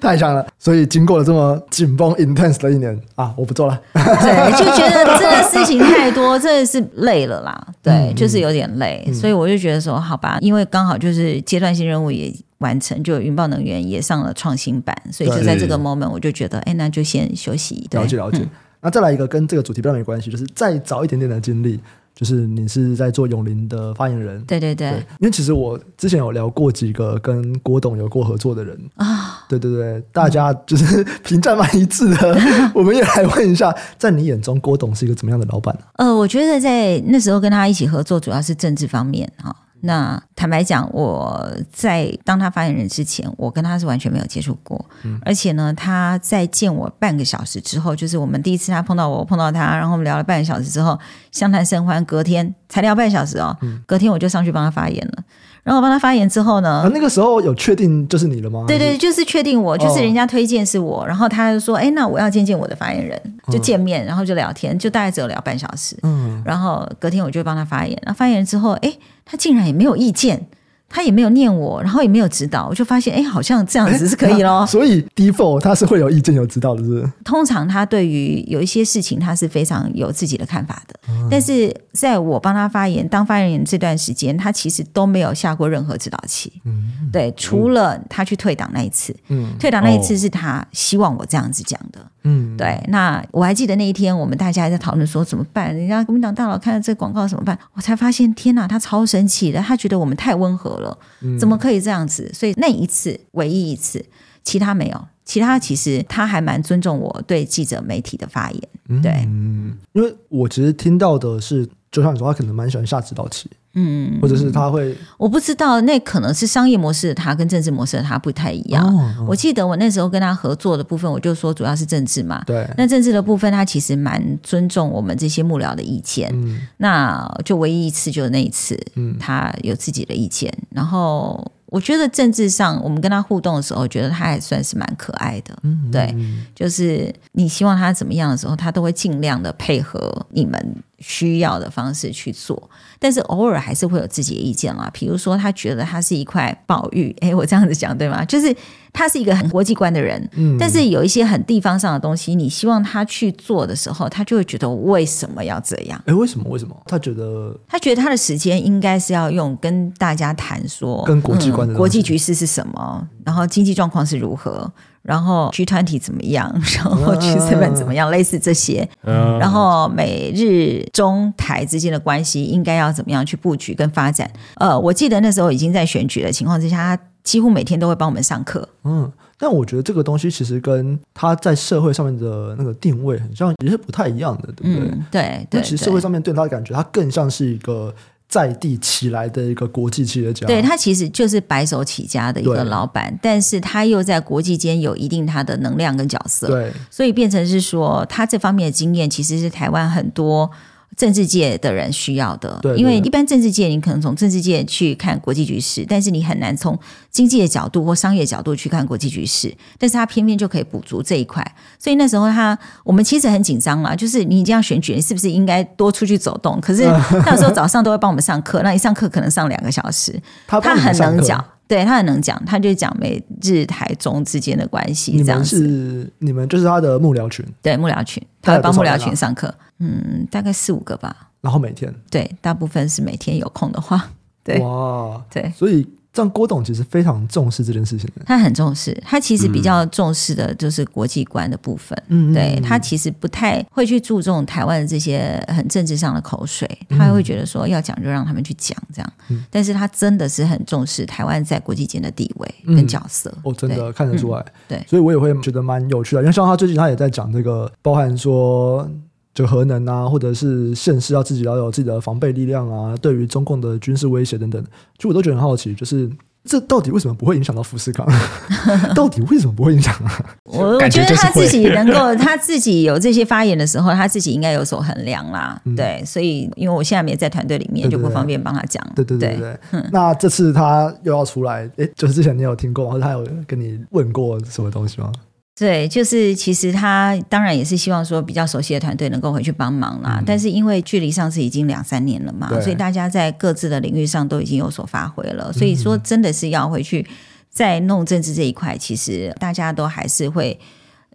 [0.00, 3.32] 太强了，所以经过了这么紧绷 intense 的一年啊。
[3.38, 7.66] 我不做了，对， 就觉得这个事情太多，真的是累了啦。
[7.82, 17.88] 对，嗯、就是有点累，嗯、所以我就觉得说，好吧，因为刚好就是阶段性任务也完成，就云豹能源也上了创新版，所以就在这个 moment，我就觉得，哎，那就先休息。
[17.92, 18.40] 了解了解。
[18.42, 18.50] 嗯、
[18.82, 21.80] 那再来一个跟这个主题比较没关系，就是再早一点点的经历。
[22.18, 32.36] 就是你是在做永林的发言人，对对对，对，因为其实我之前有聊过几个跟郭董有过合作的人啊，对对对，大家就是评价蛮一致的。
[32.74, 35.82] 我们也来问一下，在你眼中，郭董是一个怎么样的老板呢？
[35.94, 39.54] 呃，我觉得在那时候跟他一起合作，主要是政治方面哈。
[39.80, 44.84] 那坦白讲，我在当他发言人之前，我跟他是完全没有接触过。
[45.04, 50.98] 嗯、而且呢，他在见我半个小时之后，就是我们第一次他碰到我，我碰到他，然后我们聊了半个小时之后，
[51.30, 52.04] 相谈甚欢。
[52.04, 55.22] 隔天才聊半小时哦，嗯、隔天我就上去帮他发言了。
[55.68, 58.64] 然后我帮他发言之后呢，啊、那个时候有确定就是你了吗？
[58.66, 61.02] 对对，就是确定我，就是人家推荐是我。
[61.02, 63.20] 哦、然后他就说：“哎，那我要见见我的发言人。”
[63.52, 65.94] 就见面，然后就聊天，就大概只有聊半小时。
[66.02, 67.98] 嗯，然后隔天我就帮他发言。
[68.02, 68.90] 然后发言之后，哎，
[69.26, 70.46] 他竟然也没有意见。
[70.88, 74.66] 他也没有念我，然后也没有指导，我就发现，哎，好像这样子是可以咯。
[74.66, 77.12] 所以 default 他是会有意见、有指导的，是不是？
[77.24, 80.98] 通常他对于有一些事情，他是非常有自己的看法的。
[81.08, 86.52] 嗯、但是在我帮他发言、当发言人这段时间，他其实都没有下过任何指导期。
[86.64, 92.00] 嗯，对，除了他去退党那一次，嗯，退党那一次是他希望我这样子讲的。
[92.24, 92.82] 嗯，对。
[92.88, 95.74] 那我还记得那一天，我们大家还在讨论说怎么办？
[95.74, 97.56] 人家国民党大佬看到这个广告怎么办？
[97.74, 100.98] 我才发现，天哪，他超生气的，他觉得我们太温和了。
[101.20, 102.30] 了，怎么可以这样子？
[102.32, 104.04] 所以那一次唯一一次，
[104.42, 108.62] 其他没有，其他其实他还蛮尊重我对记者媒体的发言。
[109.02, 113.50] 对，嗯，因为我其实听到的是，就像你说，他可能蛮喜欢下指导棋。
[113.74, 118.84] 嗯，或者是他会，我不知道，那可能是商业模式的他跟政治模式的他不太一样。
[118.86, 122.42] 哦哦、我记得我那时候跟他合作的部分，我就说主要是政治嘛。
[122.46, 126.30] 对，那政治的部分他其实蛮尊重我们这些幕僚的意见。
[126.32, 130.52] 嗯，那就唯一一次就是那一次，嗯，他有自己的意见。
[130.70, 135.56] 然后我觉得政治上我们跟他互动的时候，觉得他还算是蛮可爱的。
[135.62, 136.14] 嗯，对，
[136.54, 142.70] 就是你希望他怎么样的时候，他都会尽量的配合你们需要的方式去做。
[142.98, 148.24] 但是偶尔还是会有自己的意见啦，比如说他觉得他是一块宝玉，哎，我这样子讲对吗？
[148.24, 148.54] 就是
[148.92, 156.00] 他是一个很国际观的人，嗯，但是有一些很地方上的东西，你希望他去做的时候，他就会觉得为什么要这样？
[156.06, 156.44] 哎，为什么？
[156.48, 156.76] 为什么？
[156.86, 164.70] 他觉得他觉得他的时间应该是要用跟大家谈说，跟国际观的、嗯、国际局势是什么，然后经济状况是如何。
[165.00, 166.52] 然后 G 团体怎么样？
[166.76, 168.10] 然后 G7 怎么样？
[168.10, 168.86] 类似这些。
[169.02, 174.30] 然后美日中台之间的关系应该要怎么样去布局跟发展？
[174.56, 178.66] 呃，我记得那时候已经在选举的情况之下，他几乎每天都会帮我们上课。
[178.84, 184.88] 嗯，但我觉得这个东西其实跟他在社会上面的那个定位，很像也是不太一样的，对不对？
[184.88, 185.62] 嗯、对对。
[185.62, 187.94] 其实社会上面对他的感觉，他更像是一个。
[188.28, 200.50] 在地起来的一个国际企业家，对，他其实就是白手起家的一个老板，但是他又在国际间有一定他的能量跟角色，对，所以变成是说他这方面的经验其实是台湾很多
[200.98, 202.58] 政治界的人需要的。
[202.60, 206.78] 对，对，因为一般政治界你可能从政治界去看国际局势，但是你很难从
[207.10, 209.56] 经济的角度或商业角度去看国际局势。
[209.78, 216.60] 但是他偏偏就可以补足这一块，所以那时候他我们其实很紧张啊， 就是你这样选举，你是不是应该多出去走动？
[216.60, 216.82] 可是
[217.22, 221.42] 他有时候早上都会帮我们上课，那一上课可能上两个小时，他很能讲。
[221.68, 225.58] 对，他很能讲，他就讲美日台中之间的关系这样子。
[225.60, 231.28] 你们是你们就是他的幕僚群，对幕僚群，他会帮幕僚群上课，嗯，大概四五个吧。
[231.40, 234.10] 然后每天，对，大部分是每天有空的话，
[234.42, 235.86] 对，哇，对，所以。
[236.18, 241.96] 像郭董其实非常重视这件事情，他很重视，他其实比较重视的就是国际观的部分。
[242.08, 249.12] 嗯，对，他其实不太会去注重台湾的这些很政治上的口水，他会觉得说要讲就让他们去讲这样。
[249.28, 253.32] 嗯，但是他真的是很重视台湾在国际间的地位跟角色。
[253.44, 254.44] 哦真的看得出来。
[254.66, 258.90] 对，所以我也会觉得蛮有趣的，因为像他最近他也在讲这个，包含说。
[259.38, 264.60] 就核能啊，或者是县市要自己要有自己的防备力量啊，对于中共的军事威胁等等，
[264.98, 266.10] 就我都觉得很好奇，就是
[266.42, 268.04] 这到底为什么不会影响到富士康？
[268.96, 270.10] 到底为什么不会影响啊？
[270.42, 275.60] 我我觉得他自己能够， 他自己有这些发言的时候，他自己应该有所衡量啦。
[275.66, 278.84] 嗯、对，所以因为我现在没在团队里面，就不方便帮他讲。
[278.96, 279.84] 对对对对，对。
[279.92, 285.12] 那这次他又要出来，诶，就是之前你有听过，或者他有跟你问过什么东西吗？
[285.58, 290.18] 对，就是其实他当然也是希望说比较熟悉的团队能够回去帮忙啦。
[290.18, 295.52] 嗯、但是因为距离上次已经两三年了嘛，所以大家在各自的领域上都已经有所发挥了。
[295.52, 297.04] 所以说真的是要回去
[297.50, 300.58] 再弄政治这一块，其实大家都还是会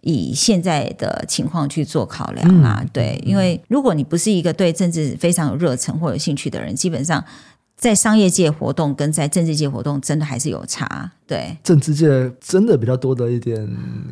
[0.02, 2.80] 以现在的情况去做考量啦。
[2.82, 7.24] 嗯、对，因为如果你不是一个对政治非常有热忱或有兴趣的人，基本上。
[7.76, 11.56] 在商业界活动跟在政治界活动真的还是有差，对。
[11.62, 13.68] 政治界真的比较多的一点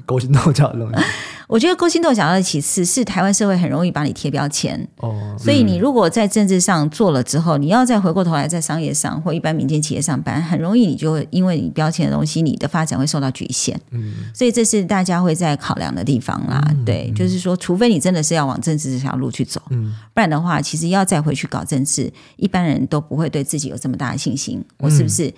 [0.07, 1.05] 勾心斗角的东西。
[1.49, 13.79] 我觉得勾心斗角的其次是台湾社会很容易把你贴标签哦，所以你如果在政治上做了之后，你要再回过头来在商业上或一般民间企业上班，很容易你就会因为你标签的东西，你的发展会受到局限。
[13.91, 16.59] 嗯，所以这是大家会在考量的地方啦。
[16.71, 24.65] 嗯、对，就是说，除非你真的是要往政治这条路去走，嗯，不然的话，其实要再回去搞政治，一般人都不会对自己有这么大的信心。
[24.79, 25.31] 我是不是？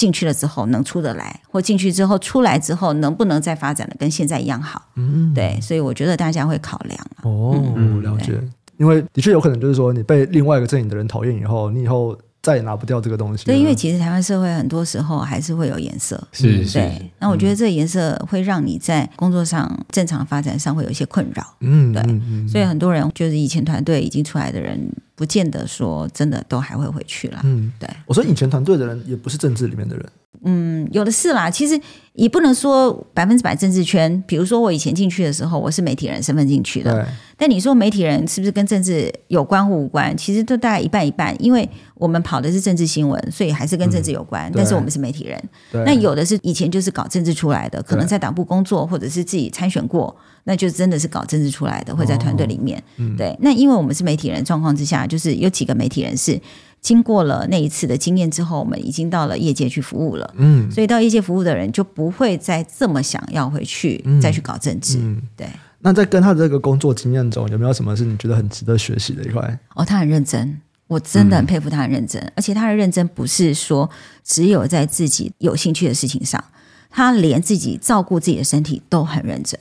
[0.00, 4.80] 进去了之后能出得来，或进去之后出来之后能不能再发展的跟现在一样好？
[4.94, 6.98] 嗯，对，所以我觉得大家会考量。
[7.22, 8.32] 哦，嗯、了解，
[8.78, 12.16] 因为的确有可能就是说你被另外一个阵营的人讨厌以后，你以后。
[12.42, 13.44] 再也拿不掉这个东西。
[13.44, 16.22] 对，因为其实台湾社会很多时候还是会有颜色。
[16.32, 16.78] 是是。
[16.78, 21.54] 对，那我觉得这个颜色会让你在工作上正常发展上会有一些困扰。
[21.60, 22.48] 嗯，对。
[22.48, 24.78] 所以很多人就是以前团队已经出来的人，
[25.14, 27.40] 不见得说真的都还会回去了。
[27.44, 27.88] 嗯，对。
[28.06, 30.06] 我说以前团队的人也不是政治里面的人。
[30.44, 31.50] 嗯，有的是啦。
[31.50, 31.78] 其实
[32.14, 34.22] 也不能说百分之百政治圈。
[34.26, 36.92] 比如说我以前进去的时候，我是媒体人身份进去的。
[36.94, 37.04] 对。
[37.36, 40.14] 但你说媒体人是不是跟政治有关或无关？
[40.16, 44.50] 其实都大概一半一半，因为我们跑的是政治新闻，所以还是跟政治有关。
[44.50, 45.42] 嗯、但是我们是媒体人，
[45.72, 50.14] 那有的是以前就是搞政治出来的，可能在党部工作，或者是自己参选过，
[50.44, 52.78] 那就真的是搞政治出来的，会在团队里面。
[52.78, 56.38] 哦嗯、对，那因为我们是媒体人状况之下，就是有几个媒体人是
[56.80, 60.34] 经过了那一次的经验之后，我们已经到了业界去服务了。
[60.36, 64.98] 嗯，所以到业界服务的人就不会再这么想要回去、嗯、再去搞政治。
[64.98, 65.46] 嗯、对。
[65.80, 69.58] 那在跟他的这个工作经验中，有没有什么是你觉得很值得学习的一块？
[69.74, 73.88] 哦，他很认真，我真的很佩服他很认真，嗯、而且他的认真不是说
[74.22, 76.42] 只有在自己有兴趣的事情上，
[76.90, 79.58] 他连自己照顾自己的身体都很认真。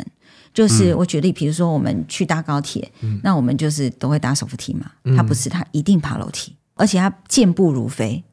[0.51, 8.23] 就是我举例，比如说我们去搭高铁，嗯、那我们就是都会搭手扶梯嘛，他不是，他一定爬楼梯，而且他健步如飞。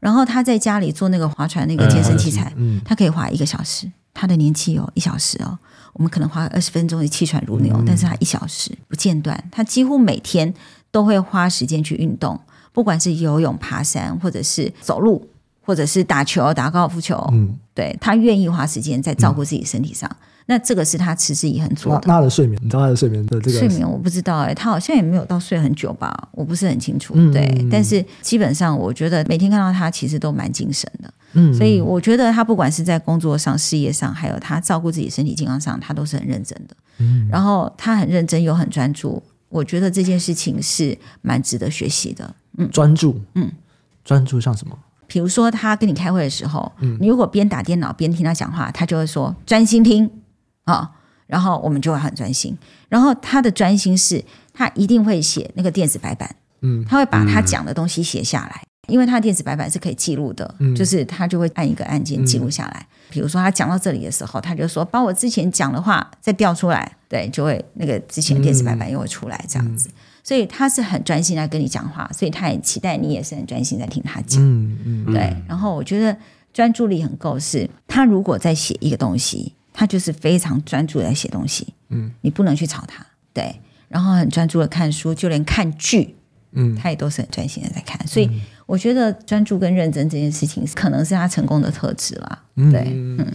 [0.00, 5.58] 然后他在家里做那个划船那个健身器材，嗯，他可以划一个小时，他的年纪哦，一小时哦。
[5.94, 10.52] 我们可能花二十分钟也气喘如牛，嗯、但是他一小时不间断，他几乎每天
[10.90, 12.38] 都会花时间去运动，
[12.72, 15.26] 不管是游泳、爬山，或者是走路，
[15.62, 20.10] 或者是打球、打高尔夫球，嗯，对，他愿意花时间在照顾自己身体上。
[20.46, 22.02] 嗯、那这个是他持之以恒做的。
[22.06, 27.14] 那他的睡眠，你知道他的睡眠的这个睡眠我不知道哎、欸，他好像也没有到睡很久吧，我不是很清楚。
[27.16, 31.12] 嗯、对，但是基本上我觉得每天看到他其实都蛮精神的。
[31.36, 36.76] 嗯，所以我觉得他不管是在工作上、事业上，还有他照顾自己身体健康上，他都是很认真的。
[36.98, 42.34] 嗯，然后他很认真又很专注，我觉得这件事情是蛮值得学习的。
[42.56, 43.50] 嗯，专注，嗯，
[44.04, 44.78] 专注像什么？
[45.08, 50.08] 比如说他跟你开会的时候，嗯，你如果边打电脑边听他讲话，他就会说专心听
[50.64, 50.90] 啊，
[51.26, 52.56] 然后我们就会很专心。
[52.88, 58.62] 然后他的专心是，他一定会写那个电子白板，嗯，他会把他讲的东西写下来。
[58.86, 62.86] 因为他的电子白板是可以记录的，嗯、就是他就会按一个按键记录下来。
[62.86, 69.88] 嗯、比如说他讲到这里的时候，他就说把我之前讲的话再调出来，对，就会那个之前的电子白板又会出来这样子。
[69.88, 69.92] 嗯、
[70.22, 74.42] 所以他是很专心在跟你讲话，所以他也期待你也是很专心在听他讲。
[74.42, 75.34] 嗯嗯，对。
[75.48, 76.14] 然后我觉得
[76.52, 81.74] 专注力很够，是他如果在写一个东西，他就是非常专注在写东西。
[81.90, 83.04] 嗯，你不能去吵他。
[83.34, 83.54] 对。
[83.88, 86.16] 然后很专注的看书，就连看剧，
[86.52, 88.06] 嗯，他也都是很专心的在看。
[88.06, 88.30] 所以
[88.64, 92.42] 我觉得专注跟认真这件事情，可能是他成功的特质啦。
[92.54, 93.26] 对，嗯。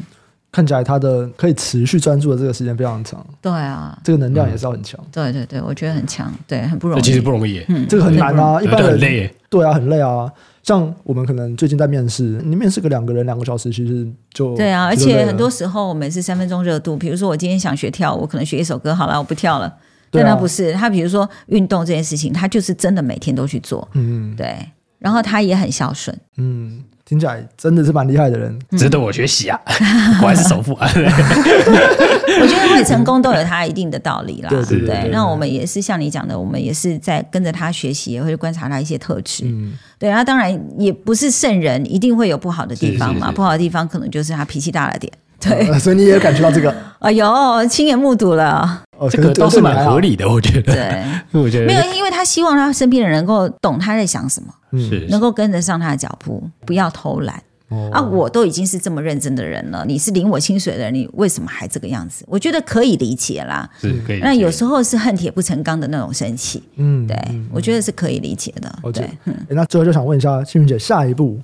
[0.52, 10.28] 看起来他的可以持续专注的这个时间非常长，对啊，这个能量也是要很强，对对对，我觉得很强，对，很不容易，其实不容易，嗯，这个很难啊，一般人很累，对啊，很累啊。
[10.64, 19.74] 像我们可能最近在面试，你面试个两个人两个小时，其实就对啊，而且很多时候我们是三分钟热度，比如说我今天想学跳舞，我可能学一首歌好了，我不跳了，
[20.12, 24.58] 但他不是，他比如说运动这件事情，他就是真的每天都去做，嗯，对，
[25.00, 26.84] 然后他也很孝顺，嗯。
[27.10, 29.60] 听起来真的是蛮厉害的人，值得我学习啊！
[30.22, 30.88] 我还是首富啊！
[30.94, 35.10] 我觉得会成功都有他一定的道理啦，对对对。
[35.12, 39.46] 那我们也是像你讲的，我们也是在跟着他学习，也会观察他一些特质。
[39.46, 40.08] 嗯，对。
[40.08, 43.32] 然后当然也不是圣人，一定会有不好的地方嘛。
[43.32, 45.12] 不好的地方可能就是他脾气大了点。
[45.42, 46.74] 对，所以你也感觉到这个？
[47.00, 48.84] 哎呦，亲眼目睹了。
[49.10, 50.74] 这个倒是蛮合理的，我觉得。
[50.74, 51.04] 对，
[51.42, 54.54] 我觉得没有，因为他希望他身边的人能够懂他在想什么。
[54.74, 57.42] 是，能够跟得上他的脚步，不要偷懒。
[57.70, 62.26] 哦、啊，我都已经是这么认真的人了，你是领我薪水的人，你为什么还这个样子？
[62.28, 63.70] 我觉得可以理解啦。
[63.80, 64.20] 是可以。
[64.20, 66.62] 那有时候是恨铁不成钢的那种生气。
[66.76, 68.80] 嗯，对，嗯、我觉得是可以理解的。
[68.84, 69.36] 嗯、对，嗯。
[69.50, 71.40] 那最后就想问一下庆云姐，下一步？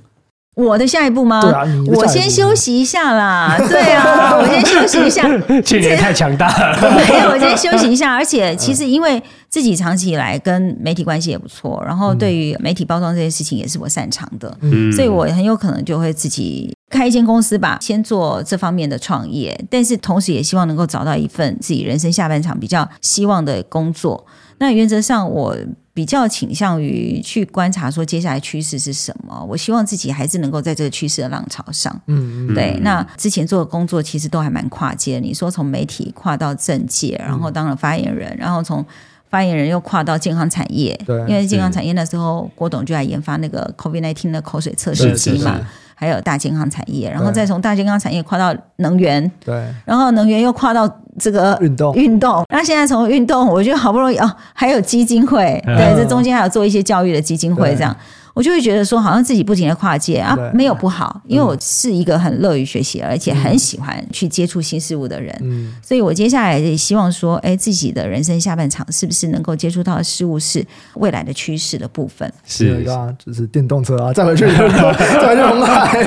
[0.55, 1.41] 我的下一步吗？
[1.41, 3.57] 对啊，我先休息一下啦。
[3.67, 5.23] 对啊，我先休息一下。
[5.65, 6.95] 去年太强大了。
[6.95, 8.13] 没有，我先休息一下。
[8.15, 19.59] 而且，其实因为自己长期以来跟媒体关系也不错，然后对于媒体包装这件事情也是我擅长的，嗯，所以我很有可能就会自己开一间公司吧，先做这方面的创业。
[19.69, 24.25] 但是同时也希望能够找到一份自己人生下半场比较希望的工作。
[24.59, 25.57] 那原则上我。
[25.95, 32.01] 比较倾向于去观察说接下来趋势是什么，我希望自己还是能够在这个趋势的浪潮上。
[32.07, 32.77] 嗯，对。
[32.81, 38.85] 那之前做的工作其实都还蛮跨界，你说从媒体跨到政界，然后当了发言人，然后从
[39.29, 40.99] 发言人又跨到健康产业。
[41.05, 45.61] 对，因为健康产业那时候郭董就来研发那个 COVID-19 的口水测试机嘛。
[45.95, 51.95] 还有大健康产业，然后再从大健康产业跨到能源，对，然后能源又跨到这个运动。
[51.95, 57.95] 运动，那现在从运动，我觉得好不容易哦，还有基金会，对，这中间还有做一些教育的基金会这样。
[58.35, 70.61] 我就会觉得说，好像自己不停的跨界啊，没有不好，因为我是一个很乐于学习，而且很喜欢去接触新事物的人，嗯，所以我接下来也希望说，哎，自己的人生下半场是不是能够接触到的事物是
[70.95, 72.29] 未来的趋势的部分？
[72.45, 72.83] 是。
[72.89, 76.05] 啊，就是电动车啊，再回去，再回去红海，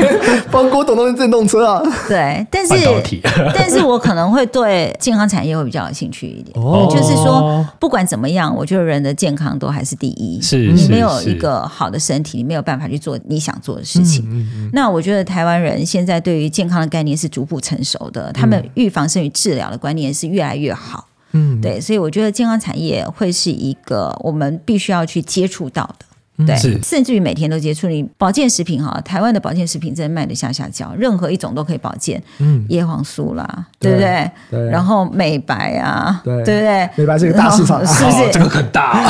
[0.50, 2.74] 帮郭董弄电动车啊， 对，但是
[3.56, 12.17] 但是我可能会对健康产业会比较有兴趣一点，哦，就是说不管怎么样，我觉得人的健康都还是第一，是你没有一个好的身。
[12.22, 14.24] 体你没有办法去做你想做的事情。
[14.28, 21.08] 嗯嗯嗯、那我觉得台湾人现在对于健康的概念是逐步成熟的，嗯、他们预防胜于治疗的观念是越来越好。
[21.32, 26.06] 嗯，对，所以我觉得健康产业会是一个我们必须要去接触到的。
[26.46, 34.30] 对，甚至于每天都接触你保健食品哈，台湾的保健食品真的卖的下下焦，任何一种都可以保健，嗯，叶黄素啦，对不对？
[34.50, 34.70] 对。
[34.70, 36.90] 然后美白啊，对，对不对？
[36.96, 38.30] 美白是一个大市场，是不是？
[38.32, 39.02] 这个很大。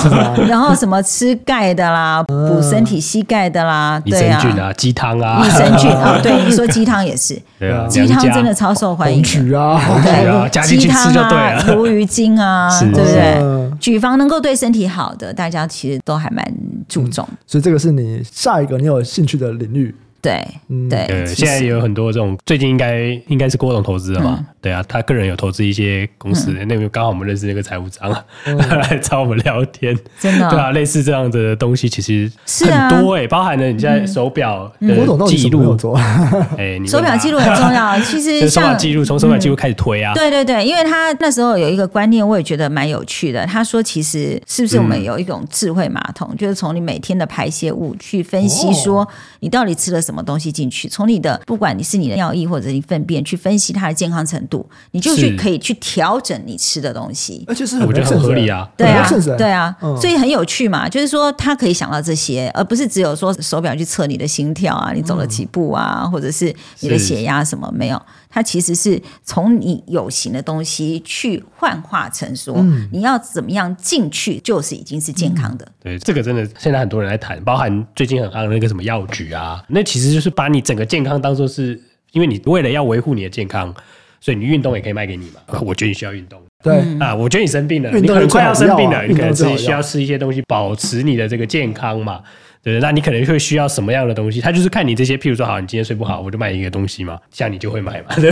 [0.46, 9.22] 然后什么吃钙的啦，补身体吸钙的啦，对啊，益生菌啊，鸡汤啊，益生菌啊， 对，你说鸡汤也是，对啊，鸡汤真的超受欢迎。
[9.22, 11.62] 对，加进去吃就对了。
[11.64, 13.70] 鲈鱼精啊，对不对？
[13.80, 16.44] 举凡能够对身体好的，大家其实都还蛮。
[16.88, 19.94] 注重、嗯，所以这个是你下一个你有兴趣的领域。
[20.24, 20.42] 对，
[20.88, 24.42] 对，对，现在也有很多这种，最近应该应该是郭董投资的嘛？
[24.62, 28.10] 对啊，他个人有投资一些公司，那个刚好我们认识那个财务长
[28.46, 32.32] 来找我们聊天，真的，对啊，类似这样的东西其实
[32.66, 35.76] 很多哎，包含了你现在手表的记录，
[36.56, 38.00] 哎，手表记录很重要。
[38.00, 43.44] 其实手表记录从手表记录开始推啊，对对对，因为他那时候有一个观念，我也觉得蛮有趣的。
[43.44, 49.06] 他说，其实是不是我们有一种智慧马桶，就是从你每天的排泄物去分析，说
[49.40, 50.13] 你到底吃了什么。
[50.14, 50.88] 什么东西进去？
[50.88, 57.42] 从你的不管你是你的尿液或者你粪便去分析它的健康程度，你就去可以去调整你吃的东西。
[57.48, 59.04] 而且是我觉得很合理啊，对啊，
[59.36, 60.88] 对啊，所以很有趣嘛。
[60.88, 68.00] 就是说，他可以想到这些，而不是只有说手表去测你的心跳啊，你走了几步啊，或者是你的血压什么没有。
[68.34, 72.56] 它其实是从你有形的东西去幻化成说，
[72.90, 75.64] 你要怎么样进去，就是已经是健康的。
[75.80, 81.80] 对，这个真的现在很多人来谈，包含最近很夯的那个什么药局啊，那其实就是把你整个健康当做是，
[82.10, 83.72] 因为你为了要维护你的健康，
[84.20, 85.40] 所以你运动也可以卖给你嘛。
[85.62, 86.42] 我觉得你需要运动。
[86.60, 92.20] 对啊，我觉得你生病了，你可能快要生病了，你可能自己需要吃一些东西保持你的这个健康嘛。
[92.64, 94.40] 对，那你可能会需要什么样的东西？
[94.40, 98.06] 他就是看你这些，譬如说，好，你今天睡不好，我就卖一个东西嘛，像你就会买嘛。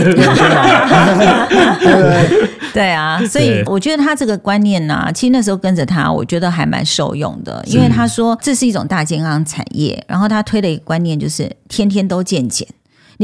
[2.73, 12.67] 对啊，所以我觉得他这个观念呢、啊，其实那时候跟着他，我觉得还蛮受用的，因为他说这是一种大健康产业，然后他推的一个观念就是天天都健检。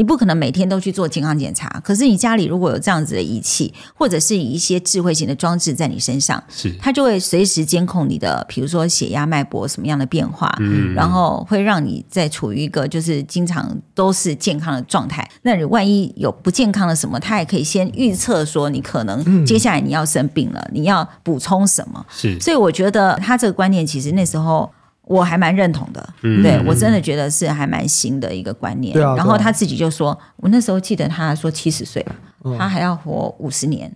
[0.00, 15.30] 你不可能每天都去做健康检查，可是你家里如果有这样子的仪器，或者是一些智慧型的装置在你身上，是它就会随时监控你的，比如说血压、脉搏什么样的变化，嗯，然后会让你在处于一个就是经常都是健康的状态。
[15.42, 22.02] 那你万一有不健康的什么，它也可以先预测说你可能接下来你要生病了，你要补充什么？
[22.08, 24.72] 是，所以我觉得他这个观念其实那时候。
[25.02, 28.96] 我还蛮认同的，嗯、对我真的觉得是还蛮新的一个观念。
[29.02, 32.14] 啊、然后他自己就说，我那时候记得他说七十岁了，
[32.44, 33.90] 嗯、他还要活五十年。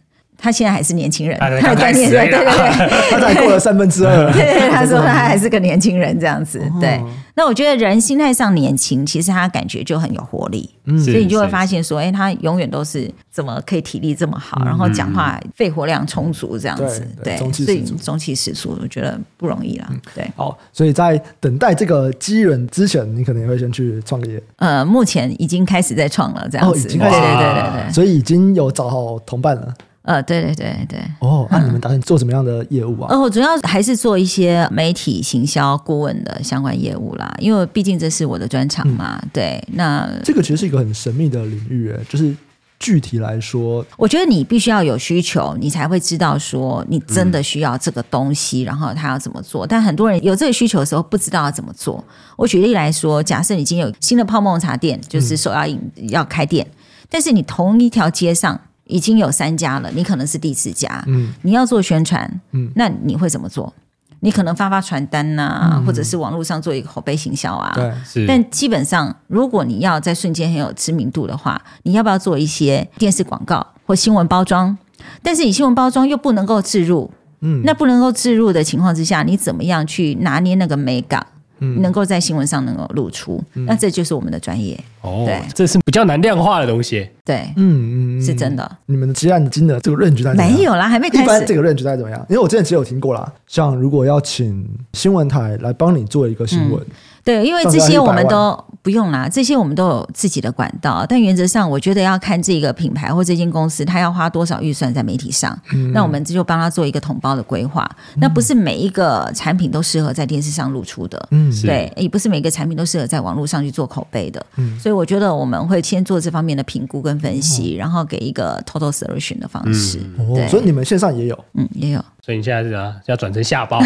[0.44, 4.28] 他现在还是年轻人，他的观念对对对， 他才过了三分之二。
[4.30, 6.60] 对，他说他还是个年轻人这样子。
[6.78, 7.00] 对，
[7.34, 17.08] 那我觉得人心态上年轻，其实他感觉就很有活力，嗯所以你就会发现说，哎，他永远都是怎么可以体力这么好，然后讲话肺活量充足这样子。
[17.22, 19.88] 对，所以中气十足，我觉得不容易啦。
[20.14, 24.42] 对，好，所以在等待这个机缘之前，你可能也会先去创业。
[24.56, 26.86] 呃，目前已经开始在创了，这样子。
[26.86, 29.72] 对对对对对，所以已经有找好同伴了。
[30.04, 30.98] 呃，对对对对。
[31.20, 33.08] 哦，那你们打算做什么样的业务啊？
[33.08, 39.18] 呃，我主要还是做一些媒体行销顾问的相关业务啦，因为毕竟这是我的专长嘛。
[39.22, 42.36] 嗯、对，那这个其实是一个很神秘的领域，就是
[42.78, 49.66] 具体来说，我觉得你必须要有需求，你才会知道说你真的需要这个东西，嗯、然后他要怎么做。
[49.66, 52.04] 但很多人有这个需求的时候，不知道要怎么做。
[52.36, 56.76] 我举例来说，假设你今天有新的泡沫茶店，就是手摇饮要开店，嗯、
[57.08, 58.60] 但是你同一条街上。
[58.86, 61.02] 已经有三家了，你可能是第四家。
[61.06, 63.72] 嗯，你要做宣传，嗯，那你会怎么做？
[64.20, 67.72] 你可能发发传单呐、啊，嗯、或者是网络上做一个口碑行销啊。
[67.74, 68.26] 对，是。
[68.26, 74.76] 但基本上，如果你要在瞬间很有知名度的话，你要不要做一些电视广告或新闻包装？
[75.22, 81.26] 但是你新闻包装又不能够置入，嗯，那不能够置入的情况之下，你怎么样去拿捏那个美感？
[81.58, 84.78] 能够在新闻上能够露出，嗯、那这就是我们的专业。
[85.00, 87.08] 哦，对，这是比较难量化的东西。
[87.24, 88.78] 对，嗯嗯，是真的。
[88.86, 91.24] 你们的接案金额这个 range 在没有啦，还没开始。
[91.24, 92.26] 一般这个 range 在怎么样？
[92.28, 96.80] 因为我之前其实有听过啦，像如果要请新闻台来帮你做一个新闻。
[97.24, 101.06] 嗯对，因为这些我们都不用啦，这些我们都有自己的管道。
[101.08, 105.58] 但原则上，我觉得要看这个品牌或这间公司，它要花多少预算在媒体上。
[105.72, 107.88] 嗯、那我们这就帮他做一个统包的规划。
[108.12, 114.44] 嗯、那不是每一个产品都适合在电视上露出的，嗯，对，也不是每个产品都适合在网络上去做口碑的。
[114.56, 119.98] 嗯，所以我觉得我们会先做这方面的评估跟分析，嗯、然后给一个 total solution 的方式。
[120.18, 122.04] 嗯、对，所以你们线上也有，嗯，也有。
[122.24, 123.78] 所以你现在是啊，要转成下包，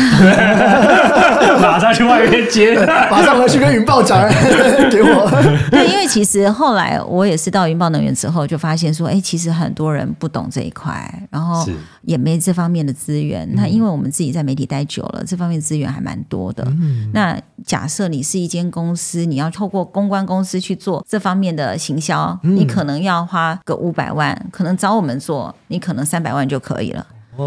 [1.60, 2.72] 马上去外面接，
[3.10, 4.20] 马上回去跟云豹讲，
[4.92, 5.28] 给我。
[5.72, 11.66] 对，因为其实后来我也是到云豹能源之后，就发现说，哎，其实很多人不懂这一块，然后
[12.02, 13.44] 也没这方面的资源。
[13.56, 16.62] 那因为我们自己在媒体待久了，这方面资源还蛮多的。
[16.66, 17.36] 嗯、那
[17.66, 27.04] 假设你是一间公司，你要透过公关公司去做这方面的行销，嗯、你可能要花个五百万，可能找我们做，你可能三百万就可以了。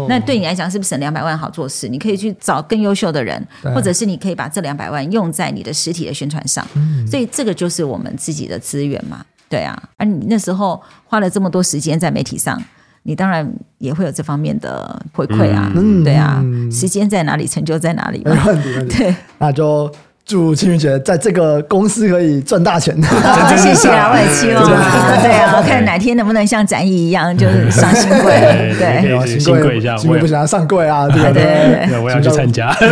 [0.08, 1.88] 那对你来讲是不是省两百万好做事？
[1.88, 6.66] 你可以去找更优秀的人，或者是你可以把这两百万用在你的实体的宣传上。
[6.74, 9.80] 嗯、所以这个就是我们自己的资源嘛，对啊。
[9.96, 12.60] 而你那时候花了这么多时间在媒体上，
[13.02, 16.42] 你当然也会有这方面的回馈啊，嗯、对啊。
[16.70, 18.36] 时间在哪里，成就在哪里嘛。
[18.88, 19.92] 对，那就。
[20.32, 22.96] 祝青云姐在这个公司可以赚大钱。
[23.54, 32.74] 谢谢啊，我也希望啊，对啊，我看哪天能不能像展翼一样，就是上新贵，对，新贵一下，新贵不想要上柜啊，对对对，我要去参加。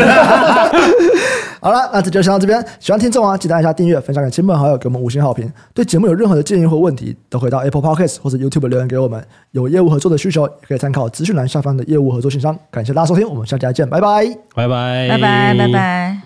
[1.62, 2.62] 好了，那这就先到这边。
[2.79, 5.51] 喜欢听众啊，记得按下订阅，分享给亲朋好友，给我们五星好评。
[5.75, 9.23] 对节目有任何的建议或问题，都可以到 Apple Podcast 或者 YouTube 留言给我们。
[9.53, 12.55] 有业务合作的需求，也可以参考资讯栏下方的业务合作信箱。
[12.71, 16.21] 感谢大家收听，我们下期再见，拜拜，拜拜，拜拜，拜拜。